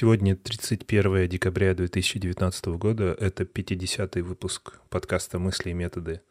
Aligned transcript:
Сегодня 0.00 0.34
31 0.34 1.28
декабря 1.28 1.74
2019 1.74 2.78
года. 2.78 3.14
Это 3.20 3.42
50-й 3.42 4.22
выпуск 4.22 4.80
подкаста 4.88 5.38
«Мысли 5.38 5.68
и 5.68 5.74
методы». 5.74 6.22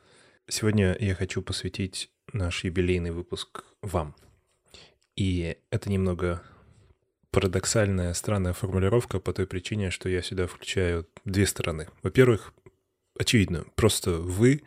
Сегодня 0.48 0.98
я 1.00 1.14
хочу 1.14 1.44
посвятить 1.44 2.10
наш 2.34 2.64
юбилейный 2.64 3.12
выпуск 3.12 3.66
вам. 3.84 4.16
И 5.16 5.56
это 5.70 5.92
немного 5.92 6.42
парадоксальная, 7.30 8.16
странная 8.16 8.54
формулировка 8.54 9.20
по 9.20 9.34
той 9.34 9.46
причине, 9.46 9.92
что 9.92 10.10
я 10.10 10.24
сюда 10.24 10.48
включаю 10.48 11.08
две 11.24 11.46
стороны. 11.46 11.90
Во-первых, 12.02 12.56
очевидно, 13.20 13.66
просто 13.76 14.14
вы, 14.14 14.64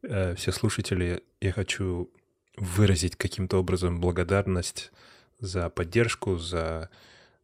э, 0.00 0.34
все 0.34 0.50
слушатели, 0.50 1.22
я 1.42 1.52
хочу 1.52 2.10
выразить 2.56 3.16
каким-то 3.16 3.58
образом 3.58 4.00
благодарность 4.00 4.92
за 5.40 5.68
поддержку, 5.68 6.38
за 6.38 6.88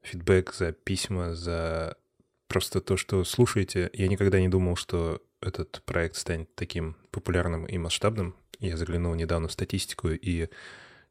фидбэк, 0.03 0.53
за 0.53 0.73
письма, 0.73 1.35
за 1.35 1.97
просто 2.49 2.81
то, 2.81 2.97
что 2.97 3.25
слушаете. 3.25 3.91
Я 3.93 4.09
никогда 4.09 4.41
не 4.41 4.49
думал, 4.49 4.77
что 4.77 5.23
этот 5.41 5.83
проект 5.85 6.17
станет 6.17 6.55
таким 6.55 6.97
популярным 7.11 7.67
и 7.67 7.79
масштабным. 7.79 8.37
Я 8.61 8.77
заглянул 8.77 9.15
недавно 9.15 9.49
в 9.49 9.53
статистику, 9.53 10.11
и 10.11 10.49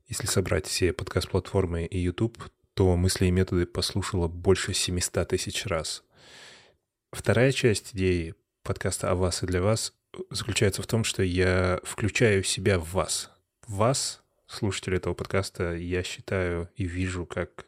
если 0.08 0.28
собрать 0.28 0.68
все 0.68 0.94
подкаст-платформы 0.94 1.86
и 1.86 1.98
YouTube, 1.98 2.38
то 2.74 2.96
мысли 2.96 3.26
и 3.26 3.32
методы 3.32 3.66
послушало 3.66 4.28
больше 4.28 4.74
700 4.74 5.28
тысяч 5.28 5.66
раз. 5.66 6.04
Вторая 7.12 7.52
часть 7.52 7.94
идеи 7.94 8.36
подкаста 8.64 9.12
о 9.12 9.16
вас 9.16 9.44
и 9.44 9.48
для 9.48 9.62
вас 9.62 9.94
заключается 10.30 10.82
в 10.82 10.88
том, 10.88 11.04
что 11.04 11.24
я 11.24 11.80
включаю 11.84 12.44
себя 12.44 12.80
в 12.80 12.94
вас. 12.94 13.32
Вас, 13.68 14.22
слушатели 14.48 14.98
этого 14.98 15.14
подкаста, 15.14 15.76
я 15.76 16.04
считаю 16.04 16.70
и 16.76 16.86
вижу 16.86 17.26
как 17.26 17.66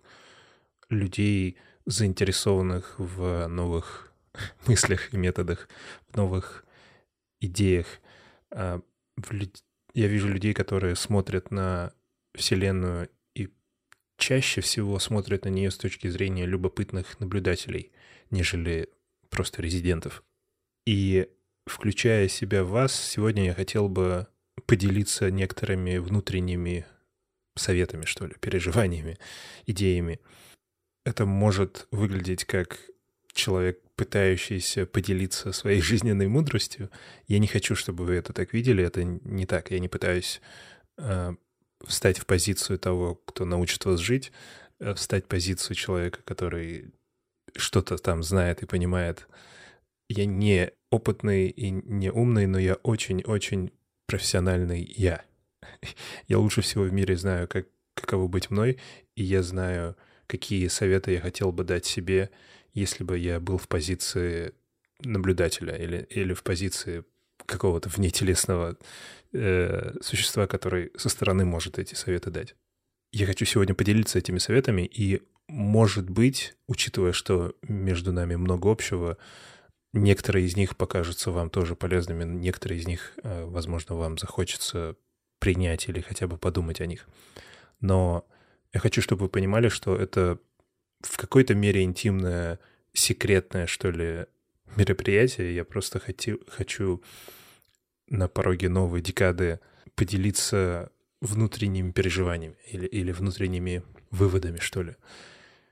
людей, 0.93 1.57
заинтересованных 1.85 2.95
в 2.97 3.47
новых 3.47 4.13
мыслях 4.67 5.13
и 5.13 5.17
методах, 5.17 5.67
в 6.09 6.17
новых 6.17 6.65
идеях. 7.41 7.87
А, 8.51 8.81
я 9.93 10.07
вижу 10.07 10.27
людей, 10.27 10.53
которые 10.53 10.95
смотрят 10.95 11.51
на 11.51 11.93
Вселенную 12.35 13.09
и 13.35 13.49
чаще 14.17 14.61
всего 14.61 14.97
смотрят 14.99 15.45
на 15.45 15.49
нее 15.49 15.69
с 15.69 15.77
точки 15.77 16.07
зрения 16.07 16.45
любопытных 16.45 17.19
наблюдателей, 17.19 17.91
нежели 18.31 18.89
просто 19.29 19.61
резидентов. 19.61 20.23
И 20.85 21.29
включая 21.65 22.27
себя 22.27 22.63
в 22.63 22.69
вас, 22.69 22.93
сегодня 22.93 23.45
я 23.45 23.53
хотел 23.53 23.87
бы 23.87 24.27
поделиться 24.65 25.29
некоторыми 25.31 25.97
внутренними 25.97 26.85
советами, 27.55 28.05
что 28.05 28.25
ли, 28.25 28.35
переживаниями, 28.39 29.17
идеями. 29.65 30.19
Это 31.05 31.25
может 31.25 31.87
выглядеть 31.91 32.45
как 32.45 32.79
человек, 33.33 33.79
пытающийся 33.95 34.85
поделиться 34.85 35.51
своей 35.51 35.81
жизненной 35.89 36.27
мудростью. 36.27 36.89
Я 37.27 37.39
не 37.39 37.47
хочу, 37.47 37.75
чтобы 37.75 38.05
вы 38.05 38.15
это 38.15 38.33
так 38.33 38.53
видели. 38.53 38.83
Это 38.83 39.03
не 39.03 39.45
так. 39.45 39.71
Я 39.71 39.79
не 39.79 39.87
пытаюсь 39.87 40.41
э, 40.97 41.35
встать 41.85 42.19
в 42.19 42.25
позицию 42.25 42.79
того, 42.79 43.15
кто 43.15 43.45
научит 43.45 43.85
вас 43.85 43.99
жить, 43.99 44.31
э, 44.79 44.93
встать 44.93 45.25
в 45.25 45.27
позицию 45.27 45.75
человека, 45.75 46.19
который 46.23 46.93
что-то 47.55 47.97
там 47.97 48.23
знает 48.23 48.63
и 48.63 48.65
понимает. 48.65 49.27
Я 50.09 50.25
не 50.25 50.71
опытный 50.89 51.47
и 51.47 51.69
не 51.71 52.11
умный, 52.11 52.45
но 52.47 52.59
я 52.59 52.75
очень-очень 52.75 53.71
профессиональный 54.05 54.83
я. 54.95 55.23
Я 56.27 56.39
лучше 56.39 56.61
всего 56.61 56.83
в 56.83 56.93
мире 56.93 57.15
знаю, 57.15 57.47
как, 57.47 57.67
каково 57.93 58.27
быть 58.27 58.49
мной, 58.51 58.79
и 59.15 59.23
я 59.23 59.41
знаю, 59.41 59.95
какие 60.27 60.67
советы 60.67 61.11
я 61.11 61.21
хотел 61.21 61.51
бы 61.51 61.63
дать 61.63 61.85
себе, 61.85 62.29
если 62.73 63.03
бы 63.03 63.17
я 63.17 63.39
был 63.39 63.57
в 63.57 63.67
позиции 63.67 64.53
наблюдателя 64.99 65.75
или, 65.75 66.07
или 66.09 66.33
в 66.33 66.43
позиции 66.43 67.03
какого-то 67.45 67.89
внетелесного 67.89 68.77
э, 69.33 69.93
существа, 70.01 70.47
который 70.47 70.91
со 70.95 71.09
стороны 71.09 71.45
может 71.45 71.79
эти 71.79 71.95
советы 71.95 72.31
дать. 72.31 72.55
Я 73.11 73.25
хочу 73.25 73.45
сегодня 73.45 73.75
поделиться 73.75 74.17
этими 74.17 74.37
советами, 74.37 74.83
и, 74.83 75.21
может 75.47 76.09
быть, 76.09 76.55
учитывая, 76.67 77.11
что 77.11 77.55
между 77.61 78.11
нами 78.11 78.35
много 78.35 78.71
общего, 78.71 79.17
некоторые 79.93 80.45
из 80.45 80.55
них 80.55 80.75
покажутся 80.77 81.31
вам 81.31 81.49
тоже 81.49 81.75
полезными, 81.75 82.23
некоторые 82.23 82.79
из 82.79 82.87
них, 82.87 83.13
э, 83.23 83.45
возможно, 83.45 83.95
вам 83.95 84.17
захочется 84.17 84.95
принять 85.39 85.89
или 85.89 85.99
хотя 85.99 86.27
бы 86.27 86.37
подумать 86.37 86.81
о 86.81 86.85
них. 86.85 87.07
Но 87.81 88.25
я 88.73 88.79
хочу, 88.79 89.01
чтобы 89.01 89.23
вы 89.23 89.29
понимали, 89.29 89.69
что 89.69 89.95
это 89.95 90.39
в 91.01 91.17
какой-то 91.17 91.53
мере 91.53 91.83
интимное, 91.83 92.59
секретное, 92.93 93.67
что 93.67 93.91
ли, 93.91 94.25
мероприятие. 94.75 95.55
Я 95.55 95.63
просто 95.63 95.99
хочу, 95.99 96.39
хочу 96.47 97.03
на 98.07 98.27
пороге 98.27 98.69
новой 98.69 99.01
декады 99.01 99.59
поделиться 99.95 100.91
внутренними 101.21 101.91
переживаниями 101.91 102.55
или, 102.69 102.87
или 102.87 103.11
внутренними 103.11 103.83
выводами, 104.11 104.57
что 104.59 104.81
ли. 104.81 104.95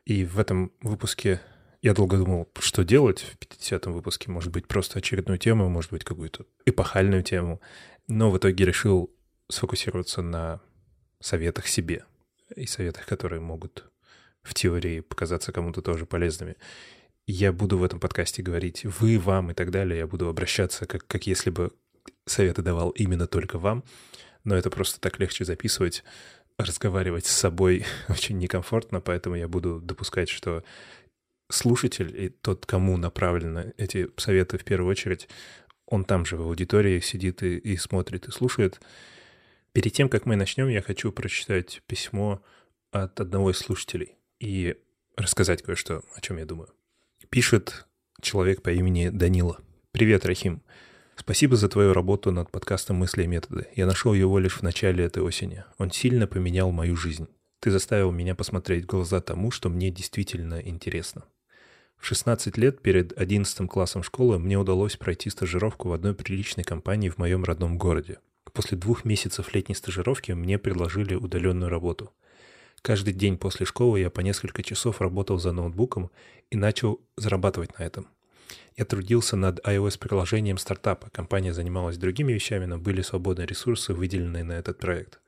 И 0.06 0.24
в 0.24 0.40
этом 0.40 0.72
выпуске 0.82 1.42
я 1.82 1.94
долго 1.94 2.18
думал, 2.18 2.50
что 2.60 2.84
делать 2.84 3.22
в 3.22 3.38
50-м 3.38 3.94
выпуске. 3.94 4.30
Может 4.30 4.52
быть, 4.52 4.68
просто 4.68 5.00
очередную 5.00 5.40
тему, 5.40 5.70
может 5.70 5.92
быть, 5.92 6.04
какую-то 6.04 6.46
эпохальную 6.66 7.24
тему. 7.24 7.62
Но 8.08 8.30
в 8.30 8.38
итоге 8.38 8.66
решил 8.66 9.12
сфокусироваться 9.50 10.22
на 10.22 10.62
советах 11.20 11.68
себе 11.68 12.06
и 12.56 12.66
советах, 12.66 13.06
которые 13.06 13.42
могут 13.42 13.86
в 14.44 14.54
теории 14.54 15.02
показаться 15.02 15.52
кому-то 15.52 15.82
тоже 15.82 16.06
полезными. 16.06 16.56
Я 17.28 17.54
буду 17.54 17.78
в 17.78 17.84
этом 17.84 18.00
подкасте 18.00 18.42
говорить 18.42 18.84
«вы», 18.84 19.20
«вам» 19.20 19.52
и 19.52 19.54
так 19.54 19.72
далее. 19.72 20.00
Я 20.00 20.08
буду 20.08 20.28
обращаться, 20.28 20.86
как, 20.86 21.06
как 21.08 21.28
если 21.28 21.50
бы 21.50 21.72
советы 22.26 22.62
давал 22.62 22.90
именно 22.92 23.28
только 23.28 23.60
вам. 23.60 23.84
Но 24.44 24.56
это 24.56 24.70
просто 24.70 25.00
так 25.00 25.20
легче 25.20 25.46
записывать. 25.46 26.04
Разговаривать 26.58 27.26
с 27.26 27.32
собой 27.32 27.86
очень 28.10 28.38
некомфортно, 28.38 29.02
поэтому 29.02 29.36
я 29.36 29.48
буду 29.48 29.80
допускать, 29.80 30.30
что 30.30 30.64
слушатель 31.50 32.14
и 32.16 32.30
тот, 32.30 32.66
кому 32.66 32.98
направлены 32.98 33.74
эти 33.78 34.10
советы 34.18 34.58
в 34.58 34.64
первую 34.64 34.90
очередь, 34.90 35.28
он 35.86 36.06
там 36.06 36.26
же 36.26 36.38
в 36.38 36.42
аудитории 36.42 37.00
сидит 37.02 37.44
и, 37.44 37.58
и 37.58 37.78
смотрит, 37.78 38.28
и 38.28 38.32
слушает. 38.32 38.80
Перед 39.74 39.94
тем, 39.94 40.10
как 40.10 40.26
мы 40.26 40.36
начнем, 40.36 40.68
я 40.68 40.82
хочу 40.82 41.14
прочитать 41.14 41.82
письмо 41.88 42.42
от 42.92 43.22
одного 43.22 43.52
из 43.52 43.58
слушателей 43.58 44.18
и 44.40 44.76
рассказать 45.16 45.64
кое-что, 45.64 46.04
о 46.14 46.20
чем 46.20 46.38
я 46.38 46.46
думаю. 46.46 46.70
Пишет 47.30 47.88
человек 48.22 48.62
по 48.64 48.70
имени 48.70 49.08
Данила. 49.08 49.60
«Привет, 49.92 50.26
Рахим. 50.26 50.62
Спасибо 51.16 51.56
за 51.56 51.70
твою 51.70 51.94
работу 51.94 52.32
над 52.32 52.52
подкастом 52.52 52.98
«Мысли 52.98 53.24
и 53.24 53.28
методы». 53.28 53.68
Я 53.76 53.86
нашел 53.86 54.14
его 54.14 54.40
лишь 54.40 54.58
в 54.58 54.62
начале 54.62 55.06
этой 55.06 55.24
осени. 55.24 55.64
Он 55.78 55.90
сильно 55.90 56.28
поменял 56.28 56.72
мою 56.72 56.98
жизнь. 56.98 57.28
Ты 57.62 57.72
заставил 57.72 58.12
меня 58.12 58.36
посмотреть 58.36 58.84
в 58.84 58.88
глаза 58.88 59.22
тому, 59.22 59.52
что 59.52 59.70
мне 59.70 59.90
действительно 59.90 60.60
интересно. 60.60 61.24
В 61.98 62.06
16 62.08 62.58
лет 62.58 62.82
перед 62.82 63.18
11 63.18 63.70
классом 63.70 64.04
школы 64.04 64.38
мне 64.38 64.58
удалось 64.58 64.98
пройти 64.98 65.30
стажировку 65.30 65.88
в 65.88 65.94
одной 65.94 66.14
приличной 66.14 66.66
компании 66.66 67.10
в 67.10 67.20
моем 67.20 67.44
родном 67.46 67.78
городе. 67.78 68.18
После 68.54 68.78
двух 68.78 69.06
месяцев 69.06 69.54
летней 69.54 69.76
стажировки 69.76 70.32
мне 70.32 70.58
предложили 70.58 71.16
удаленную 71.16 71.70
работу. 71.70 72.12
Каждый 72.82 73.14
день 73.14 73.38
после 73.38 73.66
школы 73.66 74.00
я 74.00 74.10
по 74.10 74.22
несколько 74.22 74.64
часов 74.64 75.02
работал 75.02 75.38
за 75.38 75.52
ноутбуком 75.52 76.10
и 76.50 76.58
начал 76.58 77.00
зарабатывать 77.16 77.78
на 77.78 77.84
этом. 77.84 78.08
Я 78.76 78.86
трудился 78.86 79.36
над 79.36 79.60
iOS-приложением 79.66 80.58
стартапа. 80.58 81.10
Компания 81.12 81.54
занималась 81.54 81.98
другими 81.98 82.34
вещами, 82.34 82.66
но 82.66 82.78
были 82.78 83.02
свободные 83.02 83.46
ресурсы, 83.46 83.94
выделенные 83.94 84.44
на 84.44 84.54
этот 84.54 84.80
проект. 84.80 85.20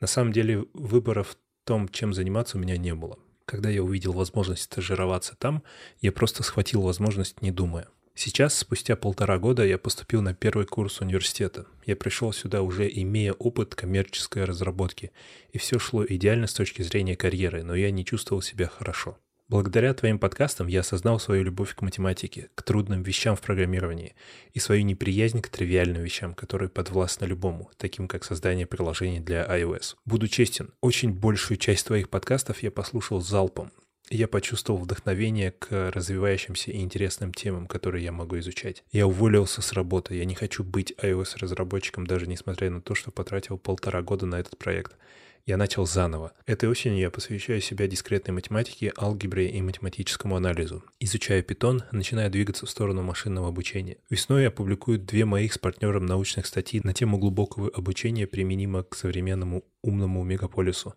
На 0.00 0.06
самом 0.06 0.32
деле 0.32 0.66
выбора 0.72 1.22
в 1.22 1.36
том, 1.64 1.88
чем 1.88 2.14
заниматься, 2.14 2.56
у 2.56 2.60
меня 2.60 2.76
не 2.76 2.94
было. 2.94 3.18
Когда 3.44 3.68
я 3.68 3.82
увидел 3.82 4.12
возможность 4.12 4.62
стажироваться 4.62 5.34
там, 5.36 5.62
я 6.00 6.12
просто 6.12 6.42
схватил 6.42 6.82
возможность, 6.82 7.42
не 7.42 7.50
думая. 7.50 7.88
Сейчас, 8.14 8.54
спустя 8.54 8.94
полтора 8.94 9.38
года, 9.38 9.64
я 9.64 9.78
поступил 9.78 10.20
на 10.20 10.34
первый 10.34 10.66
курс 10.66 11.00
университета. 11.00 11.66
Я 11.86 11.96
пришел 11.96 12.32
сюда 12.32 12.62
уже 12.62 12.88
имея 12.88 13.32
опыт 13.32 13.74
коммерческой 13.74 14.44
разработки, 14.44 15.12
и 15.52 15.58
все 15.58 15.78
шло 15.78 16.04
идеально 16.06 16.46
с 16.46 16.54
точки 16.54 16.82
зрения 16.82 17.16
карьеры, 17.16 17.62
но 17.62 17.74
я 17.74 17.90
не 17.90 18.04
чувствовал 18.04 18.42
себя 18.42 18.68
хорошо. 18.68 19.18
Благодаря 19.48 19.92
твоим 19.92 20.18
подкастам 20.18 20.66
я 20.66 20.80
осознал 20.80 21.20
свою 21.20 21.42
любовь 21.44 21.74
к 21.74 21.82
математике, 21.82 22.48
к 22.54 22.62
трудным 22.62 23.02
вещам 23.02 23.36
в 23.36 23.42
программировании 23.42 24.14
и 24.54 24.58
свою 24.60 24.82
неприязнь 24.82 25.42
к 25.42 25.48
тривиальным 25.48 26.02
вещам, 26.02 26.34
которые 26.34 26.70
подвластны 26.70 27.26
любому, 27.26 27.70
таким 27.76 28.08
как 28.08 28.24
создание 28.24 28.66
приложений 28.66 29.20
для 29.20 29.44
iOS. 29.44 29.96
Буду 30.06 30.28
честен, 30.28 30.72
очень 30.80 31.12
большую 31.12 31.58
часть 31.58 31.86
твоих 31.86 32.08
подкастов 32.08 32.62
я 32.62 32.70
послушал 32.70 33.20
залпом, 33.20 33.72
я 34.12 34.28
почувствовал 34.28 34.80
вдохновение 34.80 35.52
к 35.52 35.90
развивающимся 35.90 36.70
и 36.70 36.80
интересным 36.80 37.32
темам, 37.32 37.66
которые 37.66 38.04
я 38.04 38.12
могу 38.12 38.38
изучать. 38.38 38.84
Я 38.92 39.06
уволился 39.06 39.62
с 39.62 39.72
работы, 39.72 40.14
я 40.16 40.24
не 40.24 40.34
хочу 40.34 40.62
быть 40.64 40.92
iOS-разработчиком, 41.02 42.06
даже 42.06 42.26
несмотря 42.26 42.70
на 42.70 42.80
то, 42.80 42.94
что 42.94 43.10
потратил 43.10 43.58
полтора 43.58 44.02
года 44.02 44.26
на 44.26 44.36
этот 44.36 44.58
проект. 44.58 44.96
я 45.44 45.56
начал 45.56 45.86
заново. 45.86 46.32
Этой 46.46 46.68
осенью 46.68 47.00
я 47.00 47.10
посвящаю 47.10 47.60
себя 47.60 47.88
дискретной 47.88 48.34
математике, 48.34 48.92
алгебре 48.96 49.48
и 49.48 49.60
математическому 49.60 50.36
анализу. 50.36 50.84
Изучая 51.00 51.42
питон, 51.42 51.82
начинаю 51.90 52.30
двигаться 52.30 52.66
в 52.66 52.70
сторону 52.70 53.02
машинного 53.02 53.48
обучения. 53.48 53.96
Весной 54.08 54.44
я 54.44 54.50
публикую 54.52 55.00
две 55.00 55.24
моих 55.24 55.52
с 55.52 55.58
партнером 55.58 56.06
научных 56.06 56.46
статьи 56.46 56.80
на 56.84 56.94
тему 56.94 57.18
глубокого 57.18 57.68
обучения 57.70 58.26
применимо 58.28 58.84
к 58.84 58.94
современному 58.94 59.64
умному 59.82 60.22
мегаполису 60.22 60.94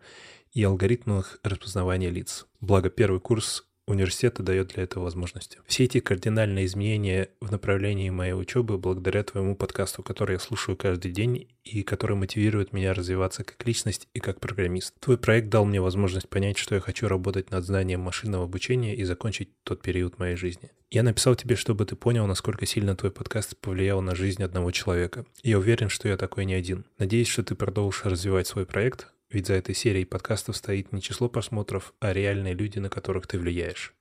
и 0.55 0.63
алгоритмах 0.63 1.37
распознавания 1.43 2.09
лиц. 2.09 2.47
Благо, 2.61 2.89
первый 2.89 3.19
курс 3.19 3.65
университета 3.87 4.41
дает 4.41 4.69
для 4.69 4.83
этого 4.83 5.03
возможности. 5.03 5.59
Все 5.67 5.83
эти 5.83 5.99
кардинальные 5.99 6.65
изменения 6.65 7.29
в 7.39 7.51
направлении 7.51 8.09
моей 8.09 8.33
учебы 8.33 8.79
благодаря 8.79 9.23
твоему 9.23 9.55
подкасту, 9.55 10.01
который 10.01 10.33
я 10.33 10.39
слушаю 10.39 10.75
каждый 10.75 11.11
день 11.11 11.49
и 11.63 11.83
который 11.83 12.15
мотивирует 12.15 12.73
меня 12.73 12.93
развиваться 12.93 13.43
как 13.43 13.63
личность 13.67 14.07
и 14.13 14.19
как 14.19 14.39
программист. 14.39 14.95
Твой 14.99 15.17
проект 15.17 15.49
дал 15.49 15.65
мне 15.65 15.81
возможность 15.81 16.29
понять, 16.29 16.57
что 16.57 16.73
я 16.73 16.81
хочу 16.81 17.07
работать 17.07 17.51
над 17.51 17.63
знанием 17.63 17.99
машинного 17.99 18.45
обучения 18.45 18.95
и 18.95 19.03
закончить 19.03 19.49
тот 19.63 19.81
период 19.81 20.17
моей 20.17 20.35
жизни. 20.35 20.71
Я 20.89 21.03
написал 21.03 21.35
тебе, 21.35 21.55
чтобы 21.55 21.85
ты 21.85 21.95
понял, 21.95 22.25
насколько 22.25 22.65
сильно 22.65 22.95
твой 22.95 23.11
подкаст 23.11 23.57
повлиял 23.57 24.01
на 24.01 24.15
жизнь 24.15 24.41
одного 24.41 24.71
человека. 24.71 25.25
Я 25.43 25.59
уверен, 25.59 25.89
что 25.89 26.07
я 26.07 26.17
такой 26.17 26.45
не 26.45 26.53
один. 26.53 26.85
Надеюсь, 26.97 27.27
что 27.27 27.43
ты 27.43 27.53
продолжишь 27.53 28.05
развивать 28.05 28.47
свой 28.47 28.65
проект, 28.65 29.07
ведь 29.29 29.47
за 29.47 29.53
этой 29.53 29.75
серией 29.75 30.05
подкастов 30.05 30.55
стоит 30.57 30.91
не 30.91 31.01
число 31.01 31.29
просмотров, 31.29 31.93
а 31.99 32.13
реальные 32.13 32.53
люди, 32.53 32.79
на 32.79 32.89
которых 32.89 33.27
ты 33.27 33.39
влияешь. 33.39 33.93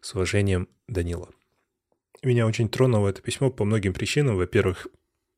С 0.00 0.14
уважением, 0.14 0.68
Данила. 0.88 1.28
Меня 2.22 2.46
очень 2.46 2.68
тронуло 2.68 3.08
это 3.08 3.22
письмо 3.22 3.50
по 3.50 3.64
многим 3.64 3.92
причинам. 3.92 4.36
Во-первых, 4.36 4.86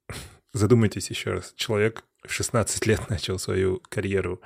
задумайтесь 0.53 1.11
еще 1.11 1.33
раз. 1.33 1.53
Человек 1.57 2.05
в 2.25 2.33
16 2.33 2.87
лет 2.87 3.09
начал 3.09 3.39
свою 3.39 3.83
карьеру 3.89 4.41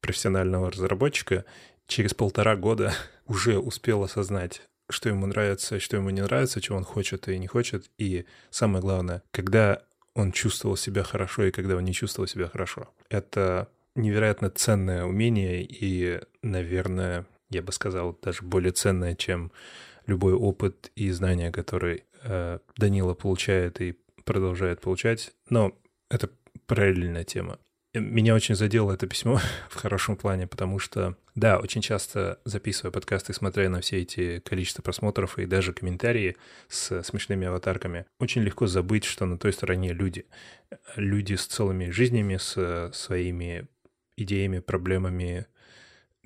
профессионального 0.00 0.70
разработчика. 0.70 1.44
Через 1.86 2.14
полтора 2.14 2.56
года 2.56 2.92
уже 3.26 3.58
успел 3.58 4.02
осознать, 4.02 4.62
что 4.88 5.08
ему 5.08 5.26
нравится, 5.26 5.80
что 5.80 5.96
ему 5.96 6.10
не 6.10 6.22
нравится, 6.22 6.60
чего 6.60 6.78
он 6.78 6.84
хочет 6.84 7.28
и 7.28 7.38
не 7.38 7.46
хочет. 7.46 7.90
И 7.98 8.24
самое 8.50 8.80
главное, 8.80 9.22
когда 9.30 9.82
он 10.14 10.32
чувствовал 10.32 10.76
себя 10.76 11.04
хорошо 11.04 11.44
и 11.44 11.52
когда 11.52 11.76
он 11.76 11.84
не 11.84 11.92
чувствовал 11.92 12.26
себя 12.26 12.48
хорошо. 12.48 12.92
Это 13.08 13.68
невероятно 13.98 14.50
ценное 14.50 15.04
умение 15.04 15.62
и, 15.62 16.20
наверное, 16.42 17.26
я 17.50 17.62
бы 17.62 17.72
сказал, 17.72 18.18
даже 18.22 18.42
более 18.42 18.72
ценное, 18.72 19.14
чем 19.14 19.52
любой 20.06 20.32
опыт 20.32 20.90
и 20.96 21.10
знания, 21.10 21.50
который 21.52 22.04
э, 22.22 22.58
Данила 22.76 23.14
получает 23.14 23.80
и 23.80 23.98
продолжает 24.24 24.80
получать. 24.80 25.32
Но 25.48 25.72
это 26.10 26.30
параллельная 26.66 27.24
тема. 27.24 27.58
Меня 27.94 28.34
очень 28.34 28.54
задело 28.54 28.92
это 28.92 29.06
письмо 29.06 29.40
в 29.70 29.74
хорошем 29.76 30.16
плане, 30.16 30.46
потому 30.46 30.78
что, 30.78 31.16
да, 31.34 31.58
очень 31.58 31.80
часто 31.80 32.38
записывая 32.44 32.92
подкасты, 32.92 33.32
смотря 33.32 33.68
на 33.70 33.80
все 33.80 34.02
эти 34.02 34.40
количество 34.40 34.82
просмотров 34.82 35.38
и 35.38 35.46
даже 35.46 35.72
комментарии 35.72 36.36
с 36.68 37.02
смешными 37.02 37.46
аватарками, 37.46 38.04
очень 38.20 38.42
легко 38.42 38.66
забыть, 38.66 39.04
что 39.04 39.24
на 39.24 39.38
той 39.38 39.52
стороне 39.52 39.92
люди. 39.92 40.26
Люди 40.96 41.34
с 41.34 41.46
целыми 41.46 41.88
жизнями, 41.88 42.36
с 42.36 42.90
своими 42.92 43.66
идеями, 44.22 44.58
проблемами, 44.58 45.46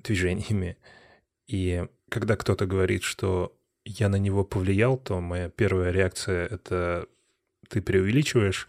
движениями. 0.03 0.77
И 1.47 1.85
когда 2.09 2.35
кто-то 2.35 2.65
говорит, 2.65 3.03
что 3.03 3.57
я 3.85 4.09
на 4.09 4.17
него 4.17 4.43
повлиял, 4.43 4.97
то 4.97 5.19
моя 5.19 5.49
первая 5.49 5.91
реакция— 5.91 6.45
это 6.51 7.07
ты 7.69 7.81
преувеличиваешь. 7.81 8.67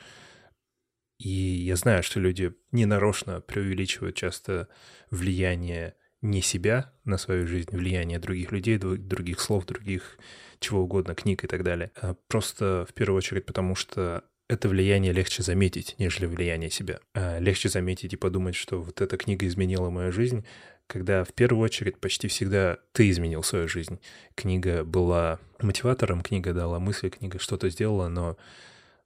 И 1.18 1.28
я 1.28 1.76
знаю, 1.76 2.02
что 2.02 2.20
люди 2.20 2.54
ненарочно 2.72 3.40
преувеличивают 3.40 4.16
часто 4.16 4.68
влияние 5.10 5.94
не 6.22 6.40
себя 6.40 6.92
на 7.04 7.18
свою 7.18 7.46
жизнь, 7.46 7.76
влияние 7.76 8.18
других 8.18 8.50
людей, 8.50 8.78
других 8.78 9.40
слов, 9.40 9.66
других 9.66 10.18
чего 10.58 10.82
угодно, 10.82 11.14
книг 11.14 11.44
и 11.44 11.46
так 11.46 11.62
далее. 11.62 11.92
А 12.00 12.14
просто 12.28 12.86
в 12.88 12.94
первую 12.94 13.18
очередь 13.18 13.44
потому, 13.44 13.74
что 13.74 14.24
это 14.49 14.69
влияние 14.69 15.12
легче 15.12 15.43
заметить, 15.43 15.94
нежели 15.99 16.26
влияние 16.26 16.70
себя. 16.70 17.00
А 17.14 17.38
легче 17.38 17.69
заметить 17.69 18.12
и 18.12 18.17
подумать, 18.17 18.55
что 18.55 18.82
вот 18.82 19.00
эта 19.00 19.17
книга 19.17 19.46
изменила 19.46 19.91
мою 19.91 20.12
жизнь, 20.12 20.44
когда 20.87 21.25
в 21.25 21.32
первую 21.32 21.64
очередь 21.64 21.99
почти 21.99 22.29
всегда 22.29 22.79
ты 22.93 23.08
изменил 23.11 23.43
свою 23.43 23.69
жизнь. 23.69 24.00
Книга 24.35 24.85
была 24.85 25.41
мотиватором, 25.61 26.23
книга 26.23 26.52
дала 26.52 26.79
мысли, 26.79 27.08
книга 27.08 27.38
что-то 27.38 27.70
сделала, 27.70 28.08
но 28.08 28.37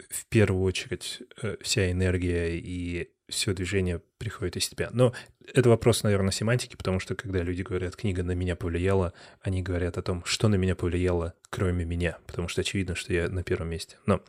в 0.08 0.26
первую 0.26 0.62
очередь 0.62 1.22
э, 1.42 1.56
вся 1.60 1.90
энергия 1.90 2.56
и 2.58 3.10
все 3.28 3.52
движение 3.52 4.00
приходит 4.18 4.56
из 4.56 4.68
тебя. 4.68 4.88
Но 4.92 5.12
это 5.54 5.68
вопрос, 5.68 6.02
наверное, 6.02 6.32
семантики, 6.32 6.76
потому 6.76 6.98
что 6.98 7.14
когда 7.14 7.42
люди 7.42 7.62
говорят 7.62 7.96
«книга 7.96 8.22
на 8.22 8.32
меня 8.32 8.56
повлияла», 8.56 9.12
они 9.40 9.62
говорят 9.62 9.98
о 9.98 10.02
том, 10.02 10.22
что 10.24 10.48
на 10.48 10.56
меня 10.56 10.74
повлияло, 10.74 11.34
кроме 11.50 11.84
меня, 11.84 12.18
потому 12.26 12.48
что 12.48 12.62
очевидно, 12.62 12.94
что 12.94 13.12
я 13.12 13.28
на 13.28 13.42
первом 13.42 13.68
месте. 13.68 13.96
Но 14.06 14.22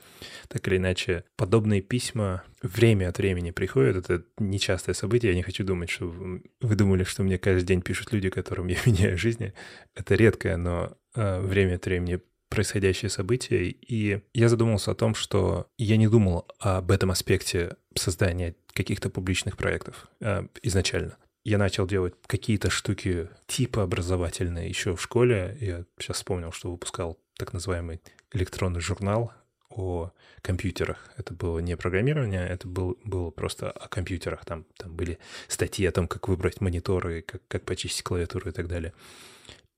так 0.48 0.68
или 0.68 0.78
иначе, 0.78 1.24
подобные 1.36 1.82
письма 1.82 2.44
время 2.62 3.10
от 3.10 3.18
времени 3.18 3.52
приходят, 3.52 3.98
это 3.98 4.26
нечастое 4.38 4.94
событие, 4.94 5.32
я 5.32 5.36
не 5.36 5.44
хочу 5.44 5.64
думать, 5.64 5.90
что 5.90 6.08
вы 6.08 6.76
думали, 6.76 7.04
что 7.04 7.24
мне 7.24 7.38
каждый 7.38 7.66
день 7.66 7.82
пишут 7.82 8.12
люди, 8.12 8.30
которым 8.30 8.68
я 8.68 8.78
меняю 8.86 9.18
жизни. 9.18 9.54
Это 9.96 10.16
редкое, 10.16 10.58
но 10.58 10.98
э, 11.16 11.42
время 11.42 11.76
от 11.76 11.86
времени 11.86 12.22
происходящее 12.50 13.10
событие, 13.10 13.70
и 13.70 14.22
я 14.34 14.50
задумался 14.50 14.92
о 14.92 14.96
том, 14.96 15.16
что 15.16 15.68
я 15.78 15.98
не 15.98 16.08
думал 16.08 16.48
об 16.60 16.92
этом 16.92 17.12
аспекте 17.12 17.76
создания 17.96 18.56
каких-то 18.74 19.10
публичных 19.10 19.56
проектов 19.56 20.08
э, 20.20 20.48
изначально. 20.64 21.18
Я 21.46 21.58
начал 21.58 21.88
делать 21.88 22.16
какие-то 22.28 22.70
штуки 22.70 23.30
типа 23.48 23.84
образовательные 23.84 24.68
еще 24.68 24.96
в 24.96 25.02
школе. 25.02 25.58
Я 25.62 25.86
сейчас 26.00 26.18
вспомнил, 26.18 26.52
что 26.52 26.72
выпускал 26.72 27.18
так 27.38 27.54
называемый 27.54 28.02
электронный 28.34 28.82
журнал 28.82 29.32
о 29.70 30.12
компьютерах. 30.42 31.12
Это 31.18 31.34
было 31.34 31.60
не 31.60 31.78
программирование, 31.78 32.46
это 32.48 32.68
был, 32.68 32.98
было 33.04 33.32
просто 33.32 33.72
о 33.72 33.88
компьютерах. 33.88 34.44
Там, 34.46 34.66
там 34.78 34.96
были 34.96 35.20
статьи 35.48 35.86
о 35.86 35.92
том, 35.92 36.08
как 36.08 36.28
выбрать 36.28 36.60
мониторы, 36.60 37.22
как, 37.22 37.42
как 37.48 37.64
почистить 37.66 38.04
клавиатуру 38.04 38.50
и 38.50 38.54
так 38.54 38.68
далее. 38.68 38.94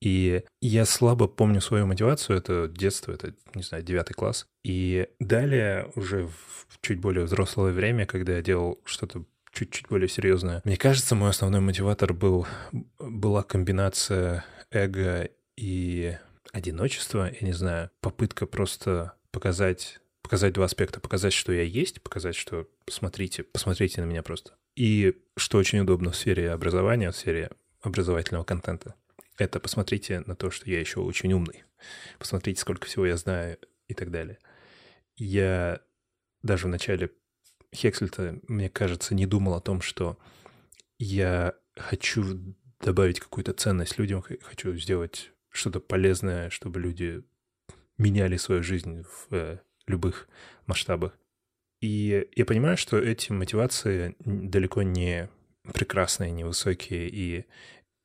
И 0.01 0.43
я 0.61 0.85
слабо 0.85 1.27
помню 1.27 1.61
свою 1.61 1.85
мотивацию, 1.85 2.37
это 2.37 2.67
детство, 2.67 3.11
это, 3.11 3.33
не 3.53 3.61
знаю, 3.61 3.83
девятый 3.83 4.15
класс. 4.15 4.47
И 4.63 5.07
далее, 5.19 5.91
уже 5.95 6.27
в 6.27 6.79
чуть 6.81 6.99
более 6.99 7.25
взрослое 7.25 7.71
время, 7.71 8.05
когда 8.05 8.33
я 8.33 8.41
делал 8.41 8.79
что-то 8.83 9.25
чуть-чуть 9.53 9.87
более 9.89 10.09
серьезное, 10.09 10.61
мне 10.63 10.77
кажется, 10.77 11.13
мой 11.13 11.29
основной 11.29 11.61
мотиватор 11.61 12.13
был, 12.13 12.47
была 12.99 13.43
комбинация 13.43 14.43
эго 14.71 15.29
и 15.55 16.17
одиночества, 16.51 17.31
я 17.39 17.47
не 17.47 17.53
знаю, 17.53 17.91
попытка 18.01 18.45
просто 18.45 19.13
показать 19.31 19.99
показать 20.21 20.53
два 20.53 20.65
аспекта. 20.65 21.01
Показать, 21.01 21.33
что 21.33 21.51
я 21.51 21.63
есть, 21.63 22.01
показать, 22.01 22.35
что 22.35 22.65
смотрите, 22.89 23.43
посмотрите 23.43 23.99
на 23.99 24.05
меня 24.05 24.23
просто. 24.23 24.53
И 24.77 25.17
что 25.35 25.57
очень 25.57 25.79
удобно 25.79 26.11
в 26.11 26.15
сфере 26.15 26.51
образования, 26.51 27.11
в 27.11 27.17
сфере 27.17 27.49
образовательного 27.81 28.45
контента 28.45 28.95
это 29.41 29.59
посмотрите 29.59 30.21
на 30.21 30.35
то, 30.35 30.51
что 30.51 30.69
я 30.69 30.79
еще 30.79 30.99
очень 30.99 31.33
умный. 31.33 31.63
Посмотрите, 32.19 32.61
сколько 32.61 32.85
всего 32.85 33.05
я 33.05 33.17
знаю 33.17 33.57
и 33.87 33.93
так 33.93 34.11
далее. 34.11 34.37
Я 35.15 35.81
даже 36.43 36.67
в 36.67 36.69
начале 36.69 37.11
Хексельта, 37.73 38.39
мне 38.47 38.69
кажется, 38.69 39.15
не 39.15 39.25
думал 39.25 39.55
о 39.55 39.61
том, 39.61 39.81
что 39.81 40.17
я 40.99 41.55
хочу 41.75 42.55
добавить 42.79 43.19
какую-то 43.19 43.53
ценность 43.53 43.97
людям, 43.97 44.23
хочу 44.41 44.75
сделать 44.75 45.31
что-то 45.49 45.79
полезное, 45.79 46.49
чтобы 46.49 46.79
люди 46.79 47.23
меняли 47.97 48.37
свою 48.37 48.63
жизнь 48.63 49.03
в 49.03 49.33
э, 49.33 49.59
любых 49.87 50.27
масштабах. 50.65 51.17
И 51.79 52.27
я 52.35 52.45
понимаю, 52.45 52.77
что 52.77 52.97
эти 52.97 53.31
мотивации 53.31 54.15
далеко 54.19 54.83
не 54.83 55.29
прекрасные, 55.73 56.31
невысокие, 56.31 57.09
и 57.09 57.45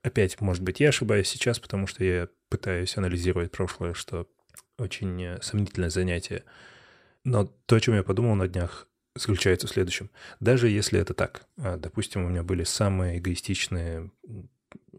Опять, 0.06 0.40
может 0.40 0.62
быть, 0.62 0.78
я 0.78 0.90
ошибаюсь 0.90 1.28
сейчас, 1.28 1.58
потому 1.58 1.88
что 1.88 2.04
я 2.04 2.28
пытаюсь 2.48 2.96
анализировать 2.96 3.50
прошлое, 3.50 3.92
что 3.92 4.28
очень 4.78 5.20
э, 5.20 5.42
сомнительное 5.42 5.90
занятие. 5.90 6.44
Но 7.24 7.52
то, 7.66 7.74
о 7.74 7.80
чем 7.80 7.96
я 7.96 8.04
подумал 8.04 8.36
на 8.36 8.46
днях, 8.46 8.86
заключается 9.16 9.66
в 9.66 9.70
следующем. 9.70 10.10
Даже 10.38 10.68
если 10.68 11.00
это 11.00 11.12
так, 11.12 11.48
а, 11.58 11.76
допустим, 11.76 12.24
у 12.24 12.28
меня 12.28 12.44
были 12.44 12.62
самые 12.62 13.18
эгоистичные, 13.18 14.12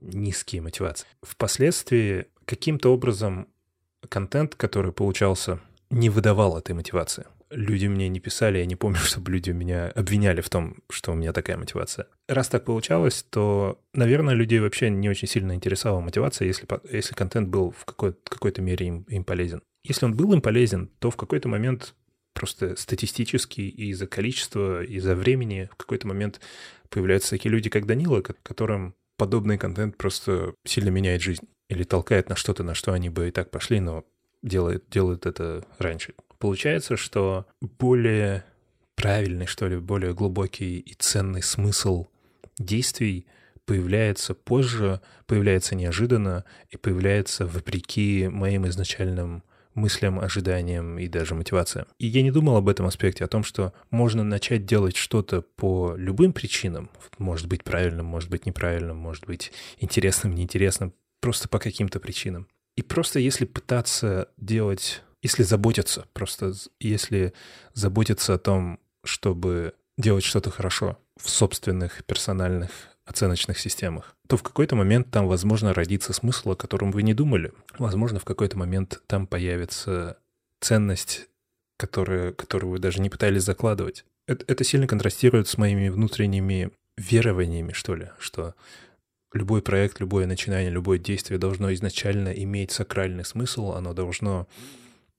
низкие 0.01 0.61
мотивации. 0.61 1.07
Впоследствии 1.21 2.25
каким-то 2.43 2.91
образом 2.91 3.47
контент, 4.09 4.55
который 4.55 4.91
получался, 4.91 5.61
не 5.89 6.09
выдавал 6.09 6.57
этой 6.57 6.73
мотивации 6.73 7.27
люди 7.49 7.87
мне 7.87 8.09
не 8.09 8.19
писали, 8.19 8.59
я 8.59 8.65
не 8.65 8.75
помню, 8.75 8.97
чтобы 9.03 9.31
люди 9.31 9.51
меня 9.51 9.89
обвиняли 9.89 10.41
в 10.41 10.49
том, 10.49 10.77
что 10.89 11.11
у 11.11 11.15
меня 11.15 11.33
такая 11.33 11.57
мотивация. 11.57 12.07
Раз 12.27 12.49
так 12.49 12.65
получалось, 12.65 13.25
то, 13.29 13.79
наверное, 13.93 14.33
людей 14.33 14.59
вообще 14.59 14.89
не 14.89 15.09
очень 15.09 15.27
сильно 15.27 15.53
интересовала 15.53 16.01
мотивация, 16.01 16.47
если, 16.47 16.67
если 16.91 17.13
контент 17.13 17.49
был 17.49 17.71
в 17.71 17.85
какой- 17.85 18.15
какой-то 18.23 18.61
мере 18.61 18.87
им, 18.87 19.01
им 19.03 19.23
полезен. 19.23 19.61
Если 19.83 20.05
он 20.05 20.15
был 20.15 20.33
им 20.33 20.41
полезен, 20.41 20.89
то 20.99 21.11
в 21.11 21.15
какой-то 21.15 21.47
момент 21.47 21.95
просто 22.33 22.75
статистически 22.75 23.61
из-за 23.61 24.05
количества, 24.05 24.83
из-за 24.83 25.15
времени 25.15 25.69
в 25.71 25.75
какой-то 25.75 26.07
момент 26.07 26.39
появляются 26.89 27.31
такие 27.31 27.49
люди, 27.51 27.69
как 27.69 27.85
Данила, 27.85 28.21
которым 28.21 28.95
подобный 29.17 29.57
контент 29.57 29.97
просто 29.97 30.53
сильно 30.65 30.89
меняет 30.89 31.21
жизнь 31.21 31.47
или 31.69 31.83
толкает 31.83 32.29
на 32.29 32.35
что-то, 32.35 32.63
на 32.63 32.75
что 32.75 32.93
они 32.93 33.09
бы 33.09 33.27
и 33.27 33.31
так 33.31 33.49
пошли, 33.49 33.79
но 33.79 34.05
делают, 34.43 34.87
делают 34.89 35.25
это 35.25 35.65
раньше. 35.79 36.13
Получается, 36.39 36.98
что 36.98 37.46
более 37.62 38.44
правильный, 38.96 39.46
что 39.46 39.67
ли, 39.67 39.77
более 39.77 40.13
глубокий 40.13 40.79
и 40.79 40.94
ценный 40.94 41.41
смысл 41.41 42.08
действий 42.58 43.25
появляется 43.65 44.34
позже, 44.34 45.01
появляется 45.25 45.75
неожиданно 45.75 46.46
и 46.70 46.77
появляется 46.77 47.46
вопреки 47.46 48.27
моим 48.27 48.67
изначальным 48.67 49.44
мыслям, 49.77 50.20
ожиданиям 50.20 50.98
и 50.98 51.08
даже 51.08 51.36
мотивациям. 51.36 51.86
И 52.00 52.08
я 52.08 52.24
не 52.24 52.32
думал 52.32 52.58
об 52.58 52.67
этом 52.67 52.88
аспекте, 52.88 53.24
о 53.24 53.27
том, 53.27 53.44
что 53.44 53.74
можно 53.91 54.24
начать 54.24 54.65
делать 54.65 54.96
что-то 54.96 55.41
по 55.41 55.94
любым 55.96 56.34
причинам, 56.34 56.89
может 57.20 57.48
быть 57.48 57.63
правильным, 57.63 58.08
может 58.08 58.29
быть 58.29 58.46
неправильным, 58.46 58.98
может 58.98 59.27
быть 59.27 59.51
интересным, 59.79 60.34
неинтересным, 60.34 60.94
просто 61.22 61.48
по 61.48 61.60
каким-то 61.60 62.00
причинам. 62.00 62.48
И 62.75 62.82
просто 62.82 63.20
если 63.20 63.46
пытаться 63.46 64.29
делать, 64.38 65.03
если 65.27 65.43
заботиться, 65.43 66.05
просто 66.13 66.53
если 66.79 67.34
заботиться 67.74 68.36
о 68.36 68.38
том, 68.38 68.79
чтобы 69.03 69.74
делать 69.98 70.24
что-то 70.24 70.51
хорошо 70.51 70.98
в 71.17 71.29
собственных 71.29 72.05
персональных 72.05 72.69
оценочных 73.05 73.60
системах, 73.60 74.15
то 74.27 74.38
в 74.38 74.43
какой-то 74.43 74.77
момент 74.77 75.12
там, 75.12 75.27
возможно, 75.27 75.74
родится 75.74 76.13
смысл, 76.13 76.51
о 76.51 76.55
котором 76.55 76.91
вы 76.91 77.03
не 77.03 77.13
думали. 77.13 77.51
Возможно, 77.77 78.19
в 78.19 78.25
какой-то 78.25 78.57
момент 78.57 79.01
там 79.07 79.27
появится 79.27 80.17
ценность, 80.62 81.27
которая, 81.77 82.31
которую 82.31 82.72
вы 82.72 82.79
даже 82.79 83.01
не 83.01 83.10
пытались 83.10 83.43
закладывать. 83.43 84.05
Это, 84.27 84.46
это 84.48 84.63
сильно 84.63 84.88
контрастирует 84.88 85.50
с 85.50 85.57
моими 85.57 85.89
внутренними 85.89 86.72
верованиями, 86.98 87.74
что 87.74 87.96
ли, 87.96 88.12
что 88.17 88.55
любой 89.34 89.62
проект, 89.62 90.00
любое 90.00 90.25
начинание, 90.25 90.69
любое 90.69 91.00
действие 91.00 91.38
должно 91.38 91.74
изначально 91.74 92.29
иметь 92.29 92.72
сакральный 92.72 93.25
смысл, 93.25 93.72
оно 93.72 93.93
должно 93.93 94.48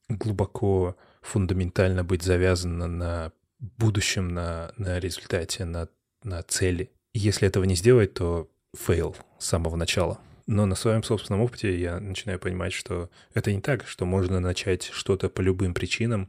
глубоко, 0.08 0.96
фундаментально 1.22 2.04
быть 2.04 2.22
завязано 2.22 2.86
на 2.86 3.32
будущем, 3.60 4.28
на, 4.28 4.72
на 4.76 4.98
результате, 4.98 5.64
на, 5.64 5.88
на 6.22 6.42
цели. 6.42 6.90
Если 7.14 7.48
этого 7.48 7.64
не 7.64 7.74
сделать, 7.74 8.14
то 8.14 8.48
fail 8.76 9.16
с 9.38 9.46
самого 9.46 9.76
начала. 9.76 10.18
Но 10.46 10.64
на 10.64 10.74
своем 10.74 11.02
собственном 11.02 11.42
опыте 11.42 11.78
я 11.78 12.00
начинаю 12.00 12.38
понимать, 12.38 12.72
что 12.72 13.10
это 13.34 13.52
не 13.52 13.60
так, 13.60 13.86
что 13.86 14.06
можно 14.06 14.40
начать 14.40 14.84
что-то 14.84 15.28
по 15.28 15.42
любым 15.42 15.74
причинам, 15.74 16.28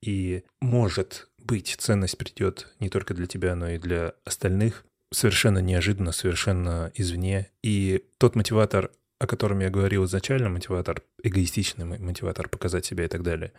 и 0.00 0.44
может 0.60 1.28
быть 1.38 1.76
ценность 1.78 2.16
придет 2.16 2.68
не 2.80 2.88
только 2.88 3.14
для 3.14 3.26
тебя, 3.26 3.54
но 3.54 3.70
и 3.70 3.78
для 3.78 4.14
остальных 4.24 4.84
совершенно 5.12 5.58
неожиданно, 5.58 6.12
совершенно 6.12 6.92
извне. 6.94 7.50
И 7.62 8.04
тот 8.18 8.36
мотиватор, 8.36 8.90
о 9.18 9.26
котором 9.26 9.60
я 9.60 9.70
говорил 9.70 10.04
изначально, 10.04 10.48
мотиватор, 10.48 11.02
эгоистичный 11.22 11.84
мотиватор 11.84 12.48
показать 12.48 12.84
себя 12.84 13.04
и 13.04 13.08
так 13.08 13.22
далее, 13.22 13.52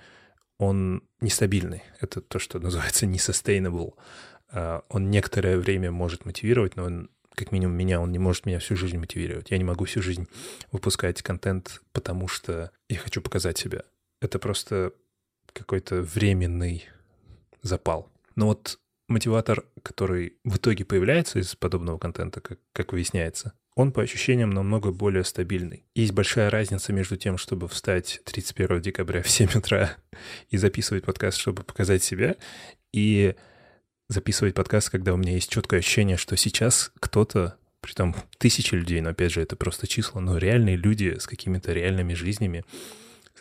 он 0.58 1.04
нестабильный. 1.22 1.84
Это 2.00 2.22
то, 2.22 2.40
что 2.40 2.60
называется 2.60 3.06
не 3.06 3.18
sustainable. 3.18 3.94
А, 4.52 4.84
он 4.90 5.10
некоторое 5.10 5.58
время 5.58 5.92
может 5.92 6.26
мотивировать, 6.26 6.76
но 6.76 6.86
он, 6.86 7.10
как 7.36 7.52
минимум 7.52 7.76
меня, 7.76 8.00
он 8.00 8.12
не 8.12 8.20
может 8.20 8.46
меня 8.46 8.60
всю 8.60 8.76
жизнь 8.76 8.98
мотивировать. 8.98 9.52
Я 9.52 9.58
не 9.58 9.64
могу 9.64 9.86
всю 9.86 10.02
жизнь 10.02 10.28
выпускать 10.72 11.22
контент, 11.22 11.82
потому 11.92 12.28
что 12.28 12.72
я 12.88 12.98
хочу 12.98 13.22
показать 13.22 13.58
себя. 13.58 13.84
Это 14.22 14.40
просто 14.40 14.94
какой-то 15.54 16.02
временный 16.02 16.86
запал. 17.62 18.10
Но 18.36 18.48
вот 18.48 18.80
мотиватор, 19.08 19.66
который 19.84 20.38
в 20.44 20.58
итоге 20.58 20.86
появляется 20.86 21.40
из 21.40 21.56
подобного 21.56 21.98
контента, 21.98 22.40
как, 22.42 22.60
как 22.72 22.94
выясняется, 22.94 23.54
он 23.76 23.92
по 23.92 24.02
ощущениям 24.02 24.50
намного 24.50 24.92
более 24.92 25.24
стабильный. 25.24 25.86
Есть 25.96 26.12
большая 26.12 26.50
разница 26.50 26.92
между 26.92 27.18
тем, 27.18 27.38
чтобы 27.38 27.68
встать 27.68 28.22
31 28.26 28.82
декабря 28.82 29.22
в 29.22 29.30
7 29.30 29.50
утра 29.56 29.96
и 30.50 30.58
записывать 30.58 31.06
подкаст, 31.06 31.38
чтобы 31.38 31.64
показать 31.64 32.04
себя, 32.04 32.36
и 32.92 33.36
записывать 34.10 34.56
подкаст, 34.56 34.90
когда 34.90 35.14
у 35.14 35.18
меня 35.18 35.34
есть 35.34 35.50
четкое 35.50 35.80
ощущение, 35.80 36.18
что 36.18 36.36
сейчас 36.36 36.92
кто-то, 37.00 37.58
при 37.82 37.94
том 37.94 38.16
тысячи 38.38 38.76
людей, 38.76 39.00
но 39.00 39.12
опять 39.12 39.32
же 39.32 39.42
это 39.42 39.56
просто 39.56 39.88
числа, 39.88 40.20
но 40.20 40.38
реальные 40.38 40.76
люди 40.76 41.18
с 41.18 41.28
какими-то 41.28 41.72
реальными 41.72 42.14
жизнями, 42.14 42.66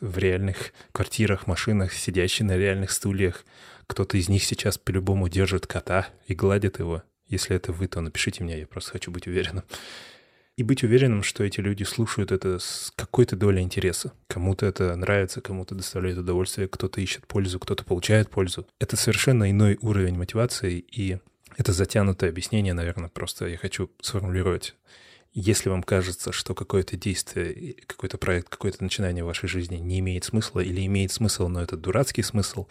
в 0.00 0.16
реальных 0.18 0.72
квартирах, 0.92 1.48
машинах, 1.48 1.92
сидящие 1.92 2.46
на 2.46 2.56
реальных 2.56 2.92
стульях, 2.92 3.44
кто-то 3.88 4.16
из 4.16 4.28
них 4.28 4.44
сейчас 4.44 4.78
по-любому 4.78 5.28
держит 5.28 5.66
кота 5.66 6.06
и 6.26 6.34
гладит 6.34 6.78
его. 6.78 7.02
Если 7.26 7.56
это 7.56 7.72
вы, 7.72 7.88
то 7.88 8.00
напишите 8.00 8.44
мне, 8.44 8.60
я 8.60 8.66
просто 8.66 8.92
хочу 8.92 9.10
быть 9.10 9.26
уверенным 9.26 9.64
и 10.58 10.64
быть 10.64 10.82
уверенным, 10.82 11.22
что 11.22 11.44
эти 11.44 11.60
люди 11.60 11.84
слушают 11.84 12.32
это 12.32 12.58
с 12.58 12.92
какой-то 12.96 13.36
долей 13.36 13.62
интереса. 13.62 14.12
Кому-то 14.26 14.66
это 14.66 14.96
нравится, 14.96 15.40
кому-то 15.40 15.76
доставляет 15.76 16.18
удовольствие, 16.18 16.66
кто-то 16.66 17.00
ищет 17.00 17.28
пользу, 17.28 17.60
кто-то 17.60 17.84
получает 17.84 18.28
пользу. 18.28 18.66
Это 18.80 18.96
совершенно 18.96 19.48
иной 19.52 19.78
уровень 19.82 20.16
мотивации, 20.16 20.84
и 20.90 21.18
это 21.56 21.72
затянутое 21.72 22.30
объяснение, 22.30 22.74
наверное, 22.74 23.08
просто 23.08 23.46
я 23.46 23.56
хочу 23.56 23.88
сформулировать. 24.00 24.74
Если 25.32 25.68
вам 25.68 25.84
кажется, 25.84 26.32
что 26.32 26.56
какое-то 26.56 26.96
действие, 26.96 27.74
какой-то 27.86 28.18
проект, 28.18 28.48
какое-то 28.48 28.82
начинание 28.82 29.22
в 29.22 29.28
вашей 29.28 29.48
жизни 29.48 29.76
не 29.76 30.00
имеет 30.00 30.24
смысла 30.24 30.58
или 30.58 30.84
имеет 30.86 31.12
смысл, 31.12 31.46
но 31.46 31.62
это 31.62 31.76
дурацкий 31.76 32.22
смысл, 32.22 32.66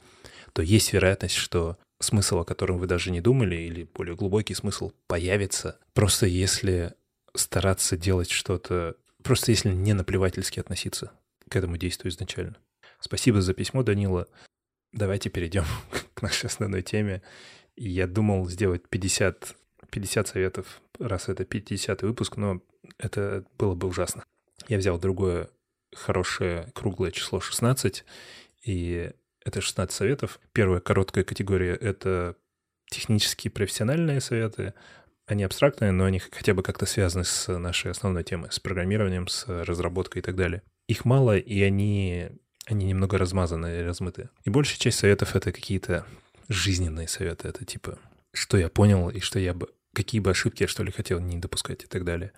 то 0.51 0.61
есть 0.61 0.91
вероятность, 0.91 1.35
что 1.35 1.77
смысл, 2.01 2.39
о 2.39 2.45
котором 2.45 2.79
вы 2.79 2.87
даже 2.87 3.11
не 3.11 3.21
думали, 3.21 3.55
или 3.55 3.87
более 3.93 4.17
глубокий 4.17 4.55
смысл 4.55 4.91
появится, 5.07 5.79
просто 5.93 6.25
если 6.25 6.93
стараться 7.37 7.97
делать 7.97 8.29
что-то, 8.29 8.95
просто 9.23 9.51
если 9.51 9.69
не 9.69 9.93
наплевательски 9.93 10.59
относиться 10.59 11.11
к 11.49 11.55
этому 11.55 11.77
действию 11.77 12.11
изначально. 12.11 12.57
Спасибо 12.99 13.41
за 13.41 13.53
письмо, 13.53 13.83
Данила. 13.83 14.27
Давайте 14.91 15.29
перейдем 15.29 15.65
к 16.13 16.21
нашей 16.21 16.47
основной 16.47 16.81
теме. 16.81 17.21
Я 17.75 18.07
думал 18.07 18.47
сделать 18.49 18.87
50, 18.89 19.55
50 19.91 20.27
советов, 20.27 20.81
раз 20.99 21.29
это 21.29 21.45
50 21.45 22.01
выпуск, 22.01 22.37
но 22.37 22.61
это 22.97 23.45
было 23.57 23.75
бы 23.75 23.87
ужасно. 23.87 24.23
Я 24.67 24.77
взял 24.77 24.97
другое 24.97 25.49
хорошее 25.93 26.71
круглое 26.73 27.11
число 27.11 27.39
16, 27.39 28.03
и 28.63 29.11
это 29.45 29.61
16 29.61 29.95
советов. 29.95 30.39
Первая 30.51 30.81
короткая 30.81 31.23
категория— 31.23 31.75
это 31.81 32.35
технические 32.89 33.51
профессиональные 33.51 34.21
советы, 34.21 34.73
они 35.27 35.43
абстрактные, 35.43 35.91
но 35.91 36.05
они 36.05 36.19
хотя 36.19 36.53
бы 36.53 36.63
как-то 36.63 36.85
связаны 36.85 37.25
с 37.25 37.51
нашей 37.57 37.91
основной 37.91 38.23
темой, 38.23 38.51
с 38.51 38.59
программированием, 38.59 39.27
с 39.27 39.45
разработкой 39.47 40.21
и 40.21 40.23
так 40.23 40.35
далее. 40.35 40.63
Их 40.87 41.03
мало, 41.03 41.37
и 41.37 41.61
они, 41.61 42.29
они 42.65 42.85
немного 42.85 43.17
размазаны 43.17 43.79
и 43.79 43.83
размыты. 43.83 44.29
И 44.45 44.49
большая 44.49 44.79
часть 44.79 44.99
советов— 44.99 45.35
это 45.35 45.51
какие-то 45.51 46.05
жизненные 46.47 47.09
советы. 47.09 47.49
Это 47.49 47.65
типа, 47.65 47.99
что 48.33 48.57
я 48.57 48.69
понял 48.69 49.09
и 49.09 49.19
что 49.19 49.37
я 49.37 49.53
бы... 49.53 49.69
Какие 49.93 50.21
бы 50.21 50.31
ошибки 50.31 50.63
я, 50.63 50.67
что 50.67 50.83
ли, 50.83 50.91
хотел 50.91 51.19
не 51.19 51.37
допускать 51.37 51.83
и 51.83 51.87
так 51.87 52.05
далее. 52.05 52.31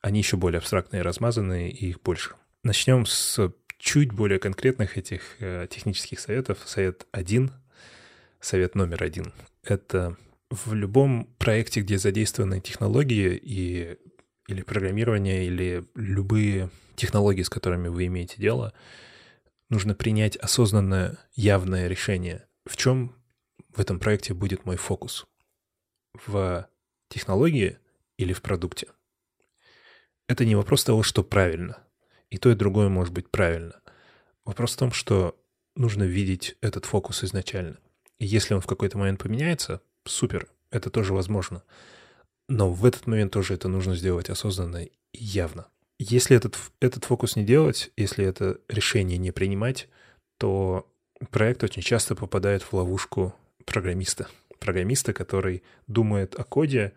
Они 0.00 0.18
еще 0.20 0.36
более 0.36 0.58
абстрактные 0.58 1.02
размазанные, 1.02 1.70
и 1.70 1.88
их 1.88 2.02
больше. 2.02 2.34
Начнем 2.62 3.06
с 3.06 3.52
чуть 3.78 4.12
более 4.12 4.38
конкретных 4.38 4.96
этих 4.96 5.22
э, 5.40 5.66
технических 5.68 6.20
советов. 6.20 6.58
Совет 6.66 7.06
один, 7.10 7.50
совет 8.40 8.76
номер 8.76 9.02
один— 9.02 9.32
это 9.64 10.16
в 10.52 10.74
любом 10.74 11.24
проекте, 11.38 11.80
где 11.80 11.98
задействованы 11.98 12.60
технологии 12.60 13.40
и, 13.42 13.96
или 14.48 14.62
программирование, 14.62 15.46
или 15.46 15.84
любые 15.94 16.70
технологии, 16.94 17.42
с 17.42 17.48
которыми 17.48 17.88
вы 17.88 18.06
имеете 18.06 18.36
дело, 18.36 18.74
нужно 19.70 19.94
принять 19.94 20.36
осознанное, 20.36 21.18
явное 21.34 21.88
решение. 21.88 22.46
В 22.66 22.76
чем 22.76 23.16
в 23.70 23.80
этом 23.80 23.98
проекте 23.98 24.34
будет 24.34 24.66
мой 24.66 24.76
фокус? 24.76 25.26
В 26.26 26.68
технологии 27.08 27.78
или 28.18 28.34
в 28.34 28.42
продукте? 28.42 28.88
Это 30.28 30.44
не 30.44 30.54
вопрос 30.54 30.84
того, 30.84 31.02
что 31.02 31.24
правильно. 31.24 31.82
И 32.28 32.36
то, 32.36 32.50
и 32.50 32.54
другое 32.54 32.88
может 32.88 33.14
быть 33.14 33.30
правильно. 33.30 33.80
Вопрос 34.44 34.74
в 34.74 34.78
том, 34.78 34.92
что 34.92 35.38
нужно 35.76 36.04
видеть 36.04 36.56
этот 36.60 36.84
фокус 36.84 37.24
изначально. 37.24 37.78
И 38.18 38.26
если 38.26 38.52
он 38.52 38.60
в 38.60 38.66
какой-то 38.66 38.98
момент 38.98 39.22
поменяется, 39.22 39.80
супер, 40.04 40.48
это 40.70 40.90
тоже 40.90 41.12
возможно. 41.12 41.62
Но 42.48 42.70
в 42.70 42.84
этот 42.84 43.06
момент 43.06 43.32
тоже 43.32 43.54
это 43.54 43.68
нужно 43.68 43.94
сделать 43.94 44.30
осознанно 44.30 44.84
и 44.84 44.90
явно. 45.12 45.66
Если 45.98 46.36
этот, 46.36 46.58
этот 46.80 47.04
фокус 47.04 47.36
не 47.36 47.44
делать, 47.44 47.92
если 47.96 48.24
это 48.24 48.58
решение 48.68 49.18
не 49.18 49.30
принимать, 49.30 49.88
то 50.38 50.88
проект 51.30 51.62
очень 51.62 51.82
часто 51.82 52.14
попадает 52.16 52.62
в 52.62 52.72
ловушку 52.72 53.34
программиста. 53.64 54.28
Программиста, 54.58 55.12
который 55.12 55.62
думает 55.86 56.34
о 56.34 56.44
коде, 56.44 56.92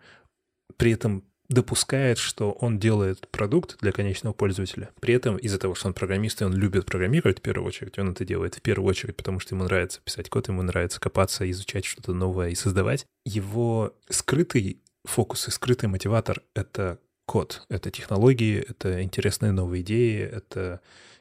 при 0.76 0.92
этом 0.92 1.24
допускает, 1.48 2.18
что 2.18 2.52
он 2.52 2.78
делает 2.78 3.28
продукт 3.28 3.78
для 3.80 3.92
конечного 3.92 4.32
пользователя. 4.32 4.90
При 5.00 5.14
этом 5.14 5.36
из-за 5.36 5.58
того, 5.58 5.74
что 5.74 5.88
он 5.88 5.94
программист, 5.94 6.42
и 6.42 6.44
он 6.44 6.54
любит 6.54 6.86
программировать 6.86 7.38
в 7.38 7.42
первую 7.42 7.66
очередь, 7.66 7.98
он 7.98 8.10
это 8.10 8.24
делает 8.24 8.56
в 8.56 8.62
первую 8.62 8.88
очередь, 8.88 9.16
потому 9.16 9.40
что 9.40 9.54
ему 9.54 9.64
нравится 9.64 10.00
писать 10.04 10.28
код, 10.28 10.48
ему 10.48 10.62
нравится 10.62 11.00
копаться, 11.00 11.48
изучать 11.50 11.84
что-то 11.84 12.12
новое 12.12 12.50
и 12.50 12.54
создавать. 12.54 13.06
Его 13.24 13.94
скрытый 14.08 14.80
фокус 15.04 15.48
и 15.48 15.50
скрытый 15.50 15.88
мотиватор— 15.88 16.42
это 16.54 16.98
код, 17.26 17.64
это 17.68 17.90
технологии, 17.90 18.64
это 18.68 19.02
интересные 19.02 19.52
новые 19.52 19.82
идеи, 19.82 20.20
это 20.20 20.80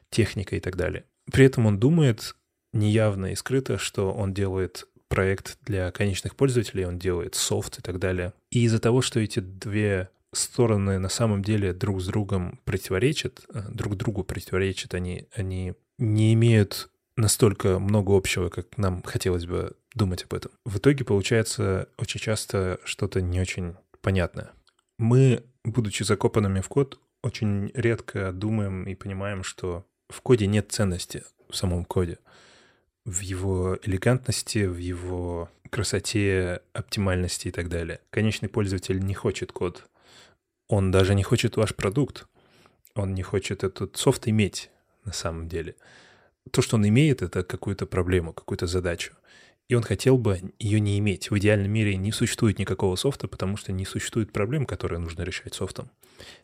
техника 0.10 0.56
и 0.56 0.60
так 0.60 0.76
далее. 0.76 1.06
При 1.32 1.46
этом 1.46 1.66
он 1.66 1.80
думает 1.80 2.36
неявно 2.74 3.32
и 3.32 3.36
скрыто, 3.36 3.78
что 3.78 4.12
он 4.12 4.34
делает 4.34 4.88
проект 5.08 5.58
для 5.62 5.92
конечных 5.92 6.36
пользователей, 6.36 6.86
он 6.86 7.00
делает 7.00 7.36
софт 7.36 7.80
и 7.80 7.82
так 7.82 8.00
далее. 8.00 8.34
И 8.52 8.64
из-за 8.64 8.80
того, 8.80 9.02
что 9.02 9.20
эти 9.20 9.40
две 9.40 10.10
стороны 10.36 11.00
на 11.00 11.10
самом 11.10 11.44
деле 11.44 11.74
друг 11.74 12.02
с 12.02 12.08
другом 12.08 12.60
противоречат, 12.66 13.46
э, 13.54 13.64
друг 13.70 13.96
другу 13.96 14.24
противоречат, 14.24 14.94
они, 14.94 15.28
они 15.34 15.74
не 15.98 16.34
имеют 16.34 16.90
настолько 17.18 17.80
много 17.80 18.16
общего, 18.16 18.50
как 18.50 18.78
нам 18.78 19.02
хотелось 19.04 19.46
бы 19.46 19.76
думать 19.94 20.24
об 20.24 20.34
этом. 20.34 20.52
В 20.66 20.78
итоге 20.78 21.06
получается 21.06 21.90
очень 21.98 22.20
часто 22.20 22.80
что-то 22.84 23.22
не 23.22 23.40
очень 23.40 23.76
понятное. 24.02 24.52
Мы, 24.98 25.44
будучи 25.64 26.04
закопанными 26.04 26.62
в 26.62 26.68
код, 26.68 27.00
очень 27.24 27.72
редко 27.74 28.32
думаем 28.32 28.84
и 28.84 28.96
понимаем, 28.96 29.44
что 29.44 29.86
в 30.10 30.22
коде 30.22 30.48
нет 30.48 30.72
ценности 30.72 31.24
в 31.50 31.56
самом 31.56 31.86
коде 31.86 32.20
в 33.06 33.20
его 33.20 33.78
элегантности, 33.84 34.66
в 34.66 34.78
его 34.78 35.50
красоте, 35.70 36.62
оптимальности 36.74 37.48
и 37.48 37.52
так 37.52 37.70
далее. 37.70 38.02
Конечный 38.10 38.50
пользователь 38.50 39.00
не 39.00 39.14
хочет 39.14 39.52
код. 39.52 39.88
Он 40.68 40.92
даже 40.92 41.16
не 41.16 41.24
хочет 41.24 41.58
ваш 41.58 41.76
продукт. 41.76 42.28
Он 42.96 43.14
не 43.14 43.24
хочет 43.24 43.64
этот 43.64 43.98
софт 43.98 44.28
иметь 44.28 44.70
на 45.04 45.14
самом 45.14 45.48
деле. 45.48 45.76
То, 46.52 46.62
что 46.62 46.78
он 46.78 46.88
имеет, 46.88 47.22
это 47.22 47.44
какую-то 47.44 47.86
проблему, 47.86 48.34
какую-то 48.34 48.68
задачу 48.68 49.14
и 49.68 49.74
он 49.74 49.82
хотел 49.82 50.18
бы 50.18 50.54
ее 50.60 50.80
не 50.80 51.00
иметь. 51.00 51.32
В 51.32 51.38
идеальном 51.38 51.72
мире 51.72 51.98
не 51.98 52.12
существует 52.12 52.60
никакого 52.60 52.96
софта, 52.96 53.28
потому 53.28 53.58
что 53.58 53.72
не 53.72 53.86
существует 53.86 54.32
проблем, 54.32 54.66
которые 54.66 55.00
нужно 55.00 55.24
решать 55.24 55.56
софтом. 55.56 55.90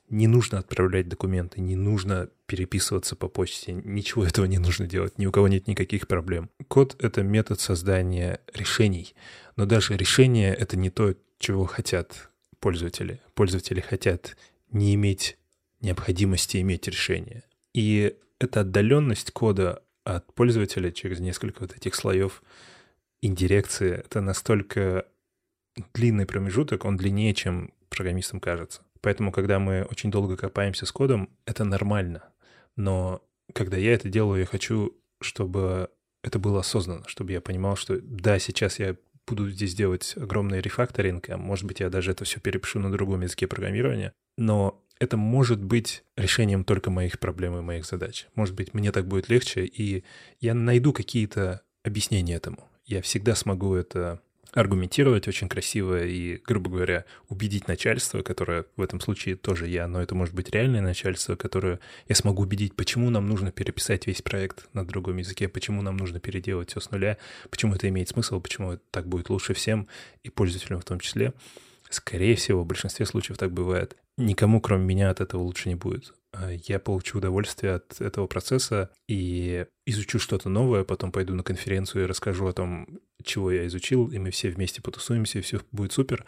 Не 0.09 0.27
нужно 0.27 0.59
отправлять 0.59 1.07
документы, 1.07 1.61
не 1.61 1.75
нужно 1.75 2.29
переписываться 2.47 3.15
по 3.15 3.27
почте, 3.27 3.73
ничего 3.73 4.25
этого 4.25 4.45
не 4.45 4.57
нужно 4.57 4.87
делать, 4.87 5.17
ни 5.17 5.25
у 5.25 5.31
кого 5.31 5.47
нет 5.47 5.67
никаких 5.67 6.07
проблем. 6.07 6.49
Код— 6.67 6.95
это 6.99 7.21
метод 7.21 7.59
создания 7.59 8.41
решений, 8.53 9.13
но 9.55 9.65
даже 9.65 9.95
решение— 9.95 10.53
это 10.59 10.75
не 10.75 10.89
то, 10.89 11.13
чего 11.37 11.65
хотят 11.65 12.30
пользователи. 12.61 13.19
Пользователи 13.33 13.81
хотят 13.81 14.37
не 14.71 14.95
иметь 14.95 15.37
необходимости 15.81 16.61
иметь 16.61 16.87
решение. 16.87 17.43
И 17.73 18.15
эта 18.39 18.61
отдаленность 18.61 19.31
кода 19.31 19.83
от 20.05 20.33
пользователя 20.33 20.91
через 20.91 21.19
несколько 21.19 21.61
вот 21.61 21.75
этих 21.75 21.95
слоев— 21.95 22.41
индирекции— 23.21 23.91
это 24.05 24.21
настолько 24.21 25.05
длинный 25.93 26.25
промежуток, 26.25 26.85
он 26.85 26.97
длиннее, 26.97 27.33
чем 27.33 27.73
программистам 27.89 28.39
кажется. 28.39 28.81
Поэтому, 29.01 29.31
когда 29.31 29.59
мы 29.59 29.83
очень 29.89 30.11
долго 30.11 30.37
копаемся 30.37 30.85
с 30.85 30.91
кодом, 30.91 31.29
это 31.45 31.63
нормально. 31.63 32.23
Но 32.75 33.23
когда 33.53 33.77
я 33.77 33.93
это 33.93 34.09
делаю, 34.09 34.41
я 34.41 34.45
хочу, 34.45 34.95
чтобы 35.21 35.89
это 36.23 36.39
было 36.39 36.59
осознанно, 36.59 37.07
чтобы 37.07 37.31
я 37.31 37.41
понимал, 37.41 37.75
что 37.75 37.99
да, 38.01 38.37
сейчас 38.39 38.79
я 38.79 38.95
буду 39.27 39.49
здесь 39.49 39.75
делать 39.75 40.13
огромный 40.17 40.61
рефакторинг, 40.61 41.29
а 41.29 41.37
может 41.37 41.65
быть, 41.65 41.79
я 41.79 41.89
даже 41.89 42.11
это 42.11 42.25
все 42.25 42.39
перепишу 42.39 42.79
на 42.79 42.91
другом 42.91 43.21
языке 43.21 43.47
программирования, 43.47 44.13
но 44.37 44.83
это 44.99 45.17
может 45.17 45.63
быть 45.63 46.03
решением 46.15 46.63
только 46.63 46.91
моих 46.91 47.19
проблем 47.19 47.57
и 47.57 47.61
моих 47.61 47.85
задач. 47.85 48.27
Может 48.35 48.55
быть, 48.55 48.73
мне 48.73 48.91
так 48.91 49.07
будет 49.07 49.29
легче, 49.29 49.65
и 49.65 50.03
я 50.39 50.53
найду 50.53 50.93
какие-то 50.93 51.61
объяснения 51.83 52.35
этому 52.35 52.71
я 52.91 53.01
всегда 53.01 53.35
смогу 53.35 53.73
это 53.73 54.21
аргументировать 54.53 55.27
очень 55.27 55.47
красиво 55.47 56.03
и, 56.03 56.37
грубо 56.37 56.69
говоря, 56.69 57.05
убедить 57.29 57.67
начальство, 57.67 58.21
которое 58.21 58.65
в 58.75 58.81
этом 58.81 58.99
случае 58.99 59.35
тоже 59.35 59.67
я, 59.67 59.87
но 59.87 60.01
это 60.01 60.15
может 60.15 60.35
быть 60.35 60.49
реальное 60.49 60.81
начальство, 60.81 61.35
которое 61.35 61.79
я 62.07 62.15
смогу 62.15 62.43
убедить, 62.43 62.75
почему 62.75 63.09
нам 63.09 63.27
нужно 63.27 63.51
переписать 63.51 64.07
весь 64.07 64.21
проект 64.21 64.67
на 64.73 64.85
другом 64.85 65.17
языке, 65.17 65.47
почему 65.47 65.81
нам 65.81 65.97
нужно 65.97 66.19
переделать 66.19 66.71
все 66.71 66.79
с 66.79 66.91
нуля, 66.91 67.17
почему 67.49 67.75
это 67.75 67.87
имеет 67.89 68.09
смысл, 68.09 68.41
почему 68.41 68.77
так 68.91 69.07
будет 69.07 69.29
лучше 69.29 69.53
всем 69.53 69.87
и 70.23 70.29
пользователям 70.29 70.81
в 70.81 70.85
том 70.85 70.99
числе. 70.99 71.33
Скорее 71.89 72.35
всего, 72.35 72.63
в 72.63 72.65
большинстве 72.65 73.05
случаев 73.05 73.37
так 73.37 73.51
бывает. 73.51 73.97
Никому, 74.17 74.61
кроме 74.61 74.85
меня, 74.85 75.09
от 75.09 75.19
этого 75.19 75.41
лучше 75.41 75.67
не 75.67 75.75
будет. 75.75 76.13
А, 76.33 76.51
я 76.51 76.79
получу 76.79 77.17
удовольствие 77.17 77.73
от 77.73 77.99
этого 77.99 78.27
процесса 78.27 78.89
и 79.07 79.65
изучу 79.85 80.19
что-то 80.19 80.47
новое, 80.47 80.83
потом 80.83 81.11
пойду 81.11 81.35
на 81.35 81.43
конференцию 81.43 82.03
и 82.03 82.07
расскажу 82.07 82.47
о 82.47 82.53
том, 82.53 82.87
чего 83.25 83.51
я 83.51 83.65
изучил, 83.67 84.07
и 84.07 84.19
мы 84.19 84.31
все 84.31 84.49
вместе 84.49 84.81
потусуемся, 84.81 85.39
и 85.39 85.41
все 85.41 85.61
будет 85.71 85.91
супер. 85.91 86.25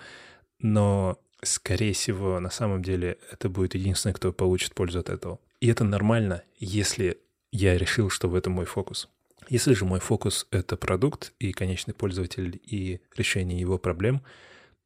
Но, 0.59 1.19
скорее 1.41 1.93
всего, 1.93 2.39
на 2.39 2.49
самом 2.49 2.81
деле 2.81 3.17
это 3.31 3.49
будет 3.49 3.75
единственный, 3.75 4.13
кто 4.13 4.31
получит 4.31 4.73
пользу 4.73 4.99
от 4.99 5.09
этого. 5.09 5.39
И 5.59 5.67
это 5.67 5.83
нормально, 5.83 6.43
если 6.59 7.17
я 7.51 7.77
решил, 7.77 8.09
что 8.09 8.27
в 8.27 8.35
этом 8.35 8.53
мой 8.53 8.65
фокус. 8.65 9.09
Если 9.49 9.73
же 9.73 9.85
мой 9.85 9.99
фокус— 9.99 10.47
это 10.51 10.77
продукт 10.77 11.33
и 11.39 11.51
конечный 11.51 11.93
пользователь 11.93 12.61
и 12.63 13.01
решение 13.15 13.59
его 13.59 13.77
проблем— 13.77 14.21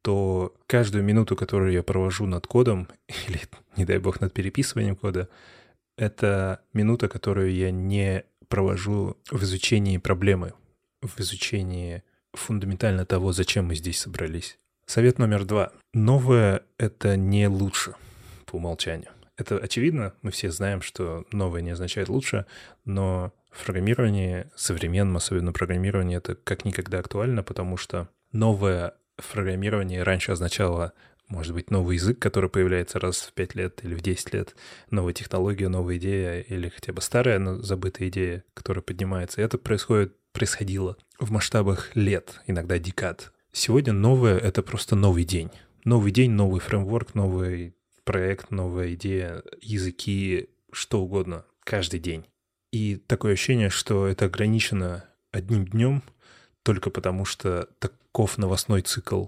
то 0.02 0.54
каждую 0.66 1.04
минуту, 1.04 1.36
которую 1.36 1.72
я 1.72 1.82
провожу 1.82 2.26
над 2.26 2.46
кодом, 2.46 2.88
или, 3.28 3.40
не 3.76 3.84
дай 3.84 3.98
бог, 3.98 4.20
над 4.20 4.32
переписыванием 4.32 4.96
кода, 4.96 5.28
это 5.96 6.62
минута, 6.72 7.08
которую 7.08 7.52
я 7.52 7.70
не 7.70 8.24
провожу 8.48 9.16
в 9.30 9.42
изучении 9.42 9.98
проблемы, 9.98 10.54
в 11.02 11.20
изучении 11.20 12.02
фундаментально 12.32 13.04
того, 13.06 13.32
зачем 13.32 13.66
мы 13.66 13.74
здесь 13.74 14.00
собрались. 14.00 14.58
Совет 14.86 15.18
номер 15.18 15.44
два. 15.44 15.72
Новое— 15.92 16.62
это 16.78 17.16
не 17.16 17.48
лучше 17.48 17.94
по 18.46 18.56
умолчанию. 18.56 19.10
Это 19.36 19.56
очевидно, 19.56 20.14
мы 20.22 20.30
все 20.30 20.50
знаем, 20.50 20.82
что 20.82 21.24
новое 21.30 21.60
не 21.60 21.70
означает 21.70 22.08
лучше, 22.08 22.46
но 22.84 23.32
в 23.50 23.64
программировании, 23.64 24.46
современном 24.56 25.16
особенно 25.16 25.52
программировании, 25.52 26.16
это 26.16 26.34
как 26.34 26.64
никогда 26.64 26.98
актуально, 26.98 27.42
потому 27.42 27.76
что 27.76 28.08
новое 28.32 28.94
в 29.16 29.32
программировании 29.32 29.98
раньше 29.98 30.32
означало, 30.32 30.92
может 31.28 31.54
быть, 31.54 31.70
новый 31.70 31.96
язык, 31.96 32.18
который 32.18 32.50
появляется 32.50 32.98
раз 32.98 33.20
в 33.20 33.32
5 33.32 33.54
лет 33.54 33.84
или 33.84 33.94
в 33.94 34.00
10 34.00 34.32
лет, 34.32 34.56
новая 34.90 35.12
технология, 35.12 35.68
новая 35.68 35.98
идея 35.98 36.40
или 36.40 36.68
хотя 36.68 36.92
бы 36.92 37.00
старая, 37.00 37.38
но 37.38 37.58
забытая 37.58 38.08
идея, 38.08 38.44
которая 38.54 38.82
поднимается. 38.82 39.40
И 39.40 39.44
это 39.44 39.58
происходит, 39.58 40.14
происходило 40.38 40.96
в 41.18 41.32
масштабах 41.32 41.96
лет, 41.96 42.40
иногда 42.46 42.78
декад. 42.78 43.32
Сегодня 43.50 43.92
новое— 43.92 44.38
это 44.38 44.62
просто 44.62 44.94
новый 44.94 45.24
день. 45.24 45.50
Новый 45.84 46.12
день, 46.12 46.30
новый 46.30 46.60
фреймворк, 46.60 47.16
новый 47.16 47.74
проект, 48.04 48.52
новая 48.52 48.94
идея, 48.94 49.42
языки, 49.60 50.48
что 50.70 51.00
угодно, 51.00 51.44
каждый 51.64 51.98
день. 51.98 52.24
И 52.70 52.96
такое 52.96 53.32
ощущение, 53.32 53.68
что 53.68 54.06
это 54.06 54.26
ограничено 54.26 55.04
одним 55.32 55.66
днем 55.66 56.02
только 56.62 56.90
потому, 56.90 57.24
что 57.24 57.68
так 57.80 57.92
таков 58.18 58.38
новостной 58.38 58.82
цикл 58.82 59.26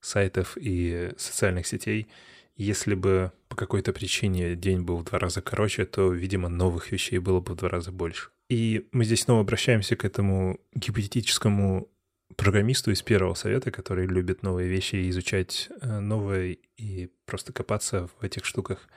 сайтов 0.00 0.56
и 0.60 1.12
социальных 1.16 1.66
сетей. 1.66 2.08
Если 2.56 2.94
бы 2.94 3.30
по 3.48 3.56
какой-то 3.56 3.92
причине 3.92 4.56
день 4.56 4.80
был 4.80 4.96
в 4.96 5.04
два 5.04 5.18
раза 5.20 5.42
короче, 5.42 5.84
то, 5.84 6.12
видимо, 6.12 6.48
новых 6.48 6.90
вещей 6.90 7.18
было 7.18 7.38
бы 7.38 7.52
в 7.52 7.56
два 7.56 7.68
раза 7.68 7.92
больше. 7.92 8.30
И 8.52 8.86
мы 8.92 9.06
здесь 9.06 9.22
снова 9.22 9.40
обращаемся 9.40 9.96
к 9.96 10.04
этому 10.04 10.60
гипотетическому 10.74 11.88
программисту 12.36 12.90
из 12.90 13.00
первого 13.00 13.32
совета, 13.32 13.70
который 13.70 14.06
любит 14.06 14.42
новые 14.42 14.68
вещи 14.68 15.08
изучать 15.08 15.70
э, 15.80 16.00
новое 16.00 16.58
и 16.76 17.08
просто 17.24 17.54
копаться 17.54 18.10
в 18.18 18.22
этих 18.22 18.44
штуках. 18.44 18.90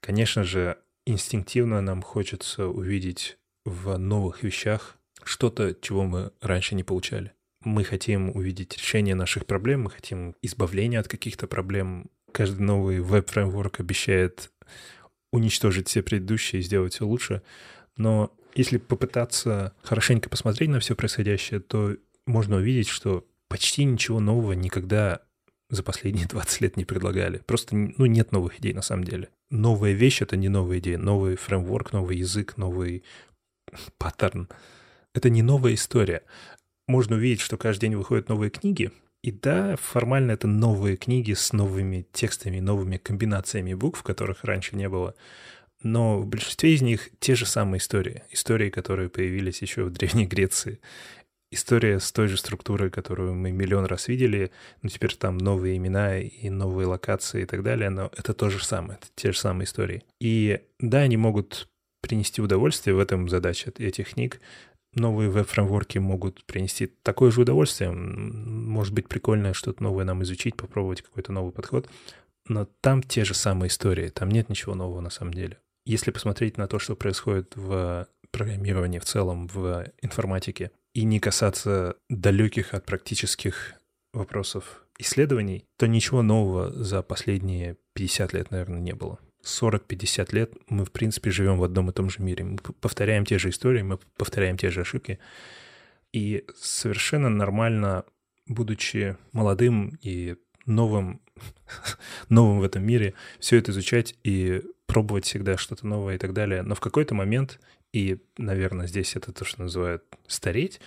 Конечно 0.00 0.42
же, 0.42 0.78
инстинктивно 1.06 1.80
нам 1.80 2.02
хочется 2.02 2.66
увидеть 2.66 3.38
в 3.64 3.96
новых 3.98 4.42
вещах 4.42 4.98
что-то, 5.22 5.76
чего 5.80 6.02
мы 6.02 6.32
раньше 6.40 6.74
не 6.74 6.82
получали 6.82 7.32
мы 7.64 7.84
хотим 7.84 8.34
увидеть 8.34 8.76
решение 8.76 9.14
наших 9.14 9.46
проблем, 9.46 9.82
мы 9.82 9.90
хотим 9.90 10.34
избавления 10.42 11.00
от 11.00 11.08
каких-то 11.08 11.46
проблем. 11.46 12.06
Каждый 12.32 12.62
новый 12.62 13.00
веб-фреймворк 13.00 13.80
обещает 13.80 14.50
уничтожить 15.32 15.88
все 15.88 16.02
предыдущие 16.02 16.60
и 16.60 16.62
сделать 16.62 16.94
все 16.94 17.06
лучше. 17.06 17.42
Но 17.96 18.32
если 18.58 18.76
попытаться 18.76 19.72
хорошенько 19.82 20.28
посмотреть 20.28 20.68
на 20.68 20.80
все 20.80 20.94
происходящее, 20.94 21.60
то 21.60 21.96
можно 22.26 22.56
увидеть, 22.56 22.88
что 22.88 23.26
почти 23.48 23.84
ничего 23.84 24.20
нового 24.20 24.52
никогда 24.52 25.20
за 25.70 25.82
последние 25.82 26.26
20 26.28 26.60
лет 26.60 26.76
не 26.76 26.84
предлагали. 26.84 27.38
Просто 27.46 27.74
ну, 27.74 28.04
нет 28.06 28.32
новых 28.32 28.58
идей 28.60 28.74
на 28.74 28.82
самом 28.82 29.04
деле. 29.04 29.30
Новая 29.50 29.92
вещь— 29.92 30.20
это 30.22 30.36
не 30.36 30.50
новая 30.50 30.78
идея. 30.78 30.98
Новый 30.98 31.36
фреймворк, 31.36 31.92
новый 31.92 32.18
язык, 32.18 32.58
новый 32.58 33.02
паттерн— 33.98 34.48
это 35.14 35.30
не 35.30 35.42
новая 35.42 35.72
история 35.74 36.22
можно 36.88 37.16
увидеть, 37.16 37.40
что 37.40 37.56
каждый 37.56 37.82
день 37.82 37.96
выходят 37.96 38.28
новые 38.28 38.50
книги, 38.50 38.90
И 39.22 39.32
да, 39.32 39.76
формально 39.76 40.32
это 40.32 40.46
новые 40.46 40.96
книги 40.96 41.32
с 41.32 41.52
новыми 41.52 42.06
текстами, 42.12 42.60
новыми 42.60 42.98
комбинациями 42.98 43.74
букв, 43.74 44.02
которых 44.02 44.44
раньше 44.44 44.76
не 44.76 44.88
было. 44.88 45.14
Но 45.82 46.18
в 46.20 46.26
большинстве 46.26 46.74
из 46.74 46.82
них 46.82 47.10
те 47.20 47.34
же 47.34 47.46
самые 47.46 47.78
истории. 47.78 48.24
Истории, 48.30 48.70
которые 48.70 49.08
появились 49.08 49.62
еще 49.62 49.84
в 49.84 49.90
Древней 49.90 50.26
Греции. 50.26 50.80
История 51.50 51.98
с 51.98 52.12
той 52.12 52.28
же 52.28 52.36
структурой, 52.36 52.90
которую 52.90 53.34
мы 53.34 53.52
миллион 53.52 53.86
раз 53.86 54.08
видели, 54.08 54.50
но 54.82 54.90
теперь 54.90 55.14
там 55.14 55.38
новые 55.38 55.78
имена 55.78 56.18
и 56.18 56.50
новые 56.50 56.86
локации 56.86 57.42
и 57.42 57.46
так 57.46 57.62
далее, 57.62 57.88
но 57.88 58.10
это 58.14 58.34
то 58.34 58.50
же 58.50 58.62
самое, 58.62 58.98
это 58.98 59.08
те 59.14 59.32
же 59.32 59.38
самые 59.38 59.64
истории. 59.64 60.02
И 60.20 60.60
да, 60.78 60.98
они 60.98 61.16
могут 61.16 61.68
принести 62.02 62.42
удовольствие, 62.42 62.94
в 62.94 62.98
этом 62.98 63.30
задача 63.30 63.72
этих 63.78 64.10
книг, 64.10 64.40
новые 64.94 65.30
веб-фреймворки 65.30 65.98
могут 65.98 66.44
принести 66.44 66.86
такое 66.86 67.30
же 67.30 67.40
удовольствие. 67.40 67.90
Может 67.92 68.92
быть, 68.92 69.08
прикольно 69.08 69.54
что-то 69.54 69.82
новое 69.82 70.04
нам 70.04 70.22
изучить, 70.24 70.54
попробовать 70.54 71.02
какой-то 71.02 71.32
новый 71.32 71.52
подход. 71.52 71.88
Но 72.46 72.66
там 72.80 73.02
те 73.02 73.24
же 73.24 73.34
самые 73.34 73.68
истории, 73.68 74.08
там 74.08 74.30
нет 74.30 74.48
ничего 74.48 74.74
нового 74.74 75.00
на 75.00 75.10
самом 75.10 75.34
деле. 75.34 75.58
Если 75.88 76.10
посмотреть 76.10 76.58
на 76.58 76.68
то, 76.68 76.78
что 76.78 76.96
происходит 76.96 77.56
в 77.56 78.06
программировании 78.30 78.98
в 78.98 79.06
целом, 79.06 79.46
в 79.46 79.90
информатике, 80.02 80.70
и 80.92 81.04
не 81.04 81.18
касаться 81.18 81.96
далеких 82.10 82.74
от 82.74 82.84
практических 82.84 83.72
вопросов 84.12 84.84
исследований, 84.98 85.64
то 85.78 85.86
ничего 85.86 86.20
нового 86.20 86.70
за 86.70 87.00
последние 87.00 87.78
50 87.94 88.34
лет, 88.34 88.50
наверное, 88.50 88.80
не 88.80 88.92
было. 88.92 89.18
40-50 89.42 90.34
лет 90.34 90.52
мы, 90.68 90.84
в 90.84 90.92
принципе, 90.92 91.30
живем 91.30 91.56
в 91.56 91.64
одном 91.64 91.88
и 91.88 91.94
том 91.94 92.10
же 92.10 92.20
мире. 92.20 92.44
Мы 92.44 92.58
повторяем 92.58 93.24
те 93.24 93.38
же 93.38 93.48
истории, 93.48 93.80
мы 93.80 93.98
повторяем 94.18 94.58
те 94.58 94.68
же 94.68 94.82
ошибки. 94.82 95.18
И 96.12 96.44
совершенно 96.54 97.30
нормально, 97.30 98.04
будучи 98.46 99.16
молодым 99.32 99.96
и 100.02 100.36
новым, 100.66 101.22
новым 102.28 102.58
в 102.58 102.62
этом 102.62 102.84
мире, 102.84 103.14
все 103.40 103.56
это 103.56 103.70
изучать 103.70 104.16
и 104.22 104.62
пробовать 104.88 105.26
всегда 105.26 105.56
что-то 105.56 105.86
новое 105.86 106.16
и 106.16 106.18
так 106.18 106.32
далее. 106.32 106.62
Но 106.62 106.74
в 106.74 106.80
какой-то 106.80 107.14
момент, 107.14 107.60
и, 107.92 108.18
наверное, 108.38 108.86
здесь 108.86 109.14
это 109.14 109.32
то, 109.32 109.44
что 109.44 109.62
называют 109.62 110.02
стареть, 110.26 110.80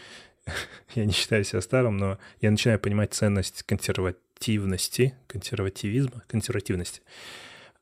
я 0.96 1.06
не 1.06 1.14
считаю 1.14 1.46
себя 1.46 1.62
старым, 1.62 1.98
но 1.98 2.18
я 2.42 2.52
начинаю 2.52 2.80
понимать 2.80 3.14
ценность 3.14 3.64
консервативности, 3.64 5.16
консервативизма, 5.28 6.24
консервативности. 6.28 7.02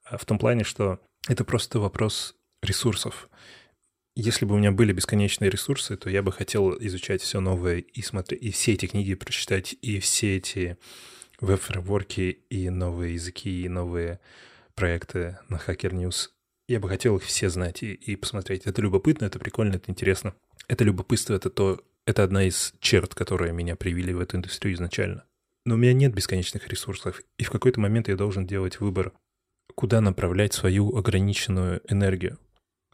А 0.03 0.17
в 0.17 0.25
том 0.25 0.38
плане, 0.38 0.65
что 0.65 0.99
это 1.27 1.45
просто 1.45 1.79
вопрос 1.79 2.36
ресурсов. 2.62 3.29
Если 4.15 4.43
бы 4.43 4.55
у 4.55 4.58
меня 4.58 4.73
были 4.73 4.91
бесконечные 4.91 5.49
ресурсы, 5.49 5.95
то 5.95 6.10
я 6.10 6.21
бы 6.21 6.34
хотел 6.34 6.75
изучать 6.84 7.21
все 7.21 7.39
новое 7.39 7.77
и 7.77 8.01
смотреть, 8.01 8.43
и 8.43 8.51
все 8.51 8.73
эти 8.73 8.88
книги 8.88 9.13
прочитать, 9.13 9.75
и 9.82 9.99
все 9.99 10.36
эти 10.36 10.77
веб-фреймворки, 11.39 12.39
и 12.49 12.69
новые 12.69 13.13
языки, 13.13 13.63
и 13.63 13.69
новые 13.69 14.19
проекты 14.79 15.37
на 15.49 15.57
Hacker 15.57 15.91
News. 15.91 16.29
Я 16.69 16.79
бы 16.79 16.87
хотел 16.87 17.17
их 17.17 17.23
все 17.23 17.49
знать 17.49 17.83
и, 17.83 17.93
и 17.93 18.15
посмотреть. 18.15 18.65
Это 18.65 18.81
любопытно, 18.81 19.25
это 19.25 19.37
прикольно, 19.37 19.75
это 19.75 19.91
интересно. 19.91 20.33
Это 20.69 20.85
любопытство, 20.85 21.33
это 21.33 21.49
то, 21.49 21.83
это 22.05 22.23
одна 22.23 22.45
из 22.45 22.73
черт, 22.79 23.13
которые 23.13 23.51
меня 23.51 23.75
привели 23.75 24.13
в 24.13 24.21
эту 24.21 24.37
индустрию 24.37 24.75
изначально. 24.75 25.25
Но 25.65 25.75
у 25.75 25.77
меня 25.77 25.91
нет 25.91 26.13
бесконечных 26.13 26.69
ресурсов, 26.69 27.21
и 27.37 27.43
в 27.43 27.51
какой-то 27.51 27.81
момент 27.81 28.07
я 28.07 28.15
должен 28.15 28.47
делать 28.47 28.79
выбор, 28.79 29.11
куда 29.75 29.99
направлять 29.99 30.53
свою 30.53 30.95
ограниченную 30.95 31.81
энергию. 31.91 32.39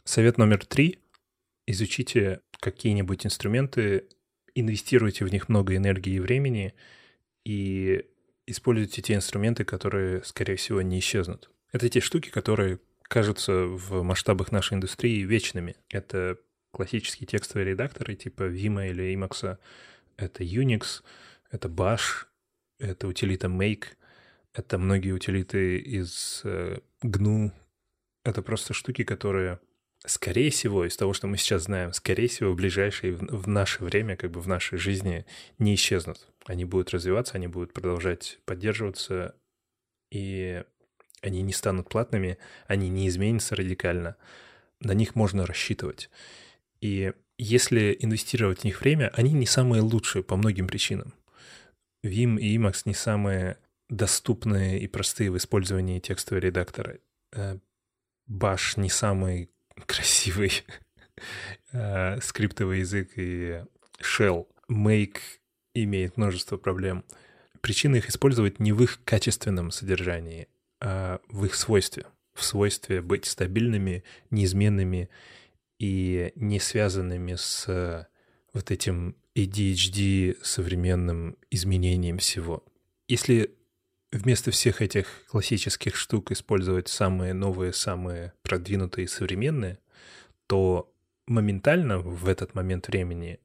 Совет 0.02 0.38
номер 0.38 0.66
три— 0.66 0.98
изучите 1.68 2.40
какие-нибудь 2.58 3.24
инструменты, 3.24 4.08
инвестируйте 4.56 5.24
в 5.24 5.32
них 5.32 5.48
много 5.48 5.76
энергии 5.76 6.14
и 6.14 6.20
времени 6.20 6.74
и 7.44 8.06
используйте 8.48 9.02
те 9.02 9.14
инструменты, 9.14 9.64
которые, 9.64 10.24
скорее 10.24 10.56
всего, 10.56 10.82
не 10.82 10.98
исчезнут. 10.98 11.48
Это 11.76 11.90
те 11.90 12.00
штуки, 12.00 12.30
которые 12.30 12.80
кажутся 13.02 13.52
в 13.66 14.02
масштабах 14.02 14.50
нашей 14.50 14.76
индустрии 14.76 15.20
вечными. 15.24 15.76
Это 15.90 16.38
классические 16.72 17.26
текстовые 17.26 17.66
редакторы 17.66 18.14
типа 18.14 18.44
Vima 18.44 18.88
или 18.88 19.14
Emacs, 19.14 19.58
это 20.16 20.42
Unix, 20.42 21.02
это 21.50 21.68
Bash, 21.68 22.24
это 22.78 23.06
утилита 23.06 23.48
Make— 23.48 23.88
это 24.54 24.78
многие 24.78 25.12
утилиты 25.12 25.76
из 25.76 26.40
э, 26.44 26.78
GNU. 27.04 27.52
Это 28.24 28.40
просто 28.40 28.72
штуки, 28.72 29.04
которые, 29.04 29.60
скорее 30.06 30.48
всего, 30.48 30.86
из 30.86 30.96
того, 30.96 31.12
что 31.12 31.26
мы 31.26 31.36
сейчас 31.36 31.64
знаем, 31.64 31.92
скорее 31.92 32.28
всего, 32.28 32.52
в 32.52 32.56
ближайшее, 32.56 33.12
в, 33.12 33.20
в 33.20 33.48
наше 33.48 33.84
время, 33.84 34.16
как 34.16 34.30
бы 34.30 34.40
в 34.40 34.48
нашей 34.48 34.78
жизни 34.78 35.26
не 35.58 35.74
исчезнут. 35.74 36.26
Они 36.46 36.64
будут 36.64 36.92
развиваться, 36.92 37.34
они 37.34 37.48
будут 37.48 37.74
продолжать 37.74 38.38
поддерживаться, 38.46 39.34
и 40.10 40.64
они 41.26 41.42
не 41.42 41.52
станут 41.52 41.88
платными, 41.88 42.38
они 42.66 42.88
не 42.88 43.08
изменятся 43.08 43.56
радикально. 43.56 44.16
На 44.80 44.92
них 44.92 45.14
можно 45.14 45.46
рассчитывать. 45.46 46.10
И 46.80 47.12
если 47.38 47.96
инвестировать 47.98 48.60
в 48.60 48.64
них 48.64 48.80
время, 48.80 49.10
они 49.14 49.32
не 49.32 49.46
самые 49.46 49.82
лучшие 49.82 50.22
по 50.22 50.36
многим 50.36 50.66
причинам. 50.66 51.12
Vim 52.04 52.38
и 52.38 52.56
Emacs 52.56 52.82
не 52.84 52.94
самые 52.94 53.58
доступные 53.88 54.80
и 54.80 54.86
простые 54.86 55.30
в 55.30 55.36
использовании 55.36 56.00
текстового 56.00 56.42
редактора. 56.42 56.98
Bash 58.28 58.74
э, 58.76 58.80
не 58.80 58.88
самый 58.88 59.50
красивый 59.86 60.64
э, 61.72 62.20
скриптовый 62.20 62.80
язык, 62.80 63.10
и 63.16 63.64
Shell. 64.00 64.46
Make 64.70 65.18
имеет 65.74 66.16
множество 66.16 66.56
проблем. 66.56 67.04
Причина 67.60 67.96
их 67.96 68.08
использовать 68.08 68.60
не 68.60 68.72
в 68.72 68.82
их 68.82 69.00
качественном 69.04 69.70
содержании, 69.70 70.48
а 70.80 71.20
в 71.28 71.44
их 71.44 71.54
свойстве. 71.54 72.06
В 72.34 72.44
свойстве 72.44 73.00
быть 73.00 73.24
стабильными, 73.24 74.04
неизменными 74.30 75.08
и 75.78 76.32
не 76.34 76.60
связанными 76.60 77.34
с 77.34 78.08
вот 78.52 78.70
этим 78.70 79.16
ADHD 79.34 80.36
современным 80.42 81.36
изменением 81.50 82.18
всего. 82.18 82.64
Если 83.08 83.54
вместо 84.12 84.50
всех 84.50 84.82
этих 84.82 85.24
классических 85.28 85.96
штук 85.96 86.30
использовать 86.30 86.88
самые 86.88 87.34
новые, 87.34 87.72
самые 87.72 88.32
продвинутые 88.42 89.04
и 89.04 89.08
современные, 89.08 89.78
то 90.46 90.92
моментально 91.26 91.98
в 91.98 92.28
этот 92.28 92.54
момент 92.54 92.88
времени, 92.88 93.40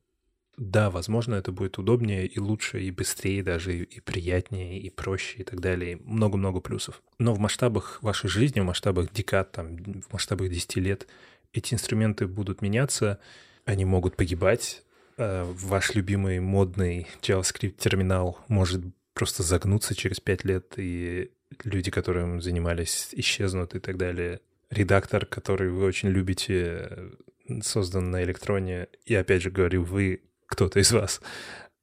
да, 0.62 0.92
возможно, 0.92 1.34
это 1.34 1.52
будет 1.52 1.80
удобнее 1.80 2.28
и 2.28 2.40
лучше, 2.40 2.80
и 2.82 2.92
быстрее 2.92 3.42
даже, 3.42 3.80
и 3.80 4.00
приятнее, 4.00 4.80
и 4.80 4.92
проще, 4.92 5.40
и 5.40 5.44
так 5.44 5.60
далее. 5.60 6.00
Много-много 6.04 6.60
плюсов. 6.60 7.02
Но 7.18 7.34
в 7.34 7.40
масштабах 7.40 7.98
вашей 8.04 8.30
жизни, 8.30 8.60
в 8.60 8.66
масштабах 8.66 9.12
декад, 9.12 9.52
там, 9.54 9.76
в 9.78 10.14
масштабах 10.14 10.50
10 10.50 10.76
лет 10.76 11.08
эти 11.52 11.74
инструменты 11.74 12.28
будут 12.28 12.62
меняться, 12.62 13.20
они 13.66 13.86
могут 13.86 14.16
погибать, 14.16 14.84
э, 15.18 15.52
ваш 15.52 15.96
любимый 15.96 16.40
модный 16.40 17.08
JavaScript 17.24 17.78
терминал 17.80 18.38
может 18.48 18.84
просто 19.16 19.42
загнуться 19.42 19.96
через 19.96 20.20
пять 20.20 20.46
лет, 20.46 20.76
и 20.78 21.32
люди, 21.64 21.90
которым 21.90 22.40
занимались, 22.40 23.10
исчезнут 23.14 23.74
и 23.74 23.80
так 23.80 23.98
далее. 23.98 24.42
Редактор, 24.70 25.26
который 25.26 25.72
вы 25.72 25.86
очень 25.86 26.10
любите, 26.10 27.14
создан 27.64 28.12
на 28.12 28.24
электроне, 28.24 28.90
и 29.08 29.16
опять 29.16 29.42
же 29.42 29.50
говорю, 29.50 29.84
вы, 29.84 30.22
кто-то 30.52 30.80
из 30.80 30.92
вас. 30.92 31.22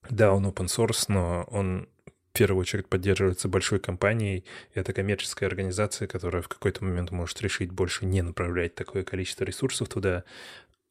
Да, 0.09 0.33
он 0.33 0.47
open 0.47 0.67
source, 0.67 1.07
но 1.09 1.45
он 1.51 1.89
в 2.07 2.39
первую 2.39 2.61
очередь 2.61 2.87
поддерживается 2.89 3.49
большой 3.49 3.81
компанией. 3.81 4.45
Это 4.75 4.93
коммерческая 4.93 5.49
организация, 5.49 6.07
которая 6.07 6.43
в 6.43 6.49
какой-то 6.49 6.85
момент 6.85 7.11
может 7.11 7.41
решить 7.41 7.73
больше 7.73 8.07
не 8.07 8.23
направлять 8.23 8.75
такое 8.75 9.03
количество 9.03 9.45
ресурсов 9.45 9.89
туда. 9.89 10.25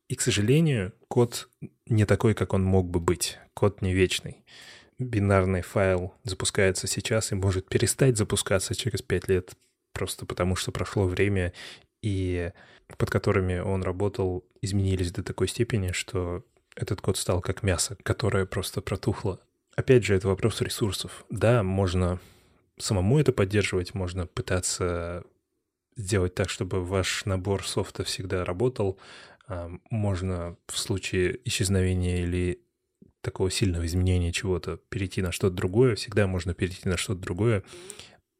И, 0.09 0.15
к 0.15 0.21
сожалению, 0.21 0.93
код 1.07 1.49
не 1.85 2.05
такой, 2.05 2.33
как 2.33 2.53
он 2.53 2.63
мог 2.63 2.89
бы 2.89 2.99
быть. 2.99 3.37
Код 3.53 3.81
не 3.81 3.93
вечный 3.93 4.43
бинарный 4.99 5.61
файл 5.61 6.13
запускается 6.23 6.87
сейчас 6.87 7.31
и 7.31 7.35
может 7.35 7.67
перестать 7.69 8.17
запускаться 8.17 8.75
через 8.75 9.01
5 9.01 9.27
лет, 9.27 9.53
просто 9.93 10.25
потому 10.25 10.55
что 10.55 10.71
прошло 10.71 11.05
время, 11.05 11.53
и 12.01 12.51
под 12.97 13.09
которыми 13.09 13.59
он 13.59 13.83
работал, 13.83 14.45
изменились 14.61 15.11
до 15.11 15.23
такой 15.23 15.47
степени, 15.47 15.91
что 15.91 16.43
этот 16.77 17.01
код 17.01 17.17
стал 17.17 17.41
как 17.41 17.63
мясо, 17.63 17.97
которое 18.03 18.45
просто 18.45 18.81
протухло. 18.81 19.39
Опять 19.75 20.05
же, 20.05 20.15
это 20.15 20.27
вопрос 20.27 20.61
ресурсов. 20.61 21.25
Да, 21.29 21.63
можно 21.63 22.19
самому 22.77 23.19
это 23.19 23.31
поддерживать, 23.31 23.93
можно 23.93 24.27
пытаться 24.27 25.23
сделать 25.95 26.35
так, 26.35 26.49
чтобы 26.49 26.83
ваш 26.83 27.25
набор 27.25 27.67
софта 27.67 28.03
всегда 28.03 28.45
работал. 28.45 28.99
А, 29.47 29.71
можно 29.89 30.55
в 30.67 30.77
случае 30.77 31.39
исчезновения 31.45 32.21
или 32.21 32.61
такого 33.21 33.49
сильного 33.49 33.85
изменения 33.85 34.31
чего-то, 34.31 34.77
перейти 34.89 35.21
на 35.21 35.31
что-то 35.31 35.55
другое, 35.55 35.95
всегда 35.95 36.27
можно 36.27 36.53
перейти 36.53 36.87
на 36.87 36.97
что-то 36.97 37.21
другое, 37.21 37.63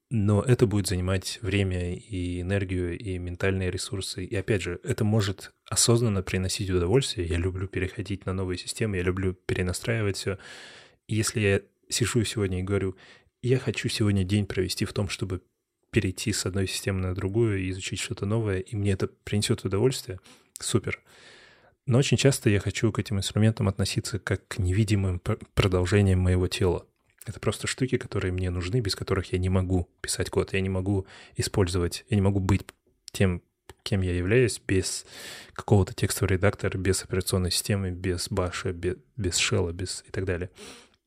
но 0.09 0.41
это 0.41 0.67
будет 0.67 0.87
занимать 0.87 1.39
время 1.41 1.95
и 1.95 2.41
энергию, 2.41 2.97
и 2.97 3.17
ментальные 3.17 3.71
ресурсы. 3.71 4.23
И 4.23 4.35
опять 4.35 4.61
же, 4.61 4.79
это 4.83 5.03
может 5.03 5.51
осознанно 5.69 6.23
приносить 6.23 6.69
удовольствие. 6.69 7.27
Я 7.27 7.37
люблю 7.37 7.67
переходить 7.67 8.25
на 8.25 8.33
новые 8.33 8.57
системы, 8.57 8.97
я 8.97 9.03
люблю 9.03 9.33
перенастраивать 9.33 10.15
все. 10.15 10.37
Если 11.07 11.39
я 11.41 11.61
сижу 11.89 12.23
сегодня 12.23 12.59
и 12.59 12.63
говорю, 12.63 12.95
я 13.41 13.59
хочу 13.59 13.89
сегодня 13.89 14.23
день 14.23 14.45
провести 14.45 14.85
в 14.85 14.93
том, 14.93 15.09
чтобы 15.09 15.41
перейти 15.91 16.31
с 16.31 16.45
одной 16.45 16.67
системы 16.67 17.01
на 17.01 17.13
другую 17.13 17.59
и 17.59 17.69
изучить 17.69 17.99
что-то 17.99 18.25
новое, 18.25 18.59
и 18.59 18.75
мне 18.75 18.91
это 18.91 19.07
принесет 19.07 19.65
удовольствие, 19.65 20.19
супер. 20.59 21.01
Но 21.85 21.97
очень 21.97 22.17
часто 22.17 22.49
я 22.49 22.59
хочу 22.59 22.91
к 22.91 22.99
этим 22.99 23.17
инструментам 23.17 23.67
относиться 23.67 24.19
как 24.19 24.47
к 24.47 24.57
невидимым 24.57 25.21
продолжениям 25.53 26.19
моего 26.19 26.47
тела. 26.47 26.85
Это 27.27 27.39
просто 27.39 27.67
штуки, 27.67 27.97
которые 27.97 28.31
мне 28.31 28.49
нужны, 28.49 28.79
без 28.79 28.95
которых 28.95 29.33
я 29.33 29.39
не 29.39 29.49
могу 29.49 29.89
писать 30.01 30.29
код, 30.29 30.53
я 30.53 30.61
не 30.61 30.69
могу 30.69 31.05
использовать, 31.35 32.05
я 32.09 32.15
не 32.15 32.21
могу 32.21 32.39
быть 32.39 32.61
тем, 33.11 33.41
кем 33.83 34.01
я 34.01 34.13
являюсь, 34.13 34.61
без 34.65 35.05
какого-то 35.53 35.93
текстового 35.93 36.33
редактора, 36.33 36.77
без 36.77 37.03
операционной 37.03 37.51
системы, 37.51 37.91
без 37.91 38.29
баша, 38.29 38.71
без, 38.71 38.95
без 39.15 39.37
шелла, 39.37 39.71
без 39.71 40.03
и 40.07 40.11
так 40.11 40.25
далее. 40.25 40.49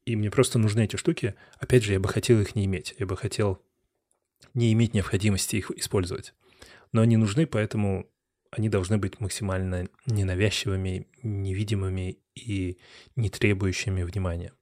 И 0.04 0.16
мне 0.16 0.30
просто 0.30 0.58
нужны 0.58 0.84
эти 0.84 0.96
штуки. 0.96 1.34
Опять 1.58 1.84
же, 1.84 1.92
я 1.92 2.00
бы 2.00 2.08
хотел 2.08 2.40
их 2.40 2.54
не 2.54 2.64
иметь. 2.64 2.94
Я 2.98 3.06
бы 3.06 3.16
хотел 3.16 3.62
не 4.54 4.72
иметь 4.72 4.94
необходимости 4.94 5.56
их 5.56 5.70
использовать. 5.72 6.34
Но 6.92 7.02
они 7.02 7.16
нужны, 7.16 7.46
поэтому 7.46 8.10
они 8.50 8.68
должны 8.68 8.98
быть 8.98 9.20
максимально 9.20 9.88
ненавязчивыми, 10.06 11.06
невидимыми 11.22 12.18
и 12.34 12.78
не 13.14 13.30
требующими 13.30 14.02
внимания. 14.02 14.52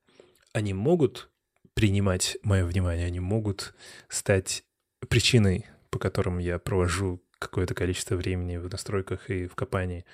Они 0.53 0.75
могут 0.75 1.31
принимать 1.79 2.37
мое 2.43 2.65
внимание, 2.65 3.07
они 3.07 3.21
могут 3.21 3.73
стать 4.09 4.65
причиной, 5.09 5.67
по 5.91 6.01
которым 6.01 6.39
я 6.39 6.59
провожу 6.59 7.23
какое-то 7.39 7.73
количество 7.73 8.17
времени 8.17 8.57
в 8.57 8.69
настройках 8.69 9.31
и 9.31 9.47
в 9.47 9.55
копании, 9.55 10.05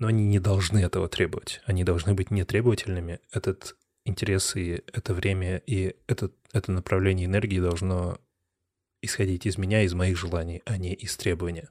но 0.00 0.08
они 0.08 0.26
не 0.26 0.40
должны 0.40 0.80
этого 0.80 1.08
требовать. 1.08 1.60
Они 1.64 1.84
должны 1.84 2.14
быть 2.14 2.32
нетребовательными. 2.32 3.20
Этот 3.30 3.76
интерес 4.04 4.56
и 4.56 4.82
это 4.92 5.14
время 5.14 5.58
и 5.58 5.94
это, 6.08 6.32
это 6.52 6.72
направление 6.72 7.26
энергии 7.26 7.60
должно 7.60 8.18
исходить 9.00 9.46
из 9.46 9.56
меня, 9.58 9.82
из 9.82 9.94
моих 9.94 10.18
желаний, 10.18 10.60
а 10.64 10.76
не 10.76 10.92
из 10.92 11.16
требования 11.16 11.68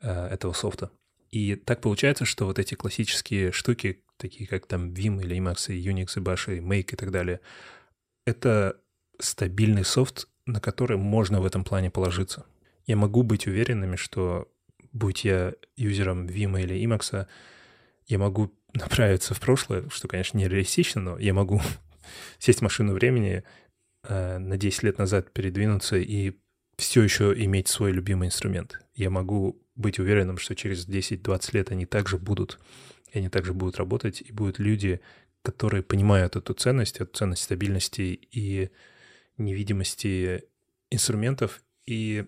э, 0.00 0.28
этого 0.28 0.54
софта. 0.54 0.90
И 1.30 1.54
так 1.54 1.82
получается, 1.82 2.24
что 2.24 2.46
вот 2.46 2.58
эти 2.58 2.76
классические 2.76 3.52
штуки, 3.52 4.02
такие 4.16 4.48
как 4.48 4.64
там 4.64 4.94
Vim 4.94 5.20
или 5.20 5.36
Emacs, 5.36 5.70
и 5.70 5.86
Unix, 5.86 6.12
и 6.16 6.20
Bash, 6.20 6.56
и 6.56 6.60
Make 6.60 6.94
и 6.94 6.96
так 6.96 7.10
далее, 7.10 7.40
это 8.24 8.80
стабильный 9.18 9.84
софт, 9.84 10.28
на 10.46 10.60
который 10.60 10.96
можно 10.96 11.40
в 11.40 11.46
этом 11.46 11.64
плане 11.64 11.90
положиться. 11.90 12.46
Я 12.86 12.96
могу 12.96 13.22
быть 13.22 13.46
уверенными, 13.46 13.96
что 13.96 14.48
будь 14.92 15.24
я 15.24 15.54
юзером 15.76 16.26
Vim 16.26 16.60
или 16.60 16.76
Emacs, 16.84 17.26
я 18.06 18.18
могу 18.18 18.52
направиться 18.74 19.34
в 19.34 19.40
прошлое, 19.40 19.88
что, 19.90 20.08
конечно, 20.08 20.38
не 20.38 20.48
реалистично, 20.48 21.00
но 21.00 21.18
я 21.18 21.34
могу 21.34 21.60
сесть 22.38 22.60
в 22.60 22.62
машину 22.62 22.94
времени, 22.94 23.44
э, 24.04 24.38
на 24.38 24.56
10 24.56 24.82
лет 24.82 24.98
назад 24.98 25.32
передвинуться 25.32 25.96
и 25.96 26.32
все 26.76 27.02
еще 27.02 27.34
иметь 27.36 27.68
свой 27.68 27.92
любимый 27.92 28.28
инструмент. 28.28 28.80
Я 28.94 29.10
могу 29.10 29.62
быть 29.74 29.98
уверенным, 29.98 30.38
что 30.38 30.54
через 30.54 30.88
10-20 30.88 31.50
лет 31.52 31.70
они 31.70 31.86
также 31.86 32.18
будут, 32.18 32.58
они 33.12 33.28
также 33.28 33.52
будут 33.52 33.76
работать, 33.76 34.22
и 34.22 34.32
будут 34.32 34.58
люди, 34.58 35.00
которые 35.42 35.82
понимают 35.82 36.36
эту 36.36 36.54
ценность, 36.54 36.96
эту 37.00 37.12
ценность 37.12 37.42
стабильности 37.42 38.20
и 38.30 38.70
невидимости 39.38 40.44
инструментов, 40.90 41.62
и 41.86 42.26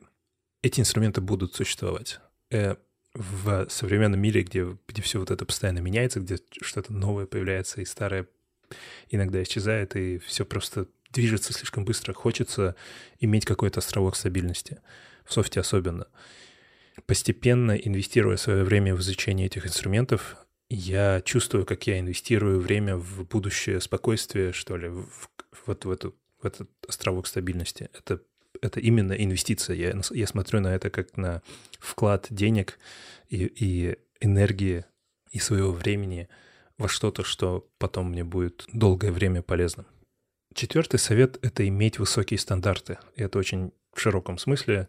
эти 0.62 0.80
инструменты 0.80 1.20
будут 1.20 1.54
существовать. 1.54 2.20
Э, 2.50 2.76
в 3.14 3.68
современном 3.68 4.20
мире, 4.20 4.42
где, 4.42 4.76
где 4.88 5.02
все 5.02 5.18
вот 5.18 5.30
это 5.30 5.44
постоянно 5.44 5.80
меняется, 5.80 6.20
где 6.20 6.38
что-то 6.62 6.92
новое 6.92 7.26
появляется, 7.26 7.80
и 7.80 7.84
старое 7.84 8.26
иногда 9.10 9.42
исчезает, 9.42 9.96
и 9.96 10.18
все 10.18 10.46
просто 10.46 10.86
движется 11.10 11.52
слишком 11.52 11.84
быстро, 11.84 12.14
хочется 12.14 12.74
иметь 13.20 13.44
какой-то 13.44 13.80
островок 13.80 14.16
стабильности, 14.16 14.80
в 15.24 15.32
софте 15.32 15.60
особенно. 15.60 16.06
Постепенно 17.06 17.72
инвестируя 17.72 18.36
свое 18.36 18.64
время 18.64 18.94
в 18.94 19.00
изучение 19.00 19.46
этих 19.46 19.66
инструментов, 19.66 20.36
я 20.74 21.20
чувствую, 21.20 21.66
как 21.66 21.86
я 21.86 22.00
инвестирую 22.00 22.60
время 22.60 22.96
в 22.96 23.26
будущее 23.26 23.80
спокойствие, 23.80 24.52
что 24.52 24.76
ли, 24.76 24.88
в, 24.88 25.30
вот 25.66 25.84
в, 25.84 25.90
эту, 25.90 26.14
в 26.40 26.46
этот 26.46 26.70
островок 26.88 27.26
стабильности. 27.26 27.90
Это, 27.92 28.20
это 28.62 28.80
именно 28.80 29.12
инвестиция. 29.12 29.76
Я, 29.76 30.00
я 30.10 30.26
смотрю 30.26 30.60
на 30.60 30.74
это 30.74 30.88
как 30.88 31.16
на 31.16 31.42
вклад 31.78 32.26
денег 32.30 32.78
и, 33.28 33.44
и 33.44 33.96
энергии 34.20 34.84
и 35.30 35.38
своего 35.38 35.72
времени 35.72 36.28
во 36.78 36.88
что-то, 36.88 37.22
что 37.22 37.68
потом 37.78 38.10
мне 38.10 38.24
будет 38.24 38.64
долгое 38.72 39.12
время 39.12 39.42
полезным. 39.42 39.86
Четвертый 40.54 40.98
совет— 40.98 41.38
это 41.42 41.66
иметь 41.68 41.98
высокие 41.98 42.38
стандарты. 42.38 42.98
И 43.16 43.22
это 43.22 43.38
очень 43.38 43.72
в 43.92 44.00
широком 44.00 44.38
смысле, 44.38 44.88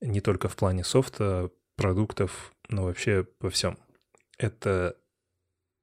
не 0.00 0.20
только 0.20 0.48
в 0.48 0.56
плане 0.56 0.84
софта, 0.84 1.50
продуктов, 1.76 2.52
но 2.68 2.84
вообще 2.84 3.26
во 3.40 3.48
всем. 3.50 3.78
Это 4.38 4.96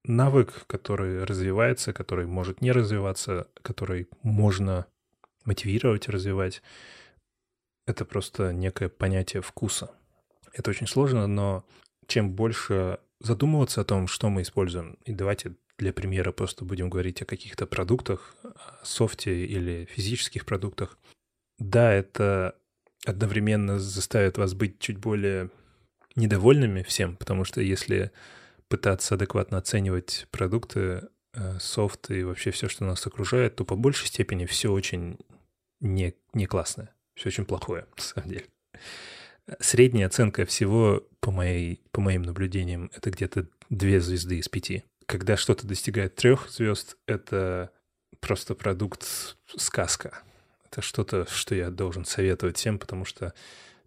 навык, 0.06 0.66
который 0.68 1.24
развивается, 1.24 1.94
который 1.94 2.26
может 2.26 2.62
не 2.62 2.72
развиваться, 2.72 3.48
который 3.62 4.08
можно 4.24 4.86
мотивировать 5.46 6.10
развивать. 6.10 6.62
Это 7.86 8.06
просто 8.06 8.54
некое 8.54 8.90
понятие 8.90 9.42
вкуса. 9.42 9.92
Это 10.54 10.72
очень 10.72 10.88
сложно, 10.88 11.28
но 11.28 11.66
чем 12.08 12.32
больше 12.32 13.00
задумываться 13.20 13.82
о 13.82 13.86
том, 13.86 14.08
что 14.08 14.30
мы 14.30 14.42
используем, 14.42 14.98
и 15.06 15.14
давайте 15.14 15.56
для 15.78 15.94
примера 15.94 16.32
просто 16.32 16.66
будем 16.66 16.90
говорить 16.90 17.22
о 17.22 17.26
каких-то 17.26 17.66
продуктах, 17.66 18.36
софте 18.84 19.46
или 19.46 19.86
физических 19.86 20.46
продуктах. 20.46 20.98
Да, 21.58 21.92
это 21.92 22.56
одновременно 23.06 23.80
заставит 23.80 24.38
вас 24.38 24.54
быть 24.54 24.80
чуть 24.80 24.98
более 24.98 25.50
недовольными 26.16 26.84
всем, 26.84 27.16
потому 27.16 27.46
что 27.46 27.62
если 27.62 28.12
пытаться 28.72 29.16
адекватно 29.16 29.60
оценивать 29.60 30.28
продукты, 30.32 31.10
э, 31.34 31.60
софт 31.60 32.10
и 32.10 32.24
вообще 32.24 32.50
все, 32.50 32.68
что 32.68 32.86
нас 32.86 33.06
окружает, 33.06 33.56
то 33.58 33.66
по 33.66 33.76
большей 33.76 34.08
степени 34.08 34.46
все 34.46 34.72
очень 34.72 35.20
не, 35.80 36.16
не 36.34 36.48
классное, 36.48 36.96
все 37.14 37.30
очень 37.30 37.46
плохое, 37.46 37.86
на 37.98 38.04
самом 38.04 38.30
деле. 38.30 38.46
Средняя 39.60 40.08
оценка 40.08 40.46
всего, 40.46 41.08
по, 41.20 41.32
моей, 41.32 41.84
по 41.92 42.02
моим 42.02 42.24
наблюдениям, 42.24 42.90
это 42.96 43.12
где-то 43.12 43.48
две 43.70 44.00
звезды 44.00 44.38
из 44.38 44.48
пяти 44.48 44.86
когда 45.12 45.36
что-то 45.36 45.68
достигает 45.68 46.16
трех 46.16 46.50
звезд, 46.50 46.96
это 47.06 47.72
просто 48.22 48.56
продукт 48.56 49.36
сказка. 49.58 50.24
Это 50.66 50.82
что-то, 50.82 51.26
что 51.30 51.54
я 51.54 51.70
должен 51.70 52.06
советовать 52.06 52.56
всем, 52.56 52.80
потому 52.80 53.04
что 53.04 53.34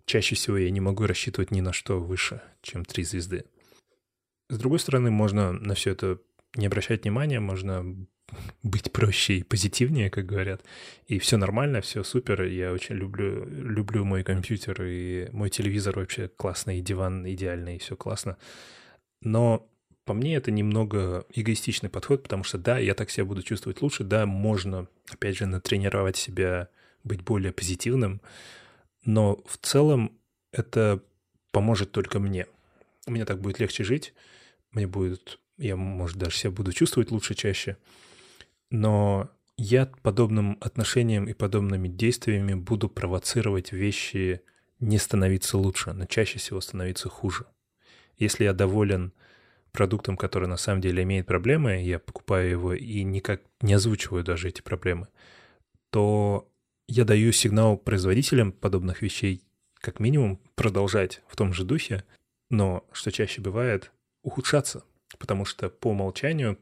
чаще 0.04 0.34
всего 0.34 0.58
я 0.58 0.70
не 0.70 0.80
могу 0.80 1.06
рассчитывать 1.06 1.50
ни 1.50 1.62
на 1.62 1.72
что 1.72 1.98
выше, 1.98 2.42
чем 2.60 2.84
три 2.84 3.04
звезды. 3.04 3.46
С 4.48 4.58
другой 4.58 4.78
стороны, 4.78 5.10
можно 5.10 5.52
на 5.52 5.74
все 5.74 5.92
это 5.92 6.18
не 6.56 6.66
обращать 6.66 7.02
внимания, 7.02 7.40
можно 7.40 8.06
быть 8.62 8.92
проще 8.92 9.38
и 9.38 9.42
позитивнее, 9.42 10.10
как 10.10 10.26
говорят. 10.26 10.62
И 11.06 11.18
все 11.18 11.36
нормально, 11.36 11.80
все 11.80 12.02
супер. 12.02 12.42
Я 12.42 12.72
очень 12.72 12.96
люблю, 12.96 13.44
люблю 13.46 14.04
мой 14.04 14.22
компьютер, 14.22 14.82
и 14.82 15.28
мой 15.32 15.50
телевизор 15.50 15.96
вообще 15.96 16.28
классный, 16.28 16.78
и 16.78 16.82
диван 16.82 17.26
идеальный, 17.28 17.76
и 17.76 17.78
все 17.78 17.96
классно. 17.96 18.36
Но 19.20 19.68
по 20.04 20.12
мне 20.12 20.36
это 20.36 20.50
немного 20.50 21.24
эгоистичный 21.32 21.88
подход, 21.88 22.22
потому 22.22 22.44
что 22.44 22.58
да, 22.58 22.78
я 22.78 22.94
так 22.94 23.10
себя 23.10 23.24
буду 23.24 23.42
чувствовать 23.42 23.80
лучше, 23.80 24.04
да, 24.04 24.26
можно, 24.26 24.86
опять 25.10 25.38
же, 25.38 25.46
натренировать 25.46 26.16
себя 26.16 26.68
быть 27.04 27.22
более 27.22 27.52
позитивным, 27.52 28.20
но 29.04 29.42
в 29.46 29.56
целом 29.58 30.18
это 30.52 31.02
поможет 31.52 31.92
только 31.92 32.18
мне. 32.18 32.46
Мне 33.06 33.24
так 33.24 33.40
будет 33.40 33.60
легче 33.60 33.84
жить, 33.84 34.14
мне 34.74 34.86
будет, 34.86 35.38
я, 35.58 35.76
может, 35.76 36.16
даже 36.16 36.36
себя 36.36 36.50
буду 36.50 36.72
чувствовать 36.72 37.10
лучше 37.10 37.34
чаще, 37.34 37.76
но 38.70 39.30
я 39.56 39.86
подобным 39.86 40.58
отношением 40.60 41.26
и 41.26 41.32
подобными 41.32 41.88
действиями 41.88 42.54
буду 42.54 42.88
провоцировать 42.88 43.72
вещи 43.72 44.40
не 44.80 44.98
становиться 44.98 45.56
лучше, 45.56 45.92
но 45.92 46.06
чаще 46.06 46.38
всего 46.38 46.60
становиться 46.60 47.08
хуже. 47.08 47.46
Если 48.16 48.44
я 48.44 48.52
доволен 48.52 49.12
продуктом, 49.72 50.16
который 50.16 50.48
на 50.48 50.56
самом 50.56 50.80
деле 50.80 51.02
имеет 51.02 51.26
проблемы, 51.26 51.82
я 51.82 51.98
покупаю 51.98 52.50
его 52.50 52.74
и 52.74 53.02
никак 53.02 53.42
не 53.60 53.74
озвучиваю 53.74 54.24
даже 54.24 54.48
эти 54.48 54.62
проблемы, 54.62 55.08
то 55.90 56.48
я 56.88 57.04
даю 57.04 57.32
сигнал 57.32 57.76
производителям 57.76 58.52
подобных 58.52 59.02
вещей 59.02 59.42
как 59.74 60.00
минимум 60.00 60.40
продолжать 60.54 61.22
в 61.26 61.36
том 61.36 61.52
же 61.52 61.64
духе, 61.64 62.04
но, 62.50 62.86
что 62.92 63.10
чаще 63.10 63.40
бывает, 63.40 63.92
ухудшаться, 64.24 64.82
потому 65.18 65.44
что 65.44 65.70
по 65.70 65.90
умолчанию, 65.90 66.58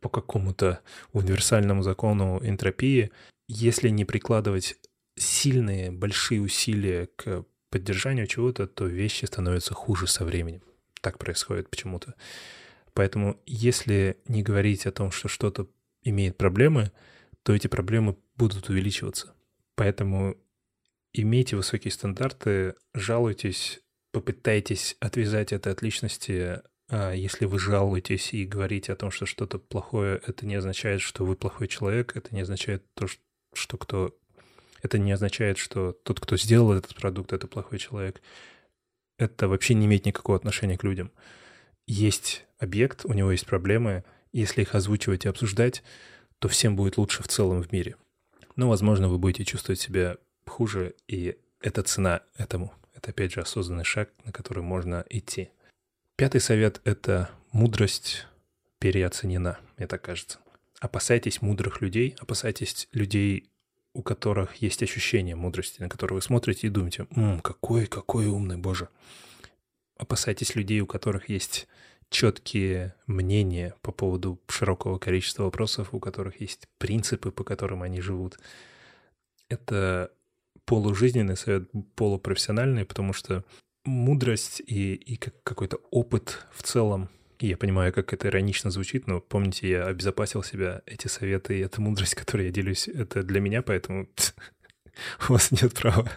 по 0.00 0.08
какому-то 0.08 0.80
универсальному 1.12 1.82
закону 1.82 2.40
энтропии, 2.42 3.12
если 3.46 3.88
не 3.90 4.04
прикладывать 4.04 4.76
сильные, 5.16 5.92
большие 5.92 6.40
усилия 6.40 7.06
к 7.14 7.44
поддержанию 7.70 8.26
чего-то, 8.26 8.66
то 8.66 8.86
вещи 8.86 9.26
становятся 9.26 9.74
хуже 9.74 10.08
со 10.08 10.24
временем 10.24 10.62
так 11.02 11.18
происходит 11.18 11.68
почему-то. 11.68 12.14
Поэтому 12.94 13.38
если 13.44 14.18
не 14.26 14.42
говорить 14.42 14.86
о 14.86 14.92
том, 14.92 15.10
что 15.10 15.28
что-то 15.28 15.68
имеет 16.02 16.38
проблемы, 16.38 16.92
то 17.42 17.52
эти 17.52 17.66
проблемы 17.66 18.16
будут 18.36 18.70
увеличиваться. 18.70 19.34
Поэтому 19.74 20.36
имейте 21.12 21.56
высокие 21.56 21.90
стандарты, 21.90 22.74
жалуйтесь, 22.94 23.80
попытайтесь 24.12 24.96
отвязать 25.00 25.52
это 25.52 25.70
от 25.70 25.82
личности. 25.82 26.60
А 26.94 27.12
если 27.12 27.46
вы 27.46 27.58
жалуетесь 27.58 28.34
и 28.34 28.44
говорите 28.44 28.92
о 28.92 28.96
том, 28.96 29.10
что 29.10 29.24
что-то 29.24 29.58
плохое, 29.58 30.20
это 30.26 30.44
не 30.44 30.56
означает, 30.56 31.00
что 31.00 31.24
вы 31.24 31.36
плохой 31.36 31.66
человек, 31.66 32.14
это 32.14 32.34
не 32.34 32.42
означает 32.42 32.84
то, 32.92 33.06
что 33.54 33.78
кто... 33.78 34.14
Это 34.82 34.98
не 34.98 35.10
означает, 35.10 35.56
что 35.56 35.92
тот, 35.92 36.20
кто 36.20 36.36
сделал 36.36 36.70
этот 36.74 36.94
продукт, 36.94 37.32
это 37.32 37.46
плохой 37.46 37.78
человек. 37.78 38.20
Это 39.16 39.48
вообще 39.48 39.72
не 39.72 39.86
имеет 39.86 40.04
никакого 40.04 40.36
отношения 40.36 40.76
к 40.76 40.84
людям. 40.84 41.10
Есть 41.86 42.44
объект, 42.58 43.06
у 43.06 43.14
него 43.14 43.32
есть 43.32 43.46
проблемы. 43.46 44.04
Если 44.34 44.60
их 44.60 44.74
озвучивать 44.74 45.24
и 45.24 45.28
обсуждать, 45.30 45.82
то 46.40 46.48
всем 46.48 46.76
будет 46.76 46.98
лучше 46.98 47.22
в 47.22 47.28
целом 47.28 47.62
в 47.62 47.72
мире. 47.72 47.96
Но, 48.54 48.68
возможно, 48.68 49.08
вы 49.08 49.16
будете 49.16 49.46
чувствовать 49.46 49.80
себя 49.80 50.18
хуже, 50.44 50.94
и 51.08 51.38
это 51.62 51.82
цена 51.84 52.20
этому. 52.36 52.74
Это, 52.94 53.12
опять 53.12 53.32
же, 53.32 53.40
осознанный 53.40 53.84
шаг, 53.84 54.10
на 54.26 54.32
который 54.32 54.62
можно 54.62 55.06
идти. 55.08 55.48
Пятый 56.16 56.40
совет— 56.40 56.80
это 56.84 57.30
мудрость 57.52 58.26
переоценена, 58.78 59.58
мне 59.76 59.86
так 59.86 60.02
кажется. 60.02 60.38
Опасайтесь 60.80 61.42
мудрых 61.42 61.80
людей, 61.80 62.16
опасайтесь 62.18 62.88
людей, 62.92 63.48
у 63.94 64.02
которых 64.02 64.56
есть 64.56 64.82
ощущение 64.82 65.36
мудрости, 65.36 65.80
на 65.80 65.88
которые 65.88 66.16
вы 66.16 66.22
смотрите 66.22 66.66
и 66.66 66.70
думаете, 66.70 67.06
«Ммм, 67.10 67.40
какой, 67.40 67.86
какой 67.86 68.26
умный, 68.26 68.56
боже». 68.56 68.88
Опасайтесь 69.96 70.54
людей, 70.54 70.80
у 70.80 70.86
которых 70.86 71.28
есть 71.28 71.68
четкие 72.08 72.94
мнения 73.06 73.74
по 73.80 73.92
поводу 73.92 74.40
широкого 74.48 74.98
количества 74.98 75.44
вопросов, 75.44 75.88
у 75.92 76.00
которых 76.00 76.40
есть 76.40 76.66
принципы, 76.78 77.30
по 77.30 77.44
которым 77.44 77.82
они 77.82 78.00
живут. 78.00 78.38
Это 79.48 80.10
полужизненный 80.64 81.36
совет, 81.36 81.70
полупрофессиональный, 81.94 82.84
потому 82.84 83.12
что 83.12 83.44
мудрость 83.84 84.60
и, 84.66 84.94
и 84.94 85.16
какой-то 85.16 85.78
опыт 85.90 86.46
в 86.52 86.62
целом, 86.62 87.08
я 87.46 87.56
понимаю, 87.56 87.92
как 87.92 88.12
это 88.12 88.28
иронично 88.28 88.70
звучит, 88.70 89.06
но 89.06 89.20
помните, 89.20 89.68
я 89.68 89.86
обезопасил 89.86 90.42
себя, 90.42 90.82
эти 90.86 91.08
советы 91.08 91.58
и 91.58 91.62
эта 91.62 91.80
мудрость, 91.80 92.14
которой 92.16 92.46
я 92.46 92.52
делюсь, 92.52 92.88
это 92.88 93.22
для 93.22 93.40
меня, 93.40 93.62
поэтому 93.62 94.08
у 95.28 95.32
вас 95.32 95.50
нет 95.50 95.74
права, 95.74 96.10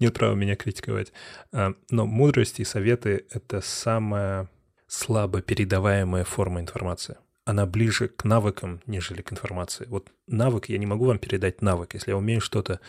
нет 0.00 0.14
права 0.14 0.34
меня 0.34 0.56
критиковать. 0.56 1.12
А, 1.52 1.74
но 1.90 2.06
мудрость 2.06 2.60
и 2.60 2.64
советы— 2.64 3.26
это 3.30 3.60
самая 3.60 4.48
слабо 4.86 5.42
передаваемая 5.42 6.24
форма 6.24 6.60
информации. 6.60 7.16
Она 7.44 7.66
ближе 7.66 8.08
к 8.08 8.24
навыкам, 8.24 8.80
нежели 8.86 9.20
к 9.20 9.32
информации. 9.32 9.86
Вот 9.88 10.10
навык, 10.26 10.70
я 10.70 10.78
не 10.78 10.86
могу 10.86 11.04
вам 11.04 11.18
передать 11.18 11.60
навык. 11.60 11.92
Если 11.92 12.10
я 12.10 12.16
умею 12.16 12.40
что-то, 12.40 12.80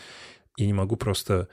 я 0.56 0.66
не 0.66 0.72
могу 0.72 0.96
просто 0.96 1.48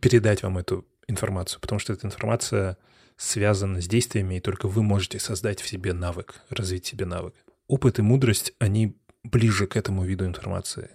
передать 0.00 0.44
вам 0.44 0.58
эту 0.58 0.86
информацию, 1.08 1.60
потому 1.60 1.78
что 1.78 1.92
эта 1.92 2.06
информация 2.06 2.78
связана 3.16 3.80
с 3.80 3.88
действиями, 3.88 4.36
и 4.36 4.40
только 4.40 4.68
вы 4.68 4.82
можете 4.82 5.18
создать 5.18 5.60
в 5.60 5.68
себе 5.68 5.92
навык, 5.92 6.42
развить 6.50 6.86
себе 6.86 7.04
навык. 7.04 7.34
Опыт 7.66 7.98
и 7.98 8.02
мудрость, 8.02 8.52
они 8.58 8.96
ближе 9.24 9.66
к 9.66 9.76
этому 9.76 10.04
виду 10.04 10.24
информации. 10.24 10.90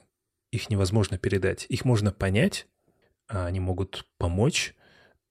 Их 0.52 0.70
невозможно 0.70 1.18
передать. 1.18 1.66
Их 1.68 1.84
можно 1.84 2.12
понять, 2.12 2.68
а 3.28 3.46
они 3.48 3.60
могут 3.60 4.08
помочь, 4.18 4.74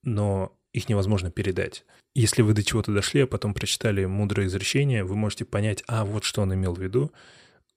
но 0.02 0.56
их 0.72 0.88
невозможно 0.88 1.30
передать. 1.30 1.84
Если 2.14 2.42
вы 2.42 2.52
до 2.52 2.62
чего-то 2.62 2.92
дошли, 2.92 3.22
а 3.22 3.26
потом 3.26 3.54
прочитали 3.54 4.04
мудрое 4.04 4.48
изречение, 4.48 5.04
вы 5.04 5.16
можете 5.16 5.44
понять, 5.44 5.82
а 5.86 6.04
вот 6.04 6.24
что 6.24 6.42
он 6.42 6.52
имел 6.52 6.74
в 6.74 6.82
виду, 6.82 7.12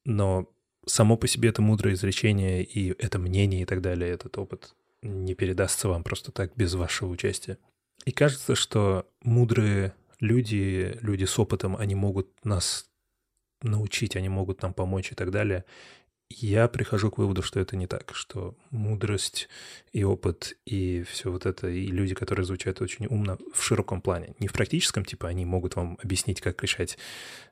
но 0.04 0.50
само 0.86 1.16
по 1.18 1.28
себе 1.28 1.50
это 1.50 1.62
мудрое 1.62 1.96
изречение 1.96 2.64
и 2.64 2.90
это 3.02 3.18
мнение 3.18 3.62
и 3.62 3.66
так 3.66 3.82
далее, 3.82 4.12
этот 4.12 4.38
опыт 4.38 4.76
не 5.06 5.36
передастся 5.36 5.88
вам 5.88 6.04
просто 6.04 6.32
так 6.32 6.56
без 6.56 6.74
вашего 6.74 7.10
участия. 7.10 7.58
И 8.06 8.12
кажется, 8.12 8.56
что 8.56 9.08
мудрые 9.22 9.94
люди, 10.20 10.98
люди 11.02 11.26
с 11.26 11.38
опытом, 11.40 11.76
они 11.78 11.96
могут 11.96 12.28
нас 12.44 12.90
научить, 13.62 14.16
они 14.16 14.30
могут 14.30 14.62
нам 14.62 14.74
помочь 14.74 15.12
и 15.12 15.16
так 15.16 15.32
далее. 15.32 15.66
Я 16.30 16.68
прихожу 16.68 17.12
к 17.12 17.20
выводу, 17.20 17.44
что 17.44 17.60
это 17.60 17.78
не 17.78 17.86
так, 17.86 18.16
что 18.16 18.56
мудрость 18.72 19.48
и 19.92 20.04
опыт 20.04 20.58
и 20.66 21.04
все 21.04 21.32
вот 21.32 21.46
это, 21.46 21.68
и 21.68 21.86
люди, 21.86 22.16
которые 22.16 22.46
звучат 22.46 22.82
очень 22.82 23.06
умно 23.06 23.38
в 23.54 23.64
широком 23.64 24.02
плане, 24.02 24.34
не 24.40 24.48
в 24.48 24.54
практическом, 24.54 25.06
типа 25.06 25.28
они 25.28 25.46
могут 25.46 25.76
вам 25.76 26.00
объяснить, 26.02 26.42
как 26.42 26.62
решать 26.64 26.98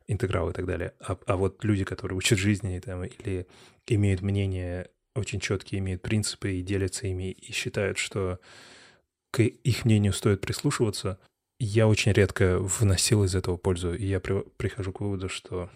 интегралы 0.07 0.51
и 0.51 0.53
так 0.55 0.65
далее, 0.65 0.93
а, 0.99 1.17
а 1.27 1.35
вот 1.35 1.63
люди, 1.63 1.83
которые 1.83 2.17
учат 2.17 2.39
жизни 2.39 2.79
там, 2.79 3.03
или 3.03 3.47
имеют 3.85 4.21
мнение 4.21 4.89
очень 5.15 5.39
четкие, 5.39 5.79
имеют 5.79 6.01
принципы 6.01 6.53
и 6.53 6.61
делятся 6.61 7.07
ими, 7.07 7.31
и 7.31 7.51
считают, 7.51 7.97
что 7.97 8.39
к 9.31 9.41
их 9.41 9.85
мнению 9.85 10.13
стоит 10.13 10.41
прислушиваться, 10.41 11.19
я 11.59 11.87
очень 11.87 12.11
редко 12.11 12.59
вносил 12.59 13.23
из 13.23 13.35
этого 13.35 13.57
пользу, 13.57 13.93
и 13.93 14.05
я 14.05 14.19
при, 14.19 14.41
прихожу 14.57 14.91
к 14.91 15.01
выводу, 15.01 15.29
что 15.29 15.69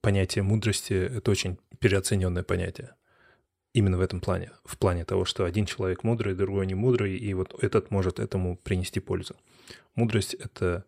понятие 0.00 0.42
мудрости— 0.42 0.92
это 1.16 1.30
очень 1.30 1.58
переоцененное 1.78 2.42
понятие. 2.42 2.94
Именно 3.74 3.98
в 3.98 4.02
этом 4.02 4.20
плане. 4.20 4.52
В 4.64 4.78
плане 4.78 5.04
того, 5.04 5.24
что 5.24 5.44
один 5.44 5.66
человек 5.66 6.04
мудрый, 6.04 6.34
другой 6.34 6.66
не 6.66 6.74
мудрый, 6.74 7.16
и 7.16 7.34
вот 7.34 7.54
этот 7.62 7.90
может 7.90 8.18
этому 8.18 8.56
принести 8.56 9.00
пользу. 9.00 9.36
Мудрость— 9.94 10.34
это 10.38 10.84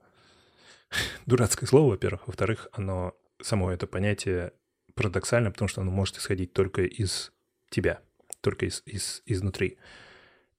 дурацкое 1.26 1.66
слово, 1.66 1.90
во-первых. 1.90 2.26
Во-вторых, 2.26 2.68
оно, 2.72 3.14
само 3.42 3.70
это 3.70 3.86
понятие 3.86 4.52
парадоксально, 4.94 5.50
потому 5.50 5.68
что 5.68 5.80
оно 5.80 5.90
может 5.90 6.16
исходить 6.18 6.52
только 6.52 6.82
из 6.82 7.32
тебя, 7.74 8.00
только 8.40 8.66
из, 8.66 8.82
из, 8.86 9.22
изнутри. 9.26 9.78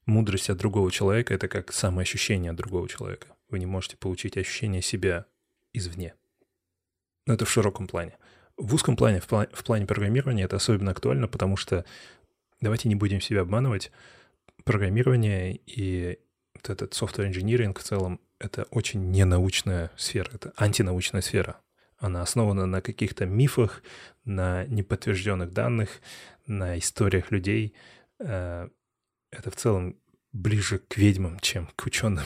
Мудрость 0.06 0.50
от 0.50 0.58
другого 0.58 0.92
человека— 0.92 1.34
это 1.36 1.48
как 1.48 1.72
самоощущение 1.72 2.52
от 2.52 2.58
другого 2.58 2.88
человека. 2.88 3.36
Вы 3.50 3.60
не 3.60 3.66
можете 3.66 3.98
получить 3.98 4.38
ощущение 4.38 4.82
себя 4.82 5.26
извне. 5.74 6.14
Но 7.26 7.34
это 7.34 7.46
в 7.46 7.50
широком 7.50 7.88
плане. 7.88 8.18
В 8.58 8.74
узком 8.74 8.96
плане, 8.96 9.20
в 9.20 9.28
плане, 9.28 9.50
в 9.54 9.64
плане 9.64 9.86
программирования 9.86 10.44
это 10.44 10.56
особенно 10.58 10.92
актуально, 10.92 11.28
потому 11.28 11.58
что 11.58 11.86
давайте 12.62 12.88
не 12.88 12.96
будем 12.96 13.20
себя 13.20 13.42
обманывать. 13.42 13.92
Программирование 14.64 15.60
и 15.66 16.20
вот 16.54 16.70
этот 16.70 16.94
software 16.94 17.30
engineering 17.30 17.78
в 17.78 17.84
целом— 17.84 18.20
это 18.40 18.64
очень 18.72 19.12
ненаучная 19.12 19.92
сфера, 19.98 20.30
это 20.34 20.54
антинаучная 20.56 21.22
сфера. 21.22 21.60
Она 22.06 22.22
основана 22.22 22.68
на 22.68 22.82
каких-то 22.82 23.26
мифах, 23.26 23.82
на 24.26 24.66
неподтвержденных 24.68 25.52
данных, 25.52 25.90
на 26.46 26.78
историях 26.78 27.32
людей. 27.32 27.74
Э, 28.20 28.70
это 29.32 29.50
в 29.50 29.56
целом 29.56 30.00
ближе 30.32 30.78
к 30.78 30.98
ведьмам, 30.98 31.40
чем 31.40 31.68
к 31.76 31.84
ученым. 31.88 32.24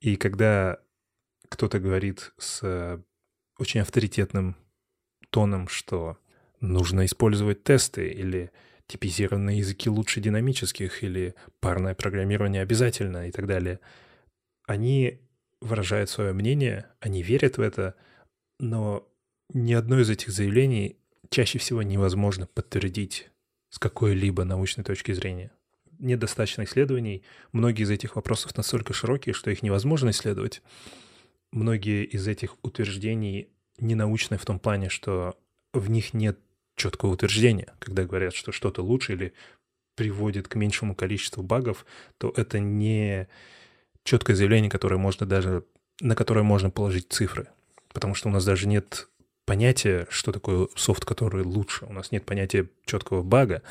И 0.00 0.16
когда 0.16 0.78
кто-то 1.48 1.78
говорит 1.78 2.34
с 2.36 3.02
очень 3.58 3.80
авторитетным 3.80 4.56
тоном, 5.30 5.66
что 5.66 6.18
нужно 6.60 7.06
использовать 7.06 7.64
тесты 7.64 8.06
или 8.08 8.52
типизированные 8.86 9.60
языки 9.60 9.88
лучше 9.88 10.20
динамических 10.20 11.02
или 11.02 11.34
парное 11.60 11.94
программирование 11.94 12.60
обязательно 12.60 13.28
и 13.28 13.30
так 13.30 13.46
далее. 13.46 13.80
Они 14.66 15.22
выражают 15.62 16.10
свое 16.10 16.34
мнение, 16.34 16.84
они 17.00 17.22
верят 17.22 17.56
в 17.56 17.62
это, 17.62 17.94
но 18.62 19.04
ни 19.52 19.72
одно 19.72 20.00
из 20.00 20.08
этих 20.08 20.30
заявлений 20.30 20.96
чаще 21.30 21.58
всего 21.58 21.82
невозможно 21.82 22.46
подтвердить 22.46 23.28
с 23.70 23.78
какой-либо 23.78 24.44
научной 24.44 24.84
точки 24.84 25.12
зрения. 25.12 25.50
Недостаточно 25.98 26.62
исследований. 26.62 27.24
Многие 27.50 27.82
из 27.82 27.90
этих 27.90 28.14
вопросов 28.14 28.56
настолько 28.56 28.92
широкие, 28.92 29.34
что 29.34 29.50
их 29.50 29.62
невозможно 29.62 30.10
исследовать. 30.10 30.62
Многие 31.50 32.04
из 32.04 32.28
этих 32.28 32.56
утверждений 32.62 33.48
ненаучные 33.78 34.38
в 34.38 34.46
том 34.46 34.60
плане, 34.60 34.88
что 34.90 35.36
в 35.72 35.90
них 35.90 36.14
нет 36.14 36.38
четкого 36.76 37.10
утверждения. 37.10 37.74
Когда 37.80 38.04
говорят, 38.04 38.32
что 38.32 38.52
что-то 38.52 38.82
лучше 38.82 39.14
или 39.14 39.32
приводит 39.96 40.46
к 40.46 40.54
меньшему 40.54 40.94
количеству 40.94 41.42
багов, 41.42 41.84
то 42.18 42.32
это 42.36 42.60
не 42.60 43.28
четкое 44.04 44.36
заявление, 44.36 44.70
которое 44.70 44.98
можно 44.98 45.26
даже, 45.26 45.64
на 46.00 46.14
которое 46.14 46.42
можно 46.42 46.70
положить 46.70 47.08
цифры. 47.10 47.48
Потому 47.92 48.14
что 48.14 48.28
у 48.28 48.32
нас 48.32 48.44
даже 48.44 48.66
нет 48.66 49.08
понятия, 49.44 50.06
что 50.10 50.32
такое 50.32 50.68
софт, 50.76 51.04
который 51.04 51.44
лучше. 51.44 51.86
У 51.86 51.92
нас 51.92 52.10
нет 52.12 52.24
понятия 52.24 52.68
четкого 52.84 53.22
бага. 53.22 53.62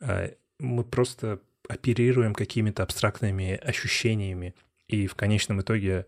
А 0.00 0.30
мы 0.58 0.84
просто 0.84 1.40
оперируем 1.68 2.34
какими-то 2.34 2.82
абстрактными 2.82 3.54
ощущениями, 3.56 4.54
и 4.88 5.06
в 5.06 5.14
конечном 5.14 5.60
итоге 5.60 6.06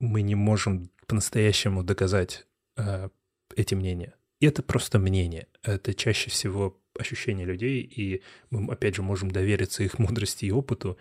мы 0.00 0.22
не 0.22 0.34
можем 0.34 0.90
по-настоящему 1.06 1.84
доказать 1.84 2.46
э, 2.76 3.08
эти 3.54 3.74
мнения. 3.74 4.14
И 4.40 4.46
это 4.46 4.62
просто 4.62 4.98
мнение. 4.98 5.46
Это 5.62 5.94
чаще 5.94 6.30
всего 6.30 6.76
ощущение 6.98 7.46
людей, 7.46 7.80
и 7.80 8.22
мы, 8.50 8.72
опять 8.72 8.96
же, 8.96 9.02
можем 9.02 9.30
довериться 9.30 9.82
их 9.82 9.98
мудрости 9.98 10.46
и 10.46 10.50
опыту, 10.50 10.98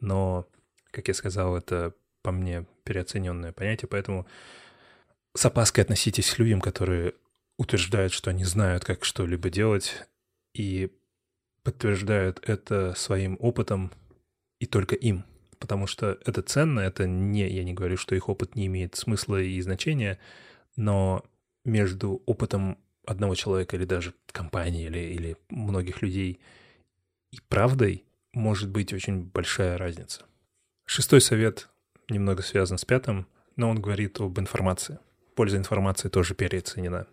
но, 0.00 0.48
как 0.90 1.08
я 1.08 1.14
сказал, 1.14 1.56
это, 1.56 1.94
по 2.22 2.32
мне, 2.32 2.66
переоцененное 2.84 3.52
понятие, 3.52 3.88
поэтому 3.88 4.26
с 5.34 5.46
опаской 5.46 5.84
относитесь 5.84 6.30
к 6.30 6.38
людям, 6.38 6.60
которые 6.60 7.14
утверждают, 7.58 8.12
что 8.12 8.30
они 8.30 8.44
знают, 8.44 8.84
как 8.84 9.04
что-либо 9.04 9.50
делать, 9.50 10.06
и 10.54 10.90
подтверждают 11.62 12.40
это 12.42 12.94
своим 12.94 13.36
опытом 13.40 13.92
и 14.58 14.66
только 14.66 14.94
им. 14.94 15.24
Потому 15.58 15.86
что 15.86 16.18
это 16.26 16.42
ценно, 16.42 16.80
это 16.80 17.06
не, 17.06 17.48
я 17.48 17.62
не 17.62 17.72
говорю, 17.72 17.96
что 17.96 18.14
их 18.14 18.28
опыт 18.28 18.56
не 18.56 18.66
имеет 18.66 18.96
смысла 18.96 19.40
и 19.40 19.60
значения, 19.60 20.18
но 20.76 21.24
между 21.64 22.22
опытом 22.26 22.78
одного 23.06 23.34
человека 23.34 23.76
или 23.76 23.84
даже 23.84 24.14
компании 24.32 24.86
или, 24.86 24.98
или 24.98 25.36
многих 25.50 26.02
людей 26.02 26.40
и 27.30 27.40
правдой 27.48 28.04
может 28.32 28.70
быть 28.70 28.92
очень 28.92 29.22
большая 29.22 29.78
разница. 29.78 30.24
Шестой 30.84 31.20
совет 31.20 31.68
немного 32.08 32.42
связан 32.42 32.78
с 32.78 32.84
пятым, 32.84 33.26
но 33.56 33.70
он 33.70 33.80
говорит 33.80 34.20
об 34.20 34.38
информации. 34.38 34.98
Польза 35.34 35.56
информации 35.56 36.08
тоже 36.08 36.34
переоценена. 36.34 37.06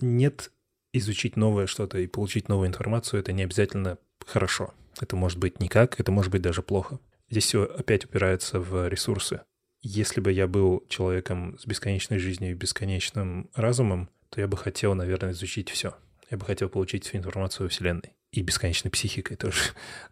Нет 0.00 0.50
изучить 0.92 1.36
новое 1.36 1.66
что-то 1.66 1.98
и 1.98 2.06
получить 2.06 2.48
новую 2.48 2.68
информацию, 2.68 3.20
это 3.20 3.32
не 3.32 3.42
обязательно 3.42 3.98
хорошо. 4.26 4.74
Это 5.00 5.16
может 5.16 5.38
быть 5.38 5.60
никак, 5.60 5.98
это 5.98 6.12
может 6.12 6.30
быть 6.30 6.42
даже 6.42 6.62
плохо. 6.62 6.98
Здесь 7.30 7.44
все 7.46 7.64
опять 7.64 8.04
упирается 8.04 8.60
в 8.60 8.88
ресурсы. 8.88 9.40
Если 9.80 10.20
бы 10.20 10.30
я 10.30 10.46
был 10.46 10.84
человеком 10.88 11.58
с 11.58 11.66
бесконечной 11.66 12.18
жизнью 12.18 12.50
и 12.50 12.54
бесконечным 12.54 13.50
разумом, 13.54 14.10
то 14.28 14.40
я 14.40 14.46
бы 14.46 14.56
хотел, 14.56 14.94
наверное, 14.94 15.32
изучить 15.32 15.70
все. 15.70 15.94
Я 16.30 16.36
бы 16.36 16.44
хотел 16.44 16.68
получить 16.68 17.04
всю 17.04 17.18
информацию 17.18 17.66
о 17.66 17.68
Вселенной. 17.68 18.14
И 18.30 18.42
бесконечной 18.42 18.90
психикой 18.90 19.36
тоже. 19.36 19.60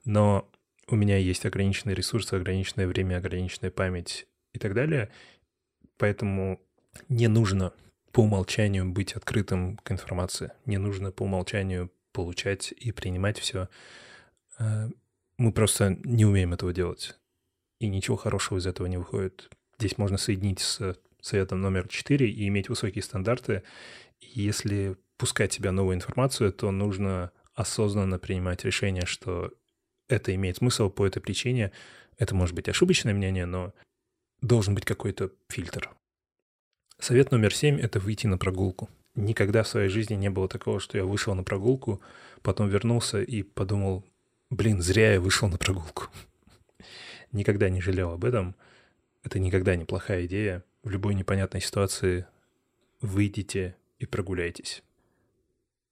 Но 0.05 0.51
у 0.89 0.97
меня 0.97 1.17
есть 1.19 1.47
ограниченные 1.47 1.95
ресурсы, 1.95 2.35
ограниченное 2.35 2.87
время, 2.87 3.19
ограниченная 3.19 3.71
память 3.71 4.27
и 4.53 4.59
так 4.59 4.75
далее. 4.75 5.11
Поэтому 5.99 6.61
не 7.09 7.29
нужно 7.29 7.73
по 8.13 8.21
умолчанию 8.21 8.89
быть 8.91 9.13
открытым 9.13 9.77
к 9.79 9.93
информации. 9.93 10.53
Не 10.67 10.79
нужно 10.79 11.13
по 11.13 11.23
умолчанию 11.23 11.91
получать 12.13 12.73
и 12.77 12.93
принимать 12.93 13.39
все. 13.39 13.69
Э, 14.59 14.89
мы 15.39 15.53
просто 15.53 15.97
не 16.05 16.25
умеем 16.25 16.53
этого 16.53 16.73
делать. 16.73 17.17
И 17.79 17.89
ничего 17.89 18.17
хорошего 18.17 18.59
из 18.59 18.67
этого 18.67 18.87
не 18.87 18.99
выходит. 18.99 19.51
Здесь 19.79 19.97
можно 19.97 20.19
соединить 20.19 20.61
с 20.61 20.97
советом 21.21 21.61
номер 21.61 21.89
4 21.89 22.31
и 22.31 22.49
иметь 22.49 22.69
высокие 22.69 23.03
стандарты. 23.03 23.63
Если 24.21 24.97
пускать 25.17 25.53
в 25.53 25.55
себя 25.55 25.73
новую 25.73 25.97
информацию, 25.97 26.53
то 26.53 26.71
нужно 26.71 27.31
осознанно 27.55 28.19
принимать 28.19 28.65
решение, 28.65 29.07
что 29.07 29.53
это 30.09 30.35
имеет 30.35 30.57
смысл 30.57 30.91
по 30.91 31.07
этой 31.07 31.21
причине. 31.21 31.73
Это 32.19 32.35
может 32.35 32.55
быть 32.55 32.69
ошибочное 32.69 33.15
мнение, 33.15 33.47
но 33.47 33.73
должен 34.43 34.75
быть 34.75 34.85
какой-то 34.85 35.31
фильтр. 35.49 35.91
Совет 37.01 37.31
номер 37.31 37.55
семь— 37.55 37.81
это 37.81 37.99
выйти 37.99 38.27
на 38.27 38.37
прогулку. 38.37 38.91
Никогда 39.15 39.63
в 39.63 39.69
своей 39.69 39.89
жизни 39.89 40.15
не 40.15 40.29
было 40.29 40.49
такого, 40.49 40.81
что 40.81 40.99
я 40.99 41.05
вышел 41.05 41.35
на 41.35 41.43
прогулку, 41.43 42.03
потом 42.43 42.69
вернулся 42.69 43.23
и 43.23 43.43
подумал, 43.43 44.05
блин, 44.51 44.83
зря 44.83 45.15
я 45.15 45.21
вышел 45.21 45.49
на 45.49 45.57
прогулку. 45.57 46.09
Никогда 47.33 47.71
не 47.71 47.81
жалел 47.81 48.11
об 48.11 48.25
этом. 48.27 48.55
Это 49.23 49.39
никогда 49.39 49.77
не 49.77 49.85
плохая 49.85 50.27
идея. 50.27 50.63
В 50.83 50.91
любой 50.91 51.15
непонятной 51.15 51.63
ситуации 51.63 52.27
выйдите 53.01 53.77
и 53.99 54.05
прогуляйтесь. 54.05 54.83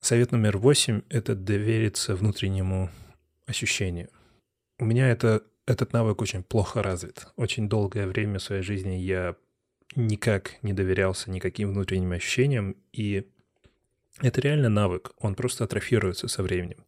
Совет 0.01 0.31
номер 0.31 0.59
восемь— 0.59 1.03
это 1.09 1.35
довериться 1.35 2.17
внутреннему 2.17 2.91
ощущению. 3.47 4.11
У 4.79 4.85
меня 4.85 5.09
это, 5.09 5.43
этот 5.67 5.93
навык 5.95 6.21
очень 6.21 6.43
плохо 6.43 6.83
развит. 6.83 7.29
Очень 7.37 7.69
долгое 7.69 8.07
время 8.07 8.39
своей 8.39 8.63
жизни 8.63 8.95
я 8.95 9.37
никак 9.97 10.63
не 10.63 10.73
доверялся 10.73 11.31
никаким 11.31 11.71
внутренним 11.71 12.13
ощущениям, 12.13 12.77
и 12.93 13.27
это 14.21 14.41
реально 14.41 14.69
навык, 14.69 15.13
он 15.19 15.35
просто 15.35 15.65
атрофируется 15.65 16.29
со 16.29 16.43
временем. 16.43 16.85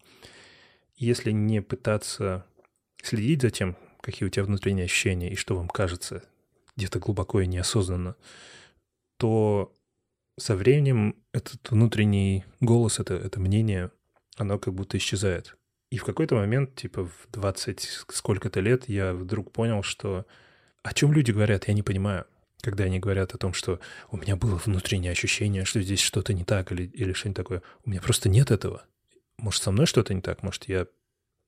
Если 0.96 1.30
не 1.30 1.62
пытаться 1.62 2.44
следить 3.02 3.42
за 3.42 3.50
тем, 3.50 3.76
какие 4.00 4.26
у 4.26 4.30
тебя 4.30 4.44
внутренние 4.44 4.84
ощущения 4.84 5.30
и 5.32 5.36
что 5.36 5.56
вам 5.56 5.68
кажется 5.68 6.22
где-то 6.76 6.98
глубоко 6.98 7.40
и 7.40 7.46
неосознанно, 7.46 8.16
то 9.16 9.74
со 10.38 10.56
временем 10.56 11.16
этот 11.32 11.70
внутренний 11.70 12.44
голос, 12.60 12.98
это, 12.98 13.14
это 13.14 13.40
мнение, 13.40 13.90
оно 14.36 14.58
как 14.58 14.74
будто 14.74 14.96
исчезает. 14.96 15.56
И 15.90 15.98
в 15.98 16.04
какой-то 16.04 16.34
момент, 16.36 16.74
типа 16.76 17.06
в 17.06 17.28
20 17.32 17.80
сколько-то 18.08 18.60
лет, 18.60 18.88
я 18.88 19.12
вдруг 19.12 19.52
понял, 19.52 19.82
что 19.82 20.26
о 20.82 20.94
чем 20.94 21.12
люди 21.12 21.32
говорят, 21.32 21.68
я 21.68 21.74
не 21.74 21.82
понимаю 21.82 22.26
когда 22.62 22.84
они 22.84 22.98
говорят 22.98 23.34
о 23.34 23.38
том, 23.38 23.52
что 23.52 23.80
у 24.10 24.16
меня 24.16 24.36
было 24.36 24.56
внутреннее 24.56 25.12
ощущение, 25.12 25.64
что 25.64 25.80
здесь 25.80 26.00
что-то 26.00 26.32
не 26.32 26.44
так 26.44 26.72
или, 26.72 26.84
или 26.84 27.12
что-нибудь 27.12 27.36
такое. 27.36 27.62
У 27.84 27.90
меня 27.90 28.00
просто 28.00 28.28
нет 28.28 28.50
этого. 28.50 28.84
Может, 29.36 29.62
со 29.62 29.70
мной 29.70 29.86
что-то 29.86 30.14
не 30.14 30.20
так? 30.20 30.42
Может, 30.42 30.68
я 30.68 30.86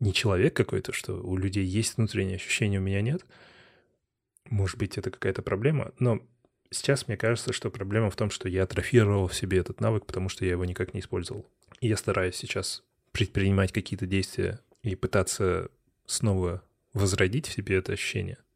не 0.01 0.13
человек 0.13 0.55
какой-то, 0.55 0.93
что 0.93 1.15
у 1.15 1.37
людей 1.37 1.65
есть 1.65 1.97
внутреннее 1.97 2.37
ощущение, 2.37 2.81
у 2.81 2.83
меня 2.83 3.01
нет? 3.01 3.25
Может 4.49 4.79
быть, 4.79 4.99
это 4.99 5.11
какая-то 5.11 5.43
проблема? 5.43 5.93
Но 5.99 6.21
сейчас 6.71 7.07
мне 7.07 7.17
кажется, 7.17 7.53
что 7.53 7.71
проблема 7.71 8.11
в 8.11 8.17
том, 8.17 8.31
что 8.31 8.49
я 8.49 8.65
атрофировал 8.65 9.29
в 9.29 9.35
себе 9.35 9.59
этот 9.59 9.81
навык, 9.81 10.07
потому 10.07 10.29
что 10.29 10.45
я 10.45 10.53
его 10.53 10.65
никак 10.65 10.95
не 10.95 11.01
использовал. 11.01 11.47
И 11.81 11.89
я 11.89 11.97
стараюсь 11.97 12.37
сейчас 12.37 12.83
предпринимать 13.13 13.73
какие-то 13.73 14.07
действия 14.07 14.61
и 14.83 14.95
пытаться 14.95 15.69
снова 16.07 16.63
возродить 16.93 17.47
в 17.47 17.53
себе 17.53 17.77
это 17.77 17.93
ощущение— 17.93 18.39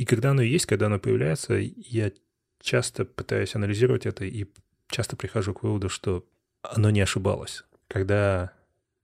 и 0.00 0.06
когда 0.06 0.30
оно 0.30 0.40
есть, 0.40 0.64
когда 0.64 0.86
оно 0.86 0.98
появляется, 0.98 1.56
я 1.58 2.10
часто 2.62 3.04
пытаюсь 3.04 3.54
анализировать 3.54 4.06
это 4.06 4.24
и 4.24 4.46
часто 4.88 5.14
прихожу 5.14 5.52
к 5.52 5.62
выводу, 5.62 5.90
что 5.90 6.24
оно 6.62 6.88
не 6.88 7.02
ошибалось. 7.02 7.64
Когда 7.86 8.54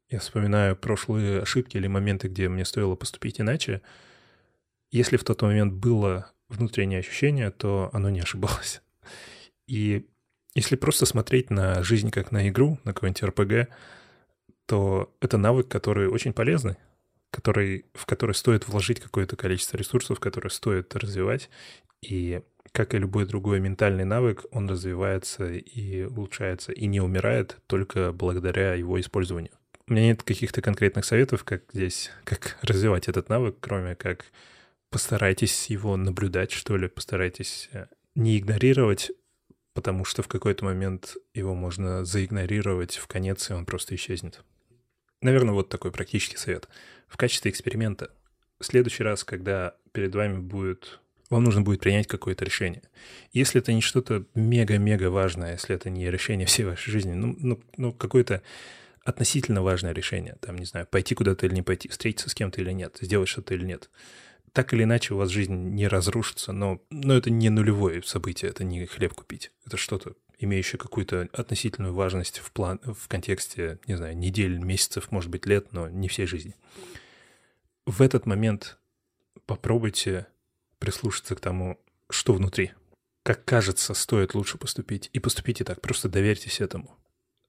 я 0.09 0.20
вспоминаю 0.20 0.74
прошлые 0.74 1.42
ошибки 1.42 1.76
или 1.76 1.86
моменты, 1.86 2.28
где 2.28 2.49
мне 2.49 2.64
стоило 2.64 2.94
поступить 2.94 3.42
иначе, 3.42 3.82
если 4.90 5.18
в 5.18 5.24
тот 5.24 5.42
момент 5.42 5.74
было 5.74 6.32
внутреннее 6.49 7.01
ощущение, 7.01 7.51
то 7.51 7.90
оно 7.92 8.09
не 8.09 8.20
ошибалось. 8.20 8.80
И 9.66 10.09
если 10.55 10.76
просто 10.76 11.05
смотреть 11.05 11.51
на 11.51 11.82
жизнь 11.82 12.11
как 12.11 12.32
на 12.32 12.49
игру, 12.49 12.80
на 12.84 12.94
какой-нибудь 12.94 13.22
РПГ, 13.22 13.68
то 14.64 15.14
это 15.20 15.36
навык, 15.36 15.68
который 15.68 16.09
очень 16.09 16.32
полезный 16.32 16.76
который, 17.37 17.84
в 17.93 18.07
который 18.07 18.34
стоит 18.34 18.66
вложить 18.66 18.99
какое-то 18.99 19.37
количество 19.37 19.76
ресурсов, 19.76 20.20
которые 20.20 20.51
стоит 20.51 20.97
развивать. 20.97 21.51
И 22.01 22.41
как 22.72 22.95
и 22.95 22.99
любой 22.99 23.26
другой 23.26 23.61
ментальный 23.61 24.05
навык, 24.05 24.47
он 24.53 24.70
развивается 24.70 25.53
и 25.53 26.05
улучшается, 26.05 26.72
и 26.72 26.87
не 26.87 27.03
умирает 27.03 27.59
только 27.66 28.12
благодаря 28.12 28.72
его 28.72 28.99
использованию. 28.99 29.53
У 29.87 29.93
меня 29.93 30.07
нет 30.07 30.22
каких-то 30.22 30.62
конкретных 30.62 31.05
советов, 31.05 31.45
как 31.45 31.64
здесь, 31.74 32.11
как 32.24 32.57
развивать 32.62 33.07
этот 33.07 33.28
навык, 33.28 33.57
кроме 33.61 33.95
как 33.97 34.24
постарайтесь 34.91 35.66
его 35.66 35.97
наблюдать, 35.99 36.53
что 36.53 36.78
ли, 36.78 36.89
постарайтесь 36.89 37.68
э, 37.72 37.87
не 38.14 38.39
игнорировать, 38.39 39.12
потому 39.74 40.07
что 40.07 40.22
в 40.22 40.28
какой-то 40.28 40.64
момент 40.64 41.16
его 41.34 41.55
можно 41.55 42.03
заигнорировать 42.07 42.97
в 42.97 43.07
конец, 43.07 43.51
и 43.51 43.53
он 43.53 43.66
просто 43.66 43.95
исчезнет. 43.95 44.43
Наверное, 45.20 45.55
вот 45.55 45.68
такой 45.68 45.93
практический 45.93 46.39
совет. 46.39 46.68
В 47.07 47.17
качестве 47.17 47.51
эксперимента, 47.51 48.11
в 48.59 48.65
следующий 48.65 49.03
раз, 49.03 49.25
когда 49.25 49.75
перед 49.93 50.15
вами 50.15 50.39
будет 50.39 51.01
вам 51.31 51.45
нужно 51.45 51.63
будет 51.63 51.81
принять 51.81 52.07
какое-то 52.07 52.45
решение. 52.45 52.83
Если 53.33 53.61
это 53.61 53.73
не 53.73 53.81
что-то 53.81 54.25
мега-мега 54.35 55.11
важное, 55.11 55.53
если 55.53 55.75
это 55.75 55.91
не 55.91 56.11
решение 56.11 56.47
всей 56.47 56.65
вашей 56.65 56.91
жизни, 56.91 57.13
ну, 57.15 57.35
ну, 57.39 57.61
ну 57.77 57.93
какое-то 57.93 58.43
относительно 59.03 59.63
важное 59.63 59.93
решение, 59.93 60.37
там, 60.41 60.57
не 60.57 60.67
знаю, 60.67 60.87
пойти 60.87 61.15
куда-то 61.15 61.47
или 61.47 61.55
не 61.55 61.63
пойти, 61.63 61.89
встретиться 61.89 62.29
с 62.29 62.35
кем-то 62.35 62.61
или 62.61 62.73
нет, 62.73 62.99
сделать 63.01 63.29
что-то 63.29 63.55
или 63.55 63.65
нет. 63.65 63.91
Так 64.53 64.73
или 64.73 64.85
иначе 64.85 65.15
у 65.15 65.17
вас 65.17 65.31
жизнь 65.31 65.55
не 65.55 65.87
разрушится, 65.87 66.53
но, 66.53 66.81
но 66.91 67.15
это 67.15 67.31
не 67.31 67.51
нулевое 67.51 68.03
событие, 68.03 68.51
это 68.51 68.65
не 68.65 68.87
хлеб 68.87 69.15
купить. 69.15 69.53
Это 69.67 69.77
что-то 69.77 70.15
имеющая 70.39 70.78
какую-то 70.78 71.28
относительную 71.32 71.95
важность 71.95 72.39
в, 72.39 72.53
план, 72.53 72.80
в 72.82 73.09
контексте, 73.09 73.78
не 73.87 73.97
знаю, 73.97 74.16
недель, 74.16 74.59
месяцев, 74.59 75.11
может 75.11 75.30
быть, 75.30 75.47
лет, 75.47 75.72
но 75.72 75.89
не 75.89 76.09
всей 76.09 76.26
жизни. 76.26 76.55
В 77.87 78.03
этот 78.03 78.26
момент 78.26 78.78
попробуйте 79.47 80.26
прислушаться 80.78 81.34
к 81.34 81.41
тому, 81.41 81.80
что 82.11 82.32
внутри. 82.34 82.72
Как 83.22 83.45
кажется, 83.45 83.95
стоит 83.95 84.34
лучше 84.34 84.59
поступить. 84.59 85.11
И 85.12 85.18
поступите 85.18 85.64
так, 85.64 85.80
просто 85.80 86.09
доверьтесь 86.09 86.61
этому. 86.61 86.97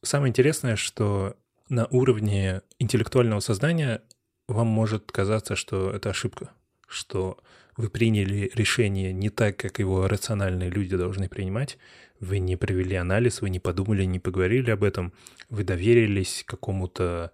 Самое 0.04 0.30
интересное, 0.30 0.76
что 0.76 1.36
на 1.70 1.88
уровне 1.88 2.62
интеллектуального 2.80 3.42
сознания 3.42 4.02
вам 4.48 4.68
может 4.68 5.12
казаться, 5.12 5.56
что 5.56 5.92
это 5.92 6.10
ошибка, 6.10 6.52
что 6.88 7.38
вы 7.76 7.90
приняли 7.90 8.50
решение 8.56 9.14
не 9.14 9.30
так, 9.30 9.58
как 9.58 9.80
его 9.80 10.08
рациональные 10.08 10.70
люди 10.70 10.96
должны 10.96 11.30
принимать, 11.30 11.78
вы 12.20 12.40
не 12.40 12.56
провели 12.56 12.96
анализ, 12.96 13.42
вы 13.42 13.50
не 13.50 13.60
подумали, 13.60 14.04
не 14.04 14.20
поговорили 14.20 14.72
об 14.72 14.84
этом, 14.84 15.14
вы 15.50 15.64
доверились 15.64 16.44
какому-то 16.46 17.32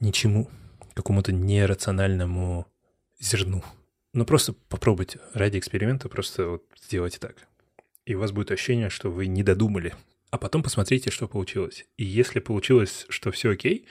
ничему, 0.00 0.48
какому-то 0.94 1.32
нерациональному 1.32 2.66
зерну. 3.20 3.62
Ну, 4.14 4.24
просто 4.26 4.52
попробуйте 4.68 5.20
ради 5.32 5.58
эксперимента 5.58 6.08
просто 6.08 6.46
вот 6.48 6.64
сделайте 6.84 7.18
так. 7.18 7.48
И 8.04 8.14
у 8.14 8.20
вас 8.20 8.32
будет 8.32 8.50
ощущение, 8.50 8.90
что 8.90 9.10
вы 9.10 9.26
не 9.26 9.42
додумали. 9.42 9.94
А 10.30 10.38
потом 10.38 10.62
посмотрите, 10.62 11.10
что 11.10 11.28
получилось. 11.28 11.86
И 11.96 12.04
если 12.04 12.40
получилось, 12.40 13.06
что 13.08 13.30
все 13.30 13.50
окей, 13.50 13.86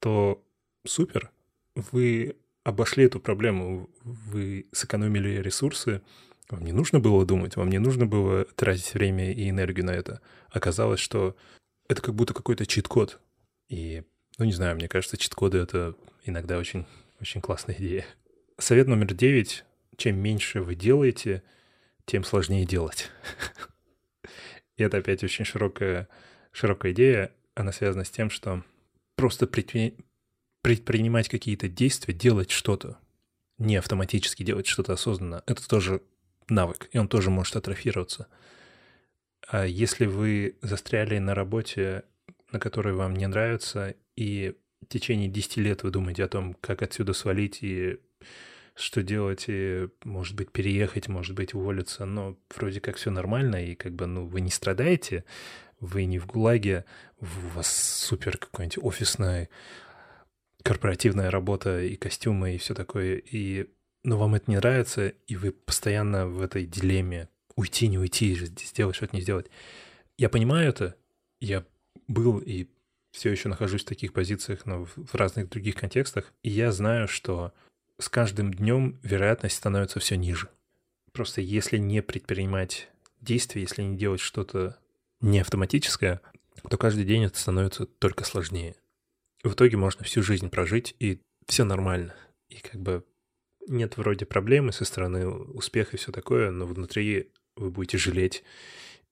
то 0.00 0.42
супер, 0.84 1.30
вы 1.74 2.36
обошли 2.62 3.04
эту 3.04 3.20
проблему, 3.20 3.88
вы 4.02 4.66
сэкономили 4.72 5.40
ресурсы, 5.40 6.02
вам 6.50 6.64
не 6.64 6.72
нужно 6.72 7.00
было 7.00 7.24
думать, 7.24 7.56
вам 7.56 7.70
не 7.70 7.78
нужно 7.78 8.06
было 8.06 8.44
тратить 8.44 8.94
время 8.94 9.32
и 9.32 9.48
энергию 9.48 9.86
на 9.86 9.92
это. 9.92 10.20
Оказалось, 10.50 11.00
что 11.00 11.36
это 11.88 12.02
как 12.02 12.14
будто 12.14 12.34
какой-то 12.34 12.66
чит-код. 12.66 13.20
И, 13.68 14.02
ну, 14.38 14.44
не 14.44 14.52
знаю, 14.52 14.76
мне 14.76 14.88
кажется, 14.88 15.16
чит-коды— 15.16 15.58
это 15.60 15.94
иногда 16.24 16.58
очень, 16.58 16.86
очень 17.20 17.40
классная 17.40 17.76
идея. 17.76 18.04
Совет 18.58 18.86
номер 18.86 19.14
девять. 19.14 19.64
Чем 19.96 20.18
меньше 20.18 20.60
вы 20.60 20.74
делаете, 20.74 21.44
тем 22.04 22.24
сложнее 22.24 22.66
делать. 22.66 23.10
И 24.76 24.82
это 24.82 24.98
опять 24.98 25.22
очень 25.22 25.44
широкая, 25.44 26.08
широкая 26.50 26.92
идея. 26.92 27.32
Она 27.54 27.70
связана 27.70 28.04
с 28.04 28.10
тем, 28.10 28.28
что 28.28 28.64
просто 29.14 29.46
предпринимать 29.46 31.28
какие-то 31.28 31.68
действия, 31.68 32.12
делать 32.12 32.50
что-то, 32.50 32.98
не 33.58 33.76
автоматически 33.76 34.42
делать 34.42 34.66
что-то 34.66 34.94
осознанно, 34.94 35.44
это 35.46 35.66
тоже 35.68 36.02
навык, 36.48 36.88
и 36.92 36.98
он 36.98 37.08
тоже 37.08 37.30
может 37.30 37.56
атрофироваться. 37.56 38.28
А 39.46 39.64
если 39.64 40.06
вы 40.06 40.56
застряли 40.62 41.18
на 41.18 41.34
работе, 41.34 42.04
на 42.50 42.58
которой 42.58 42.94
вам 42.94 43.14
не 43.14 43.26
нравится, 43.26 43.94
и 44.16 44.54
в 44.82 44.86
течение 44.86 45.28
10 45.28 45.56
лет 45.58 45.82
вы 45.82 45.90
думаете 45.90 46.24
о 46.24 46.28
том, 46.28 46.54
как 46.60 46.82
отсюда 46.82 47.12
свалить 47.12 47.62
и 47.62 47.98
что 48.74 49.02
делать, 49.02 49.44
и, 49.46 49.88
может 50.04 50.34
быть, 50.34 50.50
переехать, 50.50 51.08
может 51.08 51.34
быть, 51.34 51.54
уволиться, 51.54 52.04
но 52.06 52.36
вроде 52.54 52.80
как 52.80 52.96
все 52.96 53.10
нормально, 53.10 53.64
и 53.64 53.74
как 53.74 53.92
бы, 53.92 54.06
ну, 54.06 54.26
вы 54.26 54.40
не 54.40 54.50
страдаете, 54.50 55.24
вы 55.80 56.06
не 56.06 56.18
в 56.18 56.26
ГУЛАГе, 56.26 56.84
у 57.20 57.26
вас 57.54 57.72
супер 57.72 58.36
какой-нибудь 58.36 58.78
офисная 58.82 59.48
корпоративная 60.62 61.30
работа 61.30 61.82
и 61.82 61.94
костюмы 61.94 62.54
и 62.54 62.58
все 62.58 62.74
такое, 62.74 63.16
и 63.16 63.68
но 64.04 64.18
вам 64.18 64.34
это 64.34 64.50
не 64.50 64.56
нравится, 64.56 65.08
и 65.08 65.36
вы 65.36 65.50
постоянно 65.50 66.26
в 66.26 66.40
этой 66.40 66.66
дилемме 66.66 67.28
уйти, 67.56 67.88
не 67.88 67.98
уйти, 67.98 68.34
сделать 68.34 68.96
что-то, 68.96 69.16
не 69.16 69.22
сделать. 69.22 69.46
Я 70.18 70.28
понимаю 70.28 70.68
это, 70.68 70.96
я 71.40 71.64
был 72.06 72.38
и 72.38 72.68
все 73.10 73.30
еще 73.30 73.48
нахожусь 73.48 73.82
в 73.82 73.88
таких 73.88 74.12
позициях, 74.12 74.66
но 74.66 74.84
в 74.84 75.14
разных 75.14 75.48
других 75.48 75.76
контекстах, 75.76 76.32
и 76.42 76.50
я 76.50 76.72
знаю, 76.72 77.08
что 77.08 77.52
с 77.98 78.08
каждым 78.08 78.52
днем 78.52 78.98
вероятность 79.02 79.56
становится 79.56 80.00
все 80.00 80.16
ниже. 80.16 80.48
Просто 81.12 81.40
если 81.40 81.78
не 81.78 82.02
предпринимать 82.02 82.90
действия, 83.20 83.62
если 83.62 83.82
не 83.82 83.96
делать 83.96 84.20
что-то 84.20 84.76
не 85.20 85.40
автоматическое, 85.40 86.20
то 86.68 86.76
каждый 86.76 87.04
день 87.04 87.24
это 87.24 87.38
становится 87.38 87.86
только 87.86 88.24
сложнее. 88.24 88.74
В 89.44 89.52
итоге 89.52 89.76
можно 89.76 90.04
всю 90.04 90.22
жизнь 90.22 90.50
прожить, 90.50 90.96
и 90.98 91.20
все 91.46 91.64
нормально. 91.64 92.14
И 92.48 92.56
как 92.56 92.80
бы 92.80 93.04
нет 93.68 93.96
вроде 93.96 94.26
проблемы 94.26 94.72
со 94.72 94.84
стороны 94.84 95.26
успеха 95.28 95.96
и 95.96 95.98
все 95.98 96.12
такое, 96.12 96.50
но 96.50 96.66
внутри 96.66 97.30
вы 97.56 97.70
будете 97.70 97.98
жалеть, 97.98 98.44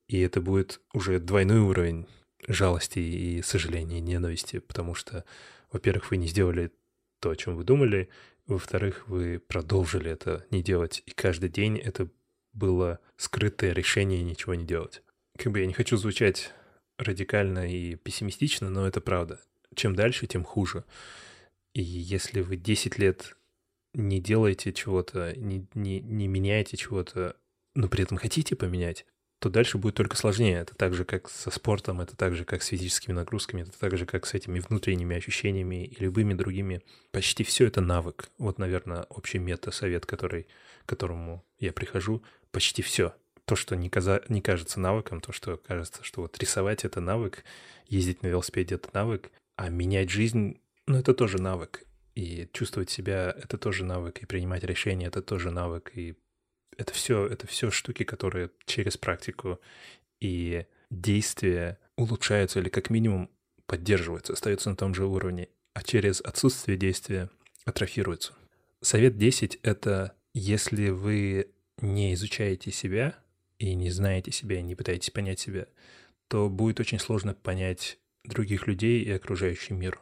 и 0.08 0.20
это 0.20 0.40
будет 0.40 0.80
уже 0.92 1.18
двойной 1.18 1.60
уровень 1.60 2.06
жалости 2.46 2.98
и 2.98 3.42
сожаления, 3.42 3.98
и 3.98 4.02
ненависти, 4.02 4.58
потому 4.58 4.94
что, 4.94 5.24
во-первых, 5.70 6.10
вы 6.10 6.16
не 6.16 6.26
сделали 6.26 6.72
то, 7.20 7.30
о 7.30 7.36
чем 7.36 7.56
вы 7.56 7.64
думали, 7.64 8.08
во-вторых, 8.46 9.06
вы 9.06 9.38
продолжили 9.38 10.10
это 10.10 10.44
не 10.50 10.62
делать, 10.62 11.02
и 11.06 11.12
каждый 11.12 11.48
день 11.48 11.78
это 11.78 12.08
было 12.52 12.98
скрытое 13.16 13.72
решение 13.72 14.22
ничего 14.22 14.54
не 14.54 14.64
делать. 14.64 15.02
Как 15.38 15.52
бы 15.52 15.60
я 15.60 15.66
не 15.66 15.72
хочу 15.72 15.96
звучать 15.96 16.52
радикально 16.98 17.70
и 17.72 17.94
пессимистично, 17.94 18.68
но 18.68 18.86
это 18.86 19.00
правда. 19.00 19.40
Чем 19.74 19.94
дальше, 19.94 20.26
тем 20.26 20.44
хуже. 20.44 20.84
И 21.72 21.80
если 21.82 22.42
вы 22.42 22.56
10 22.56 22.98
лет 22.98 23.36
не 23.94 24.20
делаете 24.20 24.72
чего-то, 24.72 25.34
не, 25.36 25.66
не, 25.74 26.00
не 26.00 26.28
меняете 26.28 26.76
чего-то, 26.76 27.36
но 27.74 27.88
при 27.88 28.04
этом 28.04 28.16
хотите 28.16 28.56
поменять, 28.56 29.06
то 29.42 29.50
дальше 29.50 29.76
будет 29.76 29.96
только 29.96 30.16
сложнее. 30.16 30.58
Это 30.58 30.74
так 30.76 30.94
же, 30.94 31.04
как 31.04 31.28
со 31.28 31.50
спортом, 31.50 32.00
это 32.00 32.16
так 32.16 32.36
же, 32.36 32.44
как 32.44 32.62
с 32.62 32.68
физическими 32.68 33.12
нагрузками, 33.12 33.62
это 33.62 33.76
так 33.76 33.96
же, 33.98 34.06
как 34.06 34.24
с 34.24 34.34
этими 34.34 34.60
внутренними 34.60 35.16
ощущениями 35.16 35.84
и 35.84 36.00
любыми 36.00 36.34
другими. 36.34 36.82
Почти 37.10 37.42
все 37.42 37.66
это 37.66 37.80
навык. 37.80 38.30
Вот, 38.38 38.58
наверное, 38.58 39.02
общий 39.08 39.38
мета-совет, 39.38 40.06
который, 40.06 40.46
к 40.84 40.88
которому 40.88 41.44
я 41.58 41.72
прихожу. 41.72 42.22
Почти 42.52 42.82
все. 42.82 43.14
То, 43.44 43.56
что 43.56 43.74
не, 43.74 43.90
каза... 43.90 44.22
не 44.28 44.40
кажется 44.40 44.78
навыком, 44.78 45.20
то, 45.20 45.32
что 45.32 45.56
кажется, 45.56 46.04
что 46.04 46.22
вот 46.22 46.38
рисовать— 46.38 46.84
это 46.86 47.00
навык, 47.00 47.44
ездить 47.88 48.22
на 48.22 48.28
велосипеде— 48.28 48.74
это 48.76 48.90
навык, 48.92 49.32
а 49.56 49.68
менять 49.70 50.10
жизнь, 50.10 50.60
ну, 50.86 50.98
это 50.98 51.14
тоже 51.14 51.42
навык. 51.42 51.84
И 52.14 52.48
чувствовать 52.52 52.90
себя— 52.90 53.34
это 53.42 53.56
тоже 53.56 53.84
навык, 53.84 54.18
и 54.22 54.26
принимать 54.26 54.64
решения— 54.64 55.06
это 55.08 55.22
тоже 55.22 55.50
навык, 55.50 55.92
и 55.94 56.14
это 56.76 56.92
все, 56.92 57.26
это 57.26 57.46
все 57.46 57.70
штуки, 57.70 58.04
которые 58.04 58.50
через 58.66 58.96
практику 58.96 59.60
и 60.20 60.66
действия 60.90 61.78
улучшаются 61.96 62.60
или 62.60 62.68
как 62.68 62.90
минимум 62.90 63.30
поддерживаются, 63.66 64.34
остаются 64.34 64.70
на 64.70 64.76
том 64.76 64.94
же 64.94 65.06
уровне, 65.06 65.48
а 65.74 65.82
через 65.82 66.20
отсутствие 66.20 66.76
действия 66.76 67.30
атрофируются. 67.64 68.34
Совет 68.80 69.16
10— 69.16 69.58
это 69.62 70.14
если 70.34 70.90
вы 70.90 71.50
не 71.78 72.14
изучаете 72.14 72.70
себя 72.70 73.16
и 73.58 73.74
не 73.74 73.90
знаете 73.90 74.32
себя, 74.32 74.58
и 74.58 74.62
не 74.62 74.74
пытаетесь 74.74 75.10
понять 75.10 75.40
себя, 75.40 75.66
то 76.28 76.48
будет 76.48 76.80
очень 76.80 76.98
сложно 76.98 77.34
понять 77.34 77.98
других 78.24 78.66
людей 78.66 79.02
и 79.02 79.10
окружающий 79.10 79.74
мир. 79.74 80.00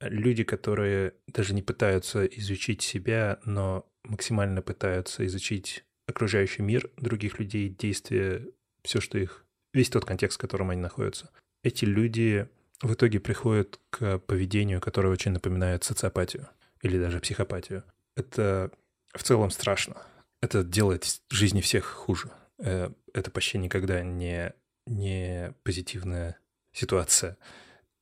Люди, 0.00 0.44
которые 0.44 1.14
даже 1.26 1.54
не 1.54 1.62
пытаются 1.62 2.24
изучить 2.24 2.82
себя, 2.82 3.38
но 3.44 3.86
максимально 4.04 4.62
пытаются 4.62 5.26
изучить 5.26 5.84
окружающий 6.06 6.62
мир 6.62 6.90
других 6.96 7.38
людей, 7.38 7.68
действия, 7.68 8.46
все, 8.82 9.00
что 9.00 9.18
их... 9.18 9.44
Весь 9.72 9.88
тот 9.88 10.04
контекст, 10.04 10.38
в 10.38 10.40
котором 10.40 10.70
они 10.70 10.80
находятся. 10.80 11.30
Эти 11.62 11.84
люди 11.84 12.48
в 12.82 12.94
итоге 12.94 13.20
приходят 13.20 13.78
к 13.90 14.18
поведению, 14.18 14.80
которое 14.80 15.10
очень 15.10 15.32
напоминает 15.32 15.84
социопатию 15.84 16.48
или 16.82 16.98
даже 16.98 17.20
психопатию. 17.20 17.84
Это 18.16 18.70
в 19.12 19.22
целом 19.22 19.50
страшно. 19.50 20.02
Это 20.42 20.64
делает 20.64 21.20
жизни 21.28 21.60
всех 21.60 21.84
хуже. 21.84 22.30
Э, 22.58 22.90
это 23.12 23.30
почти 23.30 23.58
никогда 23.58 24.02
не, 24.02 24.54
не 24.86 25.54
позитивная 25.62 26.38
ситуация. 26.72 27.36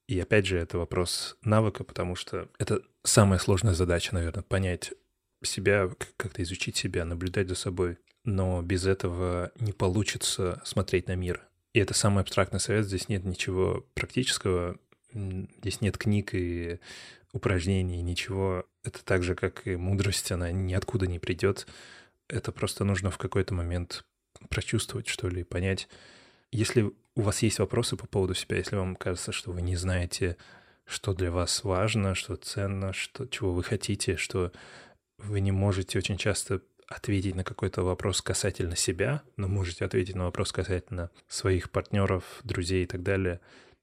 И 0.09 0.19
опять 0.19 0.47
же, 0.47 0.59
это 0.59 0.79
вопрос 0.79 1.37
навыка, 1.43 1.85
потому 1.85 2.17
что 2.17 2.49
это 2.59 2.83
самая 3.05 3.39
сложная 3.39 3.75
задача, 3.75 4.15
наверное, 4.15 4.43
понять, 4.43 4.93
себя, 5.43 5.89
как-то 6.17 6.43
изучить 6.43 6.77
себя, 6.77 7.05
наблюдать 7.05 7.49
за 7.49 7.55
собой. 7.55 7.99
Но 8.25 8.63
без 8.63 8.87
этого 8.87 9.53
не 9.61 9.73
получится 9.73 10.61
смотреть 10.65 11.07
на 11.09 11.15
мир. 11.15 11.47
И 11.75 11.79
это 11.79 11.95
самый 11.95 12.23
абстрактный 12.23 12.59
совет. 12.59 12.87
Здесь 12.87 13.09
нет 13.09 13.25
ничего 13.25 13.87
практического, 13.95 14.79
здесь 15.13 15.81
нет 15.83 15.99
книг 15.99 16.31
и 16.33 16.81
упражнений, 17.33 18.01
ничего. 18.01 18.65
Это 18.83 19.05
так 19.05 19.23
же, 19.23 19.35
как 19.35 19.67
и 19.67 19.77
мудрость, 19.77 20.33
она 20.33 20.51
ниоткуда 20.51 21.07
не 21.07 21.19
придет. 21.19 21.67
Это 22.29 22.51
просто 22.51 22.85
нужно 22.85 23.11
в 23.11 23.19
какой-то 23.19 23.55
момент 23.55 24.05
прочувствовать, 24.49 25.07
что 25.07 25.29
ли, 25.29 25.45
понять. 25.45 25.89
Если 26.51 26.93
у 27.15 27.23
вас 27.23 27.43
есть 27.43 27.59
вопросы 27.59 27.97
по 27.97 28.07
поводу 28.07 28.35
себя, 28.35 28.57
если 28.57 28.77
вам 28.77 28.97
кажется, 28.97 29.33
что 29.33 29.53
вы 29.53 29.61
не 29.63 29.77
знаете, 29.77 30.37
что 30.85 31.13
для 31.13 31.31
вас 31.31 31.65
важно, 31.65 32.15
что 32.15 32.37
ценно, 32.37 32.93
что, 32.93 33.27
чего 33.27 33.53
вы 33.53 33.63
хотите, 33.63 34.17
что 34.17 34.53
вы 35.19 35.41
не 35.41 35.53
можете 35.53 35.99
очень 35.99 36.17
часто 36.17 36.63
ответить 36.87 37.35
на 37.35 37.45
какой-то 37.45 37.83
вопрос 37.83 38.23
касательно 38.23 38.77
себя, 38.77 39.23
но 39.37 39.47
можете 39.47 39.85
ответить 39.85 40.15
на 40.15 40.25
вопрос 40.25 40.53
касательно 40.53 41.11
своих 41.27 41.71
партнеров, 41.71 42.41
друзей 42.45 42.85
и 42.85 42.87
так 42.87 43.03
далее, 43.03 43.41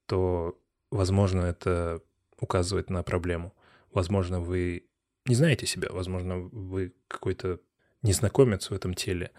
то, 0.07 0.59
возможно, 0.89 1.41
это 1.41 2.01
указывает 2.39 2.89
на 2.89 3.03
проблему. 3.03 3.53
Возможно, 3.93 4.39
вы 4.39 4.87
не 5.25 5.35
знаете 5.35 5.67
себя, 5.67 5.89
возможно, 5.91 6.37
вы 6.37 6.93
какой-то 7.07 7.59
незнакомец 8.01 8.69
в 8.69 8.73
этом 8.73 8.93
теле, 8.93 9.31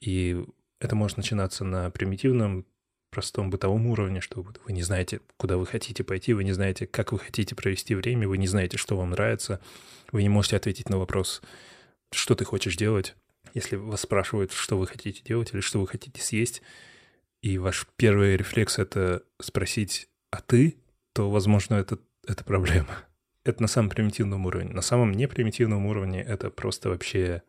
и 0.00 0.44
это 0.80 0.96
может 0.96 1.16
начинаться 1.16 1.64
на 1.64 1.90
примитивном, 1.90 2.66
простом 3.12 3.50
бытовом 3.50 3.86
уровне, 3.86 4.20
что 4.20 4.42
вы 4.42 4.72
не 4.72 4.82
знаете, 4.82 5.20
куда 5.36 5.58
вы 5.58 5.66
хотите 5.66 6.02
пойти, 6.02 6.32
вы 6.32 6.44
не 6.44 6.52
знаете, 6.52 6.86
как 6.86 7.12
вы 7.12 7.18
хотите 7.18 7.54
провести 7.54 7.94
время, 7.94 8.26
вы 8.26 8.38
не 8.38 8.48
знаете, 8.48 8.78
что 8.78 8.96
вам 8.96 9.10
нравится, 9.10 9.60
вы 10.10 10.22
не 10.22 10.30
можете 10.30 10.56
ответить 10.56 10.88
на 10.88 10.98
вопрос, 10.98 11.42
что 12.10 12.34
ты 12.34 12.44
хочешь 12.44 12.76
делать, 12.76 13.14
если 13.54 13.76
вас 13.76 14.00
спрашивают, 14.00 14.52
что 14.52 14.78
вы 14.78 14.86
хотите 14.86 15.22
делать 15.22 15.52
или 15.52 15.60
что 15.60 15.78
вы 15.78 15.86
хотите 15.86 16.20
съесть, 16.22 16.62
и 17.42 17.58
ваш 17.58 17.86
первый 17.96 18.36
рефлекс— 18.36 18.78
это 18.78 19.22
спросить 19.40 20.08
«а 20.30 20.40
ты?», 20.40 20.78
то, 21.12 21.30
возможно, 21.30 21.74
это, 21.74 21.98
это 22.26 22.42
проблема. 22.44 22.96
Это 23.44 23.60
на 23.60 23.68
самом 23.68 23.90
примитивном 23.90 24.46
уровне. 24.46 24.72
На 24.72 24.82
самом 24.82 25.10
непримитивном 25.10 25.86
уровне 25.86 26.22
это 26.22 26.48
просто 26.48 26.90
вообще 26.90 27.42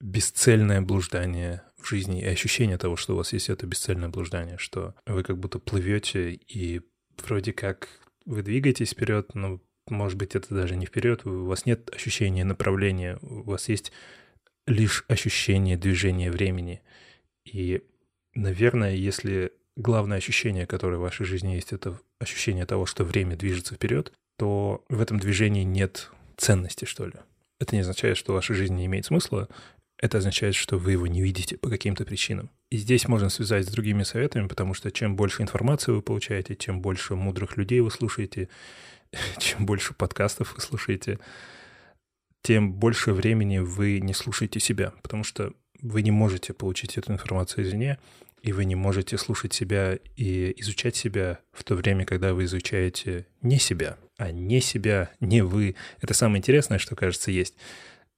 бесцельное 0.00 0.80
блуждание 0.80 1.62
в 1.82 1.88
жизни 1.88 2.22
и 2.22 2.26
ощущение 2.26 2.78
того, 2.78 2.96
что 2.96 3.14
у 3.14 3.16
вас 3.16 3.32
есть 3.32 3.48
это 3.48 3.66
бесцельное 3.66 4.08
блуждание, 4.08 4.58
что 4.58 4.94
вы 5.06 5.22
как 5.22 5.38
будто 5.38 5.58
плывете 5.58 6.32
и 6.32 6.80
вроде 7.18 7.52
как 7.52 7.88
вы 8.24 8.42
двигаетесь 8.42 8.92
вперед, 8.92 9.34
но 9.34 9.60
может 9.88 10.16
быть, 10.16 10.34
это 10.34 10.54
даже 10.54 10.76
не 10.76 10.86
вперед, 10.86 11.26
у 11.26 11.44
вас 11.44 11.66
нет 11.66 11.90
ощущения 11.94 12.44
направления, 12.44 13.18
у 13.22 13.42
вас 13.42 13.68
есть 13.68 13.92
лишь 14.66 15.04
ощущение 15.08 15.76
движения 15.76 16.30
времени. 16.30 16.82
И, 17.44 17.82
наверное, 18.34 18.94
если 18.94 19.52
главное 19.76 20.18
ощущение, 20.18 20.66
которое 20.66 20.98
в 20.98 21.02
вашей 21.02 21.26
жизни 21.26 21.54
есть, 21.54 21.72
это 21.72 21.98
ощущение 22.20 22.64
того, 22.64 22.86
что 22.86 23.04
время 23.04 23.36
движется 23.36 23.74
вперед, 23.74 24.12
то 24.38 24.84
в 24.88 25.00
этом 25.00 25.18
движении 25.18 25.64
нет 25.64 26.10
ценности, 26.36 26.84
что 26.84 27.06
ли. 27.06 27.14
Это 27.58 27.74
не 27.74 27.80
означает, 27.80 28.16
что 28.16 28.32
ваша 28.32 28.54
жизнь 28.54 28.74
не 28.74 28.86
имеет 28.86 29.06
смысла, 29.06 29.48
это 30.02 30.18
означает, 30.18 30.56
что 30.56 30.78
вы 30.78 30.92
его 30.92 31.06
не 31.06 31.22
видите 31.22 31.56
по 31.56 31.70
каким-то 31.70 32.04
причинам. 32.04 32.50
И 32.70 32.76
здесь 32.76 33.06
можно 33.06 33.30
связать 33.30 33.66
с 33.66 33.70
другими 33.70 34.02
советами, 34.02 34.48
потому 34.48 34.74
что 34.74 34.90
чем 34.90 35.14
больше 35.14 35.42
информации 35.42 35.92
вы 35.92 36.02
получаете, 36.02 36.56
чем 36.56 36.82
больше 36.82 37.14
мудрых 37.14 37.56
людей 37.56 37.78
вы 37.80 37.90
слушаете, 37.92 38.48
чем 39.38 39.64
больше 39.64 39.94
подкастов 39.94 40.54
вы 40.56 40.60
слушаете, 40.60 41.20
тем 42.42 42.72
больше 42.72 43.12
времени 43.12 43.58
вы 43.58 44.00
не 44.00 44.12
слушаете 44.12 44.58
себя, 44.58 44.92
потому 45.02 45.22
что 45.22 45.52
вы 45.80 46.02
не 46.02 46.10
можете 46.10 46.52
получить 46.52 46.98
эту 46.98 47.12
информацию 47.12 47.64
извне, 47.64 47.98
и 48.42 48.52
вы 48.52 48.64
не 48.64 48.74
можете 48.74 49.16
слушать 49.16 49.52
себя 49.52 49.96
и 50.16 50.52
изучать 50.60 50.96
себя 50.96 51.38
в 51.52 51.62
то 51.62 51.76
время, 51.76 52.04
когда 52.04 52.34
вы 52.34 52.44
изучаете 52.44 53.28
не 53.40 53.60
себя, 53.60 53.98
а 54.16 54.32
не 54.32 54.60
себя, 54.60 55.12
не 55.20 55.42
вы. 55.42 55.76
Это 56.00 56.12
самое 56.12 56.38
интересное, 56.38 56.78
что, 56.78 56.96
кажется, 56.96 57.30
есть. 57.30 57.54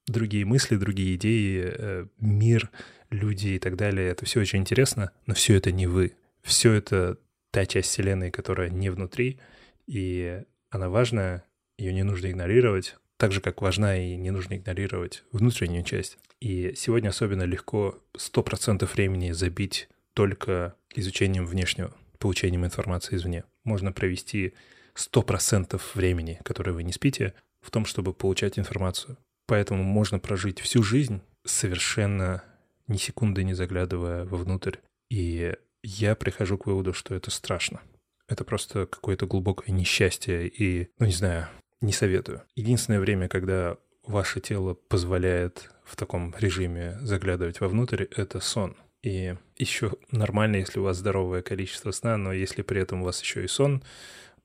Другие 0.07 0.45
мысли, 0.45 0.77
другие 0.77 1.17
идеи, 1.17 1.65
э, 1.65 2.07
мир, 2.19 2.71
люди 3.11 3.49
и 3.49 3.59
так 3.59 3.77
далее. 3.77 4.11
Это 4.11 4.25
все 4.27 4.41
очень 4.41 4.61
интересно, 4.61 5.13
но 5.27 5.35
все 5.35 5.55
это 5.55 5.73
не 5.73 5.87
вы. 5.87 6.13
Все 6.43 6.73
это 6.73 7.19
та 7.51 7.65
часть 7.67 7.89
Вселенной, 7.89 8.31
которая 8.31 8.69
не 8.69 8.91
внутри, 8.91 9.39
и 9.87 10.43
она 10.71 10.89
важная, 10.89 11.45
ее 11.79 11.93
не 11.93 12.03
нужно 12.03 12.31
игнорировать, 12.31 12.97
так 13.17 13.33
же, 13.33 13.41
как 13.41 13.63
важна 13.63 13.97
и 13.97 14.17
не 14.17 14.31
нужно 14.31 14.57
игнорировать 14.57 15.25
внутреннюю 15.33 15.85
часть. 15.85 16.19
И 16.41 16.75
сегодня 16.77 17.09
особенно 17.09 17.45
легко 17.45 17.99
100% 18.17 18.87
времени 18.93 19.31
забить 19.33 19.89
только 20.13 20.75
изучением 20.95 21.47
внешнего, 21.47 21.95
получением 22.19 22.65
информации 22.65 23.17
извне. 23.17 23.45
Можно 23.63 23.93
провести 23.93 24.55
100% 24.95 25.81
времени, 25.95 26.41
которое 26.45 26.73
вы 26.73 26.83
не 26.83 26.93
спите, 26.93 27.35
в 27.61 27.71
том, 27.71 27.87
чтобы 27.87 28.13
получать 28.13 28.59
информацию. 28.59 29.17
Поэтому 29.47 29.83
можно 29.83 30.19
прожить 30.19 30.61
всю 30.61 30.83
жизнь 30.83 31.21
совершенно 31.45 32.43
ни 32.87 32.97
секунды 32.97 33.45
не 33.45 33.55
заглядывая 33.55 34.25
вовнутрь. 34.25 34.77
И 35.11 35.55
я 35.83 36.15
прихожу 36.15 36.59
к 36.59 36.67
выводу, 36.67 36.93
что 36.93 37.15
это 37.15 37.31
страшно. 37.31 37.81
Это 38.27 38.45
просто 38.45 38.87
какое-то 38.87 39.27
глубокое 39.27 39.75
несчастье 39.75 40.49
и, 40.49 40.89
ну 40.99 41.07
не 41.07 41.13
знаю, 41.13 41.49
не 41.81 41.93
советую. 41.93 42.43
Единственное 42.55 43.01
время, 43.01 43.29
когда 43.29 43.77
ваше 44.07 44.41
тело 44.41 44.75
позволяет 44.75 45.71
в 45.85 45.97
таком 45.97 46.35
режиме 46.39 46.99
заглядывать 47.03 47.61
вовнутрь, 47.61 48.05
это 48.05 48.41
сон. 48.41 48.77
И 49.03 49.37
еще 49.57 49.93
нормально, 50.11 50.57
если 50.57 50.79
у 50.79 50.85
вас 50.85 50.97
здоровое 50.97 51.43
количество 51.43 51.91
сна, 51.91 52.17
но 52.17 52.33
если 52.33 52.63
при 52.63 52.81
этом 52.81 53.03
у 53.03 53.05
вас 53.05 53.21
еще 53.21 53.45
и 53.45 53.49
сон 53.49 53.83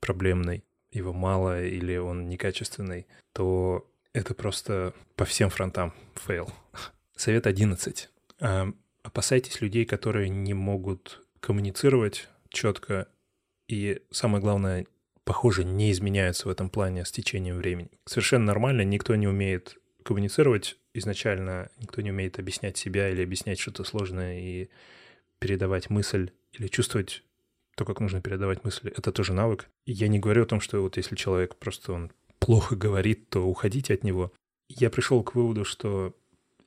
проблемный, 0.01 0.65
его 0.91 1.13
мало 1.13 1.63
или 1.63 1.95
он 1.95 2.27
некачественный, 2.27 3.07
то 3.33 3.89
это 4.19 4.33
просто 4.33 4.93
по 5.15 5.25
всем 5.25 5.49
фронтам 5.49 5.93
fail. 6.15 6.51
Совет 7.15 7.47
11. 7.47 8.09
А, 8.41 8.67
опасайтесь 9.03 9.61
людей, 9.61 9.85
которые 9.85 10.29
не 10.29 10.53
могут 10.53 11.25
коммуницировать 11.39 12.27
четко 12.49 13.07
и, 13.67 14.01
самое 14.11 14.41
главное, 14.41 14.85
похоже, 15.23 15.63
не 15.63 15.91
изменяются 15.91 16.47
в 16.47 16.51
этом 16.51 16.69
плане 16.69 17.05
с 17.05 17.11
течением 17.11 17.57
времени. 17.57 17.91
Совершенно 18.05 18.45
нормально, 18.45 18.81
никто 18.81 19.15
не 19.15 19.27
умеет 19.27 19.77
коммуницировать 20.03 20.77
изначально 20.93 21.69
никто 21.79 22.01
не 22.01 22.11
умеет 22.11 22.39
объяснять 22.39 22.77
себя 22.77 23.09
или 23.09 23.23
объяснять 23.23 23.59
что-то 23.59 23.83
сложное 23.83 24.39
и 24.39 24.69
передавать 25.39 25.89
мысль 25.89 26.31
или 26.53 26.67
чувствовать 26.67 27.23
то, 27.75 27.85
как 27.85 27.99
нужно 27.99 28.21
передавать 28.21 28.63
мысли. 28.63 28.91
Это 28.95 29.11
тоже 29.11 29.33
навык. 29.33 29.69
Я 29.85 30.07
не 30.07 30.19
говорю 30.19 30.43
о 30.43 30.47
том, 30.47 30.59
что 30.59 30.81
вот 30.81 30.97
если 30.97 31.15
человек 31.15 31.55
просто 31.55 31.93
он 31.93 32.11
плохо 32.39 32.75
говорит, 32.75 33.29
то 33.29 33.45
уходите 33.45 33.93
от 33.93 34.03
него. 34.03 34.31
Я 34.67 34.89
пришел 34.89 35.23
к 35.23 35.35
выводу, 35.35 35.65
что 35.65 36.15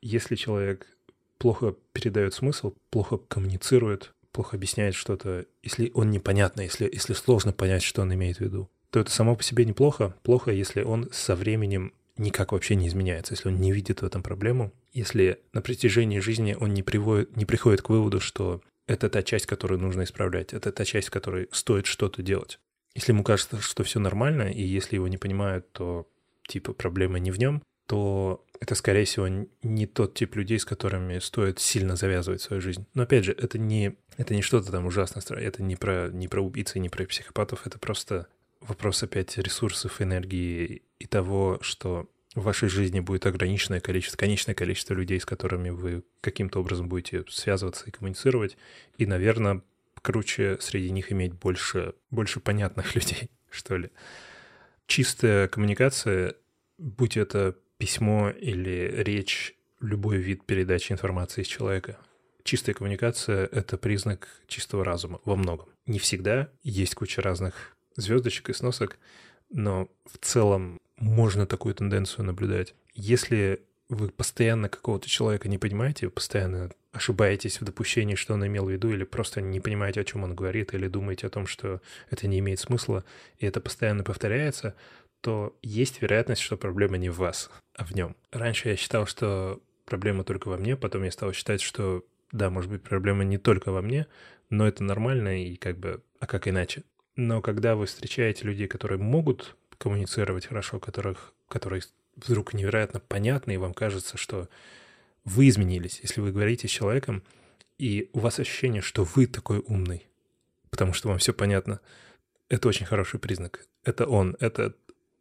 если 0.01 0.37
человек 0.37 0.87
плохо 1.39 1.75
передает 1.93 2.35
смысл, 2.35 2.75
плохо 2.91 3.19
коммуницирует, 3.19 4.13
плохо 4.33 4.57
объясняет 4.57 4.95
что-то, 4.95 5.47
если 5.63 5.91
он 5.95 6.11
непонятно, 6.11 6.63
если, 6.63 6.89
если 6.93 7.15
сложно 7.15 7.53
понять, 7.53 7.83
что 7.83 8.03
он 8.03 8.13
имеет 8.15 8.39
в 8.39 8.41
виду, 8.41 8.71
то 8.91 9.01
это 9.01 9.11
само 9.11 9.37
по 9.37 9.43
себе 9.43 9.65
неплохо. 9.65 10.15
Плохо, 10.23 10.51
если 10.51 10.83
он 10.83 11.09
со 11.13 11.35
временем 11.35 11.93
никак 12.17 12.53
вообще 12.53 12.75
не 12.75 12.89
изменяется, 12.89 13.35
если 13.35 13.49
он 13.49 13.61
не 13.61 13.73
видит 13.73 14.03
в 14.03 14.05
этом 14.05 14.23
проблему, 14.23 14.73
если 14.93 15.41
на 15.53 15.63
протяжении 15.63 16.19
жизни 16.19 16.57
он 16.59 16.75
не, 16.75 16.83
приводит, 16.83 17.37
не 17.37 17.45
приходит 17.45 17.83
к 17.83 17.89
выводу, 17.89 18.21
что 18.21 18.61
это 18.87 19.09
та 19.09 19.23
часть, 19.23 19.47
которую 19.47 19.81
нужно 19.81 20.05
исправлять, 20.05 20.53
это 20.53 20.73
та 20.73 20.85
часть, 20.85 21.09
в 21.09 21.13
которой 21.13 21.49
стоит 21.53 21.87
что-то 21.87 22.23
делать. 22.23 22.59
Если 22.95 23.13
ему 23.13 23.25
кажется, 23.25 23.61
что 23.61 23.85
все 23.85 24.01
нормально, 24.01 24.51
и 24.51 24.63
если 24.63 24.97
его 24.97 25.09
не 25.09 25.19
понимают, 25.19 25.71
то 25.73 26.09
типа 26.47 26.73
проблема 26.73 27.19
не 27.19 27.31
в 27.31 27.39
нем, 27.39 27.63
то 27.87 28.45
это, 28.61 28.75
скорее 28.75 29.05
всего, 29.05 29.29
не 29.63 29.87
тот 29.87 30.15
тип 30.15 30.37
людей, 30.37 30.59
с 30.59 30.65
которыми 30.65 31.19
стоит 31.19 31.59
сильно 31.59 31.97
завязывать 31.97 32.41
свою 32.41 32.63
жизнь. 32.63 32.87
Но 32.95 33.03
опять 33.03 33.25
же, 33.25 33.33
это 33.33 33.59
не, 33.59 33.97
это 34.17 34.35
не 34.35 34.43
что-то 34.43 34.71
там 34.71 34.87
ужасное, 34.87 35.23
это 35.39 35.63
не 35.63 35.77
про, 35.77 36.09
не 36.11 36.29
про 36.29 36.41
убийцы, 36.41 36.79
не 36.79 36.89
про 36.89 37.05
психопатов, 37.05 37.67
это 37.67 37.79
просто 37.79 38.29
вопрос 38.61 39.03
опять 39.03 39.37
ресурсов, 39.37 40.01
энергии 40.01 40.83
и 40.99 41.07
того, 41.07 41.59
что 41.61 42.09
в 42.35 42.45
вашей 42.45 42.69
жизни 42.69 43.01
будет 43.01 43.27
ограниченное 43.27 43.81
количество, 43.81 44.17
конечное 44.17 44.55
количество 44.55 44.95
людей, 44.95 45.21
с 45.21 45.27
которыми 45.27 45.71
вы 45.71 46.03
каким-то 46.21 46.61
образом 46.61 46.89
будете 46.89 47.25
связываться 47.29 47.85
и 47.87 47.91
коммуницировать. 47.91 48.57
И, 48.97 49.07
наверное, 49.07 49.63
круче 50.03 50.59
среди 50.61 50.91
них 50.91 51.13
иметь 51.13 51.33
больше, 51.33 51.95
больше 52.11 52.41
понятных 52.41 52.95
людей, 52.95 53.31
что 53.51 53.77
ли. 53.77 53.91
Чистая 54.87 55.49
коммуникация, 55.49 56.35
будь 56.79 57.17
это 57.17 57.57
письмо 57.79 58.31
или 58.31 58.93
речь, 58.99 59.57
любой 59.81 60.19
вид 60.19 60.45
передачи 60.45 60.93
информации 60.93 61.43
из 61.43 61.47
человека, 61.47 61.99
чистая 62.45 62.75
коммуникация— 62.75 63.47
это 63.53 63.77
признак 63.77 64.29
чистого 64.47 64.85
разума 64.85 65.21
во 65.25 65.37
многом. 65.37 65.69
Не 65.87 65.99
всегда, 65.99 66.51
есть 66.63 66.95
куча 66.95 67.23
разных 67.23 67.77
звездочек 67.97 68.51
и 68.51 68.53
сносок, 68.53 68.99
но 69.51 69.89
в 70.07 70.19
целом 70.19 70.81
можно 70.97 71.47
такую 71.47 71.75
тенденцию 71.75 72.25
наблюдать. 72.25 72.75
Если 72.95 73.65
вы 73.93 74.09
постоянно 74.09 74.69
какого-то 74.69 75.09
человека 75.09 75.49
не 75.49 75.59
понимаете, 75.59 76.07
вы 76.07 76.13
постоянно 76.13 76.71
ошибаетесь 76.93 77.61
в 77.61 77.65
допущении, 77.65 78.15
что 78.15 78.35
он 78.35 78.47
имел 78.47 78.67
в 78.67 78.71
виду, 78.71 78.91
или 78.91 79.05
просто 79.05 79.41
не 79.41 79.61
понимаете, 79.61 80.01
о 80.01 80.05
чем 80.05 80.25
он 80.25 80.35
говорит, 80.35 80.75
или 80.75 80.89
думаете 80.89 81.27
о 81.27 81.31
том, 81.31 81.47
что 81.47 81.81
это 82.11 82.27
не 82.27 82.39
имеет 82.39 82.61
смысла, 82.61 83.05
и 83.39 83.47
это 83.47 83.61
постоянно 83.61 84.05
повторяется, 84.05 84.75
то 85.21 85.57
есть 85.63 86.03
вероятность, 86.03 86.43
что 86.43 86.57
проблема 86.57 86.97
не 86.99 87.09
в 87.09 87.19
вас, 87.19 87.51
а 87.75 87.85
в 87.85 87.93
нем. 87.93 88.17
Раньше 88.31 88.71
я 88.71 88.77
считал, 88.77 89.07
что 89.07 89.61
проблема 89.85 90.25
только 90.25 90.49
во 90.49 90.57
мне, 90.57 90.77
потом 90.77 91.05
я 91.05 91.11
стал 91.11 91.33
считать, 91.33 91.61
что 91.61 92.05
да, 92.33 92.51
может 92.51 92.71
быть, 92.71 92.83
проблема 92.83 93.25
не 93.25 93.39
только 93.39 93.73
во 93.73 93.83
мне, 93.83 94.07
но 94.51 94.67
это 94.67 94.83
нормально 94.83 95.43
и 95.43 95.57
как 95.57 95.79
бы, 95.79 96.03
а 96.19 96.27
как 96.27 96.49
иначе? 96.49 96.83
Но 97.15 97.43
когда 97.43 97.77
вы 97.77 97.87
встречаете 97.87 98.47
людей, 98.47 98.69
которые 98.69 98.99
могут 98.99 99.57
коммуницировать 99.77 100.47
хорошо, 100.47 100.81
которых, 100.81 101.35
которые 101.49 101.83
вдруг 102.17 102.55
невероятно 102.55 103.01
понятны, 103.01 103.55
и 103.55 103.59
вам 103.59 103.75
кажется, 103.75 104.17
что 104.17 104.49
вы 105.25 105.49
изменились, 105.49 106.01
если 106.03 106.21
вы 106.21 106.33
говорите 106.33 106.69
с 106.69 106.71
человеком, 106.71 107.23
и 107.79 108.11
у 108.13 108.21
вас 108.21 108.39
ощущение, 108.39 108.83
что 108.83 109.05
вы 109.05 109.27
такой 109.27 109.59
умный, 109.59 110.07
потому 110.71 110.93
что 110.93 111.09
вам 111.09 111.19
все 111.19 111.33
понятно, 111.33 111.81
это 112.49 112.69
очень 112.69 112.87
хороший 112.87 113.19
признак. 113.19 113.67
Это 113.85 114.07
он, 114.07 114.37
это, 114.41 114.75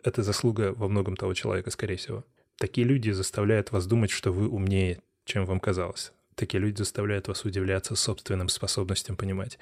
это 0.04 0.24
заслуга 0.24 0.74
во 0.76 0.88
многом 0.88 1.16
того 1.16 1.34
человека, 1.34 1.72
скорее 1.72 1.96
всего. 1.96 2.26
Такие 2.58 2.86
люди 2.86 3.12
заставляют 3.12 3.72
вас 3.72 3.88
думать, 3.88 4.12
что 4.12 4.32
вы 4.32 4.48
умнее, 4.48 5.02
чем 5.26 5.46
вам 5.46 5.60
казалось. 5.60 6.12
Такие 6.36 6.60
люди 6.60 6.78
заставляют 6.78 7.28
вас 7.28 7.46
удивляться 7.46 7.96
собственным 7.96 8.50
способностям 8.50 9.16
понимать 9.16 9.58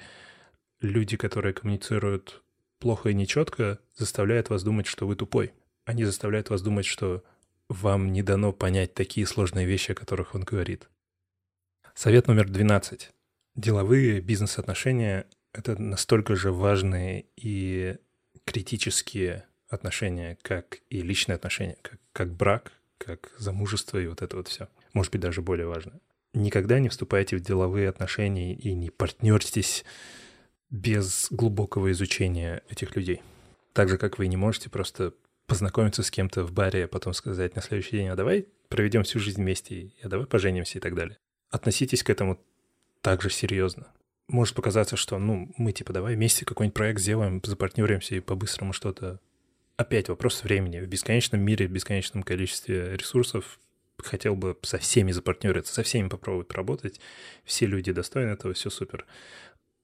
люди, 0.80 1.16
которые 1.16 1.52
коммуницируют 1.52 2.42
плохо 2.78 3.10
и 3.10 3.14
нечетко, 3.14 3.78
заставляют 3.96 4.50
вас 4.50 4.62
думать, 4.62 4.86
что 4.86 5.06
вы 5.06 5.16
тупой. 5.16 5.52
Они 5.90 6.04
заставляют 6.04 6.50
вас 6.50 6.62
думать, 6.62 6.86
что 6.86 7.24
вам 7.68 8.12
не 8.12 8.22
дано 8.22 8.52
понять 8.52 8.94
такие 8.94 9.26
сложные 9.26 9.66
вещи, 9.66 9.90
о 9.90 9.96
которых 9.96 10.36
он 10.36 10.42
говорит. 10.42 10.88
Совет 11.96 12.28
номер 12.28 12.48
12. 12.48 13.10
Деловые 13.56 14.20
бизнес-отношения— 14.20 15.26
это 15.52 15.82
настолько 15.82 16.36
же 16.36 16.52
важные 16.52 17.26
и 17.34 17.96
критические 18.44 19.46
отношения, 19.68 20.38
как 20.42 20.78
и 20.90 21.02
личные 21.02 21.34
отношения, 21.34 21.76
как, 21.82 21.98
как 22.12 22.36
брак, 22.36 22.70
как 22.96 23.32
замужество 23.36 23.98
и 23.98 24.06
вот 24.06 24.22
это 24.22 24.36
вот 24.36 24.46
все. 24.46 24.68
Может 24.92 25.10
быть, 25.10 25.22
даже 25.22 25.42
более 25.42 25.66
важно. 25.66 25.98
Никогда 26.34 26.78
не 26.78 26.88
вступайте 26.88 27.36
в 27.36 27.40
деловые 27.40 27.88
отношения 27.88 28.54
и 28.54 28.74
не 28.74 28.90
партнерьтесь 28.90 29.84
без 30.70 31.26
глубокого 31.32 31.90
изучения 31.90 32.62
этих 32.68 32.94
людей. 32.94 33.22
Так 33.72 33.88
же, 33.88 33.98
как 33.98 34.18
вы 34.18 34.28
не 34.28 34.36
можете 34.36 34.70
просто 34.70 35.14
познакомиться 35.50 36.04
с 36.04 36.12
кем-то 36.12 36.44
в 36.44 36.52
баре, 36.52 36.84
а 36.84 36.88
потом 36.88 37.12
сказать 37.12 37.56
на 37.56 37.60
следующий 37.60 37.96
день, 37.96 38.06
а 38.06 38.14
давай 38.14 38.46
проведем 38.68 39.02
всю 39.02 39.18
жизнь 39.18 39.42
вместе, 39.42 39.90
а 40.00 40.08
давай 40.08 40.24
поженимся 40.26 40.78
и 40.78 40.80
так 40.80 40.94
далее. 40.94 41.18
Относитесь 41.50 42.04
к 42.04 42.10
этому 42.10 42.40
так 43.00 43.20
же 43.20 43.30
серьезно. 43.30 43.88
Может 44.28 44.54
показаться, 44.54 44.96
что, 44.96 45.18
ну, 45.18 45.52
мы 45.56 45.72
типа 45.72 45.92
давай 45.92 46.14
вместе 46.14 46.44
какой-нибудь 46.44 46.76
проект 46.76 47.00
сделаем, 47.00 47.42
запартнеримся 47.44 48.14
и 48.14 48.20
по-быстрому 48.20 48.72
что-то. 48.72 49.18
Опять 49.76 50.08
вопрос 50.08 50.44
времени. 50.44 50.78
В 50.78 50.86
бесконечном 50.86 51.40
мире, 51.40 51.66
в 51.66 51.72
бесконечном 51.72 52.22
количестве 52.22 52.96
ресурсов 52.96 53.58
хотел 53.98 54.36
бы 54.36 54.56
со 54.62 54.78
всеми 54.78 55.10
запартнериться, 55.10 55.74
со 55.74 55.82
всеми 55.82 56.08
попробовать 56.08 56.46
поработать. 56.46 57.00
Все 57.42 57.66
люди 57.66 57.90
достойны 57.90 58.30
этого, 58.30 58.54
все 58.54 58.70
супер. 58.70 59.04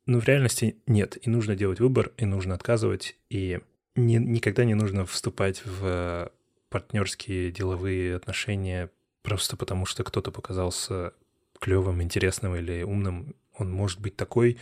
Но 0.07 0.21
в 0.21 0.29
реальности 0.29 0.77
нет. 0.87 1.19
И 1.27 1.29
нужно 1.29 1.57
делать 1.57 1.81
выбор, 1.81 2.13
и 2.19 2.25
нужно 2.25 2.55
отказывать, 2.55 3.17
и 3.31 3.59
не, 3.97 4.17
никогда 4.17 4.65
не 4.65 4.75
нужно 4.75 5.05
вступать 5.07 5.63
в 5.65 6.31
партнерские 6.69 7.51
деловые 7.51 8.17
отношения 8.17 8.91
просто 9.23 9.57
потому, 9.57 9.87
что 9.87 10.05
кто-то 10.05 10.31
показался 10.31 11.13
клевым, 11.59 12.03
интересным 12.03 12.55
или 12.55 12.83
умным. 12.83 13.35
Он 13.55 13.73
может 13.73 14.01
быть 14.01 14.17
такой, 14.17 14.59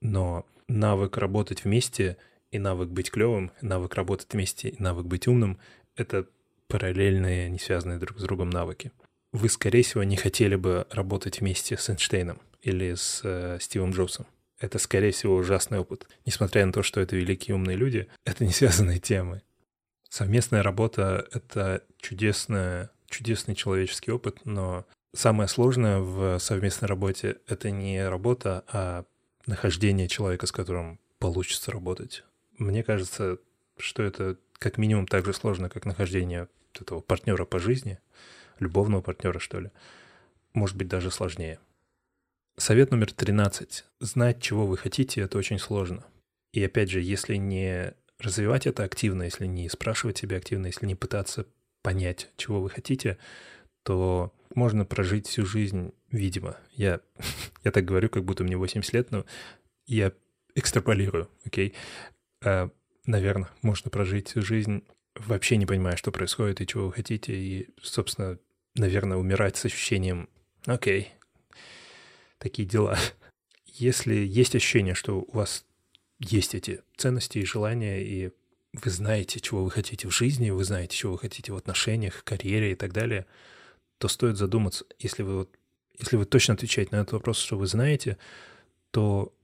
но 0.00 0.46
навык 0.68 1.18
работать 1.18 1.64
вместе 1.64 2.16
и 2.50 2.58
навык 2.58 2.88
быть 2.88 3.10
клевым, 3.10 3.52
навык 3.60 3.94
работать 3.94 4.32
вместе 4.32 4.70
и 4.70 4.82
навык 4.82 5.06
быть 5.06 5.28
умным— 5.28 5.58
это 5.96 6.26
параллельные, 6.68 7.50
не 7.50 7.58
связанные 7.58 7.98
друг 7.98 8.18
с 8.18 8.22
другом 8.22 8.50
навыки. 8.50 8.92
Вы, 9.32 9.48
скорее 9.48 9.82
всего, 9.82 10.02
не 10.02 10.16
хотели 10.16 10.56
бы 10.56 10.86
работать 10.90 11.40
вместе 11.40 11.76
с 11.76 11.88
Эйнштейном 11.88 12.40
или 12.62 12.94
с 12.94 13.20
э, 13.24 13.58
Стивом 13.60 13.90
Джобсом. 13.90 14.26
Это, 14.62 14.78
скорее 14.78 15.10
всего, 15.10 15.34
ужасный 15.34 15.80
опыт. 15.80 16.06
Несмотря 16.24 16.64
на 16.64 16.72
то, 16.72 16.84
что 16.84 17.00
это 17.00 17.16
великие 17.16 17.56
умные 17.56 17.76
люди, 17.76 18.06
это 18.24 18.44
не 18.44 18.52
связанные 18.52 19.00
темы. 19.00 19.42
Совместная 20.08 20.62
работа— 20.62 21.26
это 21.32 21.82
чудесная, 22.00 22.90
чудесный 23.08 23.56
человеческий 23.56 24.12
опыт, 24.12 24.38
но 24.44 24.86
самое 25.12 25.48
сложное 25.48 25.98
в 25.98 26.38
совместной 26.38 26.86
работе— 26.86 27.38
это 27.48 27.72
не 27.72 28.08
работа, 28.08 28.64
а 28.68 29.04
нахождение 29.46 30.06
человека, 30.06 30.46
с 30.46 30.52
которым 30.52 31.00
получится 31.18 31.72
работать. 31.72 32.22
Мне 32.56 32.84
кажется, 32.84 33.38
что 33.78 34.04
это 34.04 34.36
как 34.52 34.78
минимум 34.78 35.08
так 35.08 35.24
же 35.24 35.32
сложно, 35.32 35.70
как 35.70 35.86
нахождение 35.86 36.46
этого 36.80 37.00
партнера 37.00 37.44
по 37.46 37.58
жизни, 37.58 37.98
любовного 38.60 39.00
партнера, 39.00 39.40
что 39.40 39.58
ли. 39.58 39.72
Может 40.52 40.76
быть, 40.76 40.86
даже 40.86 41.10
сложнее. 41.10 41.58
Совет 42.58 42.90
номер 42.90 43.12
13. 43.12 43.84
Знать, 44.00 44.42
чего 44.42 44.66
вы 44.66 44.76
хотите, 44.76 45.22
это 45.22 45.38
очень 45.38 45.58
сложно. 45.58 46.04
И 46.52 46.62
опять 46.62 46.90
же, 46.90 47.00
если 47.00 47.36
не 47.36 47.94
развивать 48.18 48.66
это 48.66 48.84
активно, 48.84 49.22
если 49.22 49.46
не 49.46 49.70
спрашивать 49.70 50.18
себя 50.18 50.36
активно, 50.36 50.66
если 50.66 50.84
не 50.84 50.94
пытаться 50.94 51.46
понять, 51.82 52.30
чего 52.36 52.60
вы 52.60 52.68
хотите, 52.68 53.16
то 53.84 54.34
можно 54.54 54.84
прожить 54.84 55.26
всю 55.26 55.46
жизнь, 55.46 55.92
видимо. 56.10 56.58
Я, 56.72 57.00
я 57.64 57.70
так 57.70 57.86
говорю, 57.86 58.10
как 58.10 58.24
будто 58.24 58.44
мне 58.44 58.56
80 58.56 58.92
лет, 58.92 59.10
но 59.10 59.24
я 59.86 60.12
экстраполирую, 60.54 61.30
окей? 61.46 61.68
Okay? 61.68 61.74
А, 62.44 62.70
наверное, 63.06 63.50
можно 63.62 63.90
прожить 63.90 64.28
всю 64.28 64.42
жизнь, 64.42 64.84
вообще 65.16 65.56
не 65.56 65.64
понимая, 65.64 65.96
что 65.96 66.12
происходит 66.12 66.60
и 66.60 66.66
чего 66.66 66.88
вы 66.88 66.92
хотите, 66.92 67.34
и, 67.34 67.70
собственно, 67.80 68.38
наверное, 68.74 69.16
умирать 69.16 69.56
с 69.56 69.64
ощущением 69.64 70.28
«Окей, 70.66 71.14
такие 72.42 72.68
дела». 72.68 72.98
Если 73.66 74.14
есть 74.14 74.54
ощущение, 74.54 74.94
что 74.94 75.20
у 75.20 75.32
вас 75.32 75.64
есть 76.18 76.54
эти 76.54 76.82
ценности 76.96 77.38
и 77.38 77.44
желания, 77.44 78.02
и 78.02 78.30
вы 78.72 78.90
знаете, 78.90 79.40
чего 79.40 79.64
вы 79.64 79.70
хотите 79.70 80.08
в 80.08 80.12
жизни, 80.12 80.50
вы 80.50 80.64
знаете, 80.64 80.96
чего 80.96 81.12
вы 81.12 81.18
хотите 81.18 81.52
в 81.52 81.56
отношениях, 81.56 82.22
карьере 82.24 82.72
и 82.72 82.74
так 82.74 82.92
далее, 82.92 83.26
то 83.98 84.08
стоит 84.08 84.36
задуматься, 84.36 84.84
если 84.98 85.22
вы, 85.22 85.36
вот, 85.38 85.58
если 85.98 86.16
вы 86.16 86.24
точно 86.24 86.54
отвечаете 86.54 86.94
на 86.94 87.00
этот 87.00 87.12
вопрос, 87.12 87.38
что 87.38 87.56
вы 87.56 87.66
знаете, 87.66 88.18
то 88.90 89.34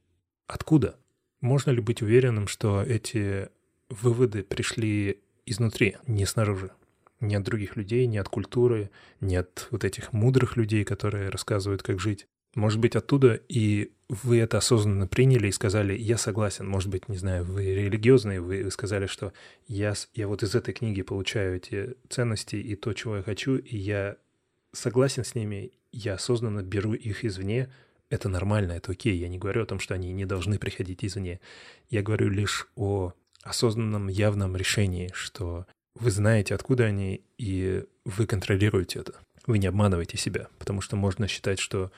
откуда? 0.47 0.99
Можно 1.41 1.71
ли 1.71 1.81
быть 1.81 2.03
уверенным, 2.03 2.49
что 2.49 2.83
эти 2.83 3.49
выводы 3.89 4.43
пришли 4.43 5.21
изнутри, 5.47 5.97
не 6.07 6.27
снаружи? 6.27 6.71
Не 7.21 7.37
от 7.37 7.45
других 7.45 7.77
людей, 7.77 8.07
не 8.07 8.19
от 8.19 8.29
культуры, 8.29 8.91
не 9.21 9.37
от 9.37 9.69
вот 9.71 9.85
этих 9.85 10.13
мудрых 10.13 10.57
людей, 10.57 10.85
которые 10.85 11.31
рассказывают, 11.31 11.83
как 11.83 11.99
жить. 11.99 12.27
Может 12.59 12.81
быть, 12.81 12.97
оттуда 12.97 13.41
и 13.49 13.93
вы 14.09 14.39
это 14.39 14.59
осознанно 14.59 15.07
приняли 15.07 15.47
и 15.47 15.53
сказали, 15.53 15.97
я 15.97 16.19
согласен. 16.19 16.67
Может 16.67 16.91
быть, 16.91 17.09
не 17.09 17.17
знаю, 17.17 17.45
вы 17.45 17.67
религиозные, 17.67 18.41
вы 18.41 18.69
сказали, 18.73 19.07
что 19.07 19.33
я, 19.69 19.95
я 20.15 20.27
вот 20.27 20.43
из 20.43 20.57
этой 20.57 20.75
книги 20.75 21.03
получаю 21.03 21.59
эти 21.59 21.95
ценности 22.09 22.57
и 22.57 22.75
то, 22.75 22.93
чего 22.95 23.19
я 23.19 23.23
хочу, 23.23 23.55
и 23.59 23.77
я 23.77 24.17
согласен 24.73 25.23
с 25.23 25.37
ними, 25.37 25.71
я 25.93 26.15
осознанно 26.15 26.63
беру 26.65 26.95
их 26.95 27.25
извне, 27.25 27.71
это 28.11 28.29
нормально, 28.29 28.73
это 28.73 28.91
окей. 28.91 29.17
Я 29.17 29.29
не 29.29 29.39
говорю 29.39 29.63
о 29.63 29.67
том, 29.67 29.79
что 29.79 29.95
они 29.95 30.13
не 30.13 30.25
должны 30.25 30.59
приходить 30.59 31.05
извне. 31.05 31.39
Я 31.91 32.03
говорю 32.03 32.29
лишь 32.29 32.67
о 32.75 33.13
осознанном 33.45 34.09
явном 34.09 34.57
решении, 34.57 35.11
что 35.15 35.65
вы 35.95 36.11
знаете, 36.11 36.57
откуда 36.57 36.87
они, 36.87 37.23
и 37.39 37.85
вы 38.05 38.27
контролируете 38.27 38.99
это. 38.99 39.15
Вы 39.47 39.59
не 39.59 39.69
обманываете 39.69 40.19
себя, 40.19 40.49
потому 40.59 40.81
что 40.81 40.97
можно 40.97 41.29
считать, 41.29 41.61
что 41.61 41.93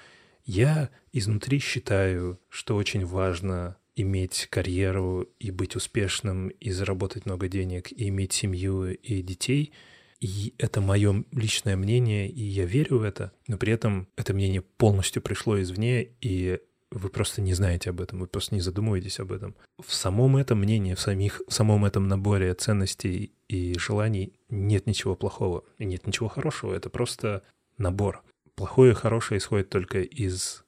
я 0.44 0.90
изнутри 1.12 1.58
считаю, 1.58 2.40
что 2.48 2.76
очень 2.76 3.04
важно 3.04 3.76
иметь 3.96 4.46
карьеру 4.50 5.28
и 5.38 5.50
быть 5.50 5.76
успешным, 5.76 6.48
и 6.48 6.70
заработать 6.70 7.26
много 7.26 7.48
денег, 7.48 7.92
и 7.92 8.08
иметь 8.08 8.32
семью 8.32 8.94
и 8.94 9.22
детей— 9.22 9.72
и 10.20 10.54
это 10.58 10.82
мое 10.82 11.24
личное 11.32 11.76
мнение, 11.76 12.28
и 12.28 12.42
я 12.42 12.66
верю 12.66 12.98
в 12.98 13.02
это, 13.02 13.32
но 13.48 13.56
при 13.56 13.72
этом 13.72 14.06
это 14.16 14.34
мнение 14.34 14.60
полностью 14.60 15.22
пришло 15.22 15.60
извне, 15.60 16.08
и 16.20 16.60
вы 16.90 17.08
просто 17.08 17.40
не 17.40 17.54
знаете 17.54 17.90
об 17.90 18.02
этом, 18.02 18.20
вы 18.20 18.26
просто 18.26 18.54
не 18.54 18.60
задумываетесь 18.60 19.18
об 19.18 19.32
этом. 19.32 19.54
В 19.82 19.94
самом 19.94 20.36
этом 20.36 20.58
мнении, 20.58 20.94
в, 20.94 21.00
самих, 21.00 21.40
в 21.48 21.52
самом 21.52 21.86
этом 21.86 22.06
наборе 22.06 22.52
ценностей 22.52 23.32
и 23.48 23.78
желаний 23.78 24.34
нет 24.50 24.86
ничего 24.86 25.16
плохого 25.16 25.64
и 25.78 25.86
нет 25.86 26.06
ничего 26.06 26.28
хорошего, 26.28 26.74
это 26.74 26.90
просто 26.90 27.42
набор. 27.78 28.22
Плохое 28.60 28.92
и 28.92 28.94
хорошее 28.94 29.38
исходит 29.38 29.70
только 29.70 30.02
из 30.02 30.64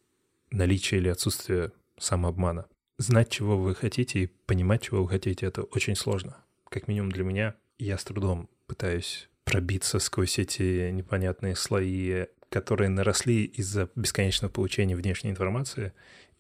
наличия 0.51 0.97
или 0.97 1.11
отсутствия 1.11 1.72
самообмана. 1.99 2.64
Знать, 2.97 3.28
чего 3.28 3.59
вы 3.59 3.74
хотите 3.74 4.20
и 4.20 4.26
понимать, 4.47 4.80
чего 4.80 5.03
вы 5.03 5.11
хотите, 5.11 5.45
это 5.45 5.64
очень 5.64 5.95
сложно. 5.95 6.38
Как 6.70 6.88
минимум 6.88 7.12
для 7.12 7.22
меня, 7.22 7.55
я 7.78 7.99
с 7.99 8.05
трудом 8.05 8.49
пытаюсь 8.66 9.28
пробиться 9.45 9.99
сквозь 9.99 10.38
эти 10.38 10.90
непонятные 10.90 11.55
слои, 11.55 12.28
которые 12.49 12.88
наросли 12.88 13.45
из-за 13.45 13.90
бесконечного 13.95 14.51
получения 14.51 14.97
внешней 14.97 15.28
информации, 15.28 15.93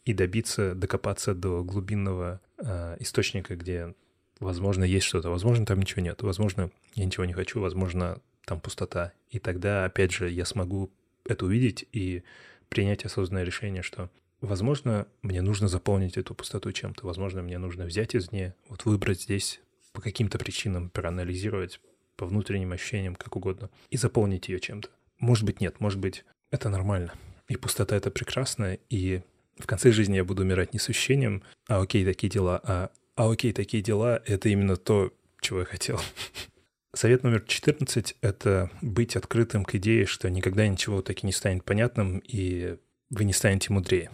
и 0.06 0.14
добиться, 0.14 0.74
докопаться 0.74 1.34
до 1.34 1.62
глубинного 1.62 2.40
э, 2.56 2.96
источника, 3.00 3.56
где, 3.56 3.94
возможно, 4.40 4.84
есть 4.84 5.04
что-то, 5.04 5.28
возможно, 5.28 5.66
там 5.66 5.80
ничего 5.80 6.00
нет, 6.00 6.22
возможно, 6.22 6.70
я 6.94 7.04
ничего 7.04 7.26
не 7.26 7.34
хочу, 7.34 7.60
возможно, 7.60 8.22
там 8.46 8.58
пустота. 8.58 9.12
И 9.28 9.38
тогда, 9.38 9.84
опять 9.84 10.12
же, 10.12 10.30
я 10.30 10.46
смогу 10.46 10.90
это 11.24 11.44
увидеть 11.44 11.86
и 11.92 12.22
принять 12.68 13.04
осознанное 13.04 13.44
решение, 13.44 13.82
что, 13.82 14.10
возможно, 14.40 15.06
мне 15.22 15.42
нужно 15.42 15.68
заполнить 15.68 16.16
эту 16.16 16.34
пустоту 16.34 16.72
чем-то, 16.72 17.06
возможно, 17.06 17.42
мне 17.42 17.58
нужно 17.58 17.84
взять 17.84 18.16
извне, 18.16 18.54
вот 18.68 18.84
выбрать 18.84 19.22
здесь 19.22 19.60
по 19.92 20.00
каким-то 20.00 20.38
причинам, 20.38 20.88
проанализировать, 20.90 21.80
по 22.16 22.26
внутренним 22.26 22.72
ощущениям, 22.72 23.14
как 23.14 23.36
угодно, 23.36 23.70
и 23.90 23.96
заполнить 23.96 24.48
ее 24.48 24.60
чем-то. 24.60 24.88
Может 25.18 25.44
быть, 25.44 25.60
нет, 25.60 25.80
может 25.80 25.98
быть, 25.98 26.24
это 26.50 26.68
нормально. 26.68 27.12
И 27.48 27.56
пустота— 27.56 27.96
это 27.96 28.10
прекрасно, 28.10 28.78
и 28.88 29.22
в 29.58 29.66
конце 29.66 29.92
жизни 29.92 30.16
я 30.16 30.24
буду 30.24 30.42
умирать 30.42 30.72
не 30.72 30.78
с 30.78 30.88
ощущением 30.88 31.42
«а 31.68 31.80
окей, 31.80 32.04
такие 32.04 32.30
дела», 32.30 32.60
а 32.64 32.90
«а 33.16 33.30
окей, 33.30 33.52
такие 33.52 33.82
дела»— 33.82 34.22
это 34.26 34.48
именно 34.48 34.76
то, 34.76 35.12
чего 35.40 35.60
я 35.60 35.64
хотел. 35.64 36.00
Совет 36.94 37.22
номер 37.22 37.40
14— 37.46 38.16
это 38.20 38.70
быть 38.82 39.16
открытым 39.16 39.64
к 39.64 39.74
идее, 39.76 40.04
что 40.04 40.28
никогда 40.28 40.68
ничего 40.68 41.00
таки 41.00 41.24
не 41.24 41.32
станет 41.32 41.64
понятным, 41.64 42.18
и 42.18 42.76
вы 43.08 43.24
не 43.24 43.32
станете 43.32 43.72
мудрее. 43.72 44.10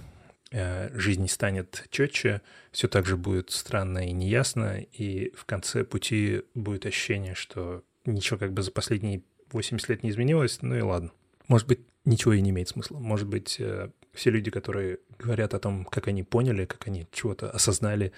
Э, 0.52 0.96
жизнь 0.96 1.22
не 1.22 1.28
станет 1.28 1.86
четче, 1.90 2.40
все 2.70 2.86
так 2.86 3.04
же 3.04 3.16
будет 3.16 3.50
странно 3.50 4.06
и 4.06 4.12
неясно, 4.12 4.80
и 4.80 5.32
в 5.34 5.44
конце 5.44 5.82
пути 5.82 6.42
будет 6.54 6.86
ощущение, 6.86 7.34
что 7.34 7.82
ничего 8.06 8.38
как 8.38 8.52
бы 8.52 8.62
за 8.62 8.70
последние 8.70 9.22
80 9.50 9.88
лет 9.88 10.02
не 10.04 10.10
изменилось, 10.10 10.62
ну 10.62 10.76
и 10.76 10.80
ладно. 10.80 11.10
Может 11.48 11.66
быть, 11.66 11.80
ничего 12.04 12.32
и 12.34 12.40
не 12.40 12.50
имеет 12.50 12.68
смысла. 12.68 12.98
Может 13.00 13.26
быть, 13.26 13.56
э, 13.58 13.90
все 14.14 14.30
люди, 14.30 14.52
которые 14.52 15.00
говорят 15.18 15.52
о 15.52 15.58
том, 15.58 15.84
как 15.84 16.06
они 16.06 16.22
поняли, 16.22 16.64
как 16.64 16.86
они 16.86 17.08
чего-то 17.10 17.50
осознали, 17.50 18.12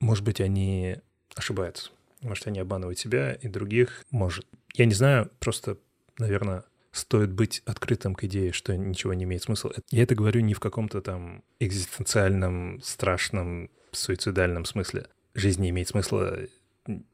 может 0.00 0.24
быть, 0.24 0.40
они 0.40 0.96
ошибаются. 1.36 1.90
Может, 2.22 2.46
они 2.46 2.60
обманывают 2.60 2.98
себя 2.98 3.32
и 3.34 3.48
других. 3.48 4.04
Может. 4.10 4.46
Я 4.74 4.86
не 4.86 4.94
знаю, 4.94 5.30
просто, 5.38 5.78
наверное, 6.18 6.64
стоит 6.92 7.30
быть 7.32 7.62
открытым 7.66 8.14
к 8.14 8.24
идее, 8.24 8.52
что 8.52 8.76
ничего 8.76 9.14
не 9.14 9.24
имеет 9.24 9.42
смысла. 9.42 9.72
Я 9.90 10.02
это 10.02 10.14
говорю 10.14 10.40
не 10.40 10.54
в 10.54 10.60
каком-то 10.60 11.00
там 11.00 11.44
экзистенциальном, 11.60 12.80
страшном, 12.82 13.70
суицидальном 13.92 14.64
смысле. 14.64 15.06
Жизнь 15.34 15.62
не 15.62 15.70
имеет 15.70 15.88
смысла, 15.88 16.38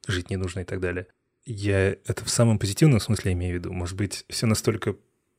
жить 0.07 0.31
не 0.31 0.37
нужно 0.37 0.61
и 0.61 0.65
так 0.65 0.81
далее 0.81 1.07
Я 1.45 1.91
это 1.91 2.25
в 2.25 2.31
самом 2.31 2.59
позитивном 2.59 3.01
смысле 3.01 3.33
имею 3.33 3.55
в 3.55 3.59
виду. 3.59 3.73
Может 3.73 3.97
быть, 3.97 4.25
все 4.29 4.47
настолько 4.47 4.97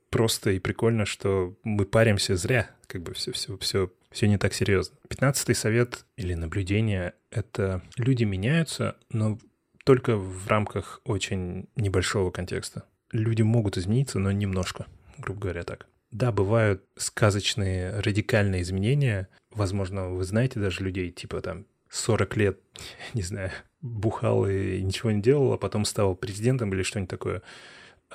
просто 0.09 0.51
и 0.51 0.59
прикольно, 0.59 1.05
что 1.05 1.57
мы 1.64 1.86
паримся 1.86 2.36
зря, 2.36 2.70
как 2.88 3.01
бы 3.01 3.14
все, 3.14 3.32
все, 3.32 3.57
все, 3.57 3.91
все 4.11 4.28
не 4.28 4.38
так 4.38 4.53
серьезно. 4.53 4.95
Пятнадцатый 5.07 5.55
совет 5.55 6.05
или 6.18 6.34
наблюдение— 6.34 7.14
это 7.32 7.82
люди 7.97 8.24
меняются, 8.24 8.97
но 9.09 9.39
только 9.84 10.15
в 10.15 10.47
рамках 10.47 11.01
очень 11.03 11.67
небольшого 11.75 12.31
контекста. 12.31 12.84
Люди 13.11 13.41
могут 13.41 13.77
измениться, 13.77 14.19
но 14.19 14.31
немножко, 14.31 14.88
грубо 15.17 15.41
говоря, 15.41 15.63
так. 15.63 15.88
Да, 16.11 16.31
бывают 16.31 16.84
сказочные 16.95 17.99
радикальные 17.99 18.61
изменения. 18.61 19.29
Возможно, 19.51 20.09
вы 20.09 20.23
знаете 20.23 20.59
даже 20.59 20.84
людей, 20.84 21.11
типа 21.11 21.41
там 21.41 21.65
40 21.89 22.38
лет, 22.38 22.59
не 23.13 23.21
знаю, 23.21 23.51
бухал 23.81 24.47
и 24.47 24.81
ничего 24.81 25.11
не 25.11 25.21
делал, 25.21 25.53
а 25.53 25.57
потом 25.57 25.86
стал 25.86 26.15
президентом 26.15 26.73
или 26.73 26.84
что-нибудь 26.84 27.09
такое. 27.09 27.41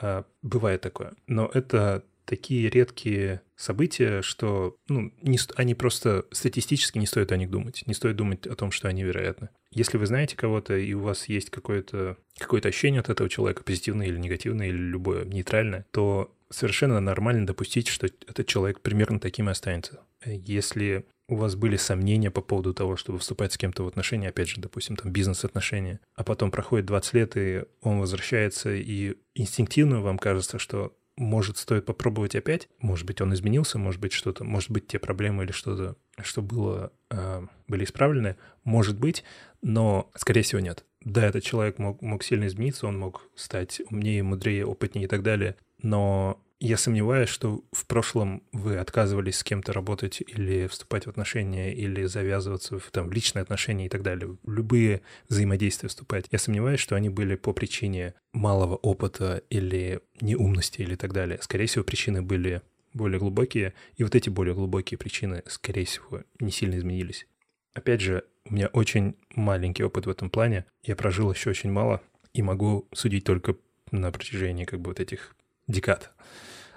А, 0.00 0.24
бывает 0.42 0.80
такое. 0.80 1.14
Но 1.26 1.50
это 1.52 2.04
такие 2.24 2.68
редкие 2.68 3.40
события, 3.56 4.20
что 4.22 4.76
ну, 4.88 5.12
не, 5.22 5.38
они 5.56 5.74
просто 5.74 6.26
статистически 6.30 6.98
не 6.98 7.06
стоит 7.06 7.32
о 7.32 7.36
них 7.36 7.50
думать. 7.50 7.82
Не 7.86 7.94
стоит 7.94 8.16
думать 8.16 8.46
о 8.46 8.54
том, 8.54 8.70
что 8.70 8.88
они 8.88 9.02
вероятны. 9.02 9.48
Если 9.78 9.96
вы 9.96 10.06
знаете 10.06 10.36
кого-то, 10.36 10.76
и 10.76 10.92
у 10.92 10.98
вас 10.98 11.28
есть 11.28 11.50
какое-то 11.50 12.16
какое 12.36 12.60
ощущение 12.60 13.00
от 13.00 13.10
этого 13.10 13.30
человека, 13.30 13.62
позитивное 13.62 14.08
или 14.08 14.18
негативное, 14.18 14.66
или 14.66 14.76
любое 14.76 15.24
нейтральное, 15.24 15.86
то 15.92 16.34
совершенно 16.50 16.98
нормально 16.98 17.46
допустить, 17.46 17.86
что 17.86 18.06
этот 18.06 18.44
человек 18.48 18.80
примерно 18.80 19.20
таким 19.20 19.48
и 19.48 19.52
останется. 19.52 20.00
Если 20.24 21.06
у 21.28 21.36
вас 21.36 21.54
были 21.54 21.76
сомнения 21.76 22.32
по 22.32 22.40
поводу 22.40 22.74
того, 22.74 22.96
чтобы 22.96 23.20
вступать 23.20 23.52
с 23.52 23.56
кем-то 23.56 23.84
в 23.84 23.86
отношения, 23.86 24.30
опять 24.30 24.48
же, 24.48 24.60
допустим, 24.60 24.96
там 24.96 25.12
бизнес-отношения, 25.12 26.00
а 26.16 26.24
потом 26.24 26.50
проходит 26.50 26.86
20 26.86 27.14
лет, 27.14 27.36
и 27.36 27.62
он 27.80 28.00
возвращается, 28.00 28.74
и 28.74 29.14
инстинктивно 29.36 30.00
вам 30.00 30.18
кажется, 30.18 30.58
что 30.58 30.92
может, 31.16 31.56
стоит 31.56 31.84
попробовать 31.84 32.34
опять. 32.34 32.68
Может 32.80 33.06
быть, 33.06 33.20
он 33.20 33.32
изменился, 33.32 33.78
может 33.78 34.00
быть, 34.00 34.12
что-то, 34.12 34.42
может 34.42 34.70
быть, 34.72 34.88
те 34.88 34.98
проблемы 34.98 35.44
или 35.44 35.52
что-то, 35.52 35.96
что 36.24 36.42
было, 36.42 36.92
э, 37.10 37.46
были 37.66 37.84
исправлены. 37.84 38.36
Может 38.64 38.98
быть, 38.98 39.24
но, 39.62 40.10
скорее 40.14 40.42
всего, 40.42 40.60
нет. 40.60 40.84
Да, 41.02 41.26
этот 41.26 41.44
человек 41.44 41.78
мог, 41.78 42.02
мог 42.02 42.22
сильно 42.22 42.46
измениться, 42.46 42.86
он 42.86 42.98
мог 42.98 43.28
стать 43.34 43.80
умнее, 43.90 44.22
мудрее, 44.22 44.66
опытнее 44.66 45.04
и 45.04 45.08
так 45.08 45.22
далее, 45.22 45.56
но 45.80 46.40
я 46.60 46.76
сомневаюсь, 46.76 47.28
что 47.28 47.62
в 47.70 47.86
прошлом 47.86 48.42
вы 48.52 48.78
отказывались 48.78 49.36
с 49.36 49.44
кем-то 49.44 49.72
работать 49.72 50.20
или 50.26 50.66
вступать 50.66 51.06
в 51.06 51.08
отношения, 51.08 51.72
или 51.72 52.04
завязываться 52.04 52.80
в, 52.80 52.90
там, 52.90 53.12
личные 53.12 53.42
отношения 53.42 53.86
и 53.86 53.88
так 53.88 54.02
далее. 54.02 54.36
Любые 54.44 55.02
взаимодействия 55.28 55.88
вступать. 55.88 56.26
Я 56.32 56.38
сомневаюсь, 56.40 56.80
что 56.80 56.96
они 56.96 57.10
были 57.10 57.36
по 57.36 57.52
причине 57.52 58.14
малого 58.32 58.74
опыта 58.74 59.42
или 59.50 60.00
неумности 60.20 60.82
или 60.82 60.96
так 60.96 61.12
далее. 61.12 61.38
Скорее 61.42 61.66
всего, 61.66 61.84
причины 61.84 62.22
были 62.22 62.62
более 62.92 63.18
глубокие, 63.18 63.74
и 63.96 64.04
вот 64.04 64.14
эти 64.14 64.28
более 64.28 64.54
глубокие 64.54 64.98
причины, 64.98 65.42
скорее 65.46 65.84
всего, 65.84 66.22
не 66.40 66.50
сильно 66.50 66.76
изменились. 66.76 67.26
Опять 67.74 68.00
же, 68.00 68.24
у 68.44 68.54
меня 68.54 68.68
очень 68.68 69.14
маленький 69.34 69.84
опыт 69.84 70.06
в 70.06 70.10
этом 70.10 70.30
плане. 70.30 70.64
Я 70.82 70.96
прожил 70.96 71.30
еще 71.32 71.50
очень 71.50 71.70
мало 71.70 72.02
и 72.32 72.42
могу 72.42 72.88
судить 72.92 73.24
только 73.24 73.56
на 73.90 74.10
протяжении 74.10 74.64
как 74.64 74.80
бы 74.80 74.90
вот 74.90 75.00
этих 75.00 75.34
декад. 75.66 76.12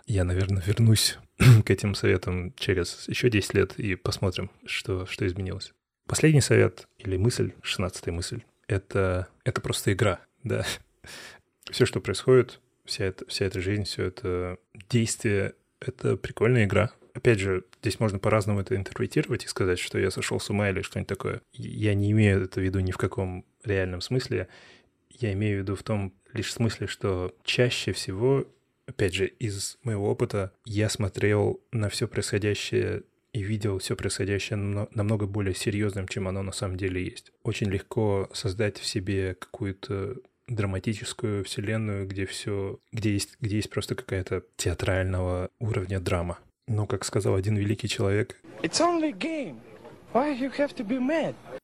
Я, 0.05 0.23
наверное, 0.23 0.61
вернусь 0.65 1.17
к 1.65 1.69
этим 1.69 1.95
советам 1.95 2.53
через 2.55 3.07
еще 3.07 3.29
10 3.29 3.53
лет 3.53 3.79
и 3.79 3.95
посмотрим, 3.95 4.51
что, 4.65 5.05
что 5.05 5.25
изменилось. 5.25 5.73
Последний 6.07 6.41
совет 6.41 6.87
или 6.97 7.17
мысль, 7.17 7.53
шестнадцатая 7.61 8.13
мысль, 8.13 8.41
это, 8.67 9.27
это 9.43 9.61
просто 9.61 9.93
игра, 9.93 10.19
да. 10.43 10.65
Все, 11.69 11.85
что 11.85 12.01
происходит, 12.01 12.59
вся 12.85 13.05
эта, 13.05 13.25
вся 13.27 13.45
эта 13.45 13.61
жизнь, 13.61 13.85
все 13.85 14.03
это 14.03 14.57
действие, 14.89 15.55
это 15.81 16.15
прикольная 16.15 16.65
игра. 16.65 16.91
Опять 17.13 17.39
же, 17.39 17.65
здесь 17.81 17.99
можно 17.99 18.19
по-разному 18.19 18.61
это 18.61 18.75
интерпретировать 18.75 19.43
и 19.43 19.47
сказать, 19.49 19.79
что 19.79 19.99
я 19.99 20.11
сошел 20.11 20.39
с 20.39 20.49
ума 20.49 20.69
или 20.69 20.81
что-нибудь 20.81 21.09
такое. 21.09 21.41
Я 21.51 21.93
не 21.93 22.11
имею 22.11 22.43
это 22.43 22.61
в 22.61 22.63
виду 22.63 22.79
ни 22.79 22.91
в 22.91 22.97
каком 22.97 23.45
реальном 23.65 23.99
смысле. 23.99 24.47
Я 25.09 25.33
имею 25.33 25.57
в 25.57 25.61
виду 25.63 25.75
в 25.75 25.83
том 25.83 26.13
лишь 26.31 26.53
смысле, 26.53 26.87
что 26.87 27.35
чаще 27.43 27.91
всего 27.91 28.45
опять 28.91 29.13
же, 29.13 29.27
из 29.27 29.77
моего 29.83 30.09
опыта 30.09 30.51
я 30.65 30.89
смотрел 30.89 31.61
на 31.71 31.89
все 31.89 32.07
происходящее 32.07 33.03
и 33.33 33.41
видел 33.41 33.79
все 33.79 33.95
происходящее 33.95 34.57
намного 34.57 35.25
более 35.25 35.55
серьезным, 35.55 36.07
чем 36.07 36.27
оно 36.27 36.43
на 36.43 36.51
самом 36.51 36.77
деле 36.77 37.03
есть. 37.03 37.31
Очень 37.43 37.69
легко 37.69 38.29
создать 38.33 38.77
в 38.77 38.85
себе 38.85 39.35
какую-то 39.35 40.17
драматическую 40.55 41.43
вселенную, 41.43 42.07
где 42.07 42.25
все, 42.25 42.79
где 42.91 43.13
есть, 43.13 43.37
где 43.39 43.55
есть 43.55 43.69
просто 43.69 43.95
какая-то 43.95 44.43
театрального 44.57 45.49
уровня 45.59 45.99
драма. 45.99 46.39
Но, 46.67 46.85
как 46.85 47.03
сказал 47.03 47.35
один 47.35 47.55
великий 47.55 47.87
человек? 47.87 48.37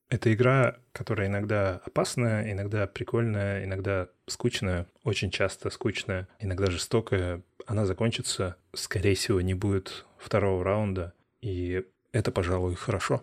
Это 0.10 0.34
игра, 0.34 0.78
которая 0.94 1.28
иногда 1.28 1.82
опасная, 1.86 2.50
иногда 2.52 2.88
прикольная, 2.88 3.66
иногда 3.66 4.08
скучная, 4.26 4.88
очень 5.04 5.32
часто 5.32 5.70
скучная, 5.70 6.30
иногда 6.40 6.72
жестокая. 6.72 7.42
Она 7.66 7.86
закончится, 7.86 8.56
скорее 8.74 9.16
всего, 9.16 9.42
не 9.42 9.54
будет 9.54 10.06
второго 10.18 10.64
раунда, 10.64 11.14
и 11.42 11.84
это, 12.14 12.32
пожалуй, 12.32 12.76
хорошо. 12.76 13.22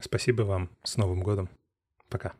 Спасибо 0.00 0.42
вам. 0.42 0.70
С 0.82 0.96
Новым 0.96 1.22
годом. 1.22 1.48
Пока. 2.08 2.34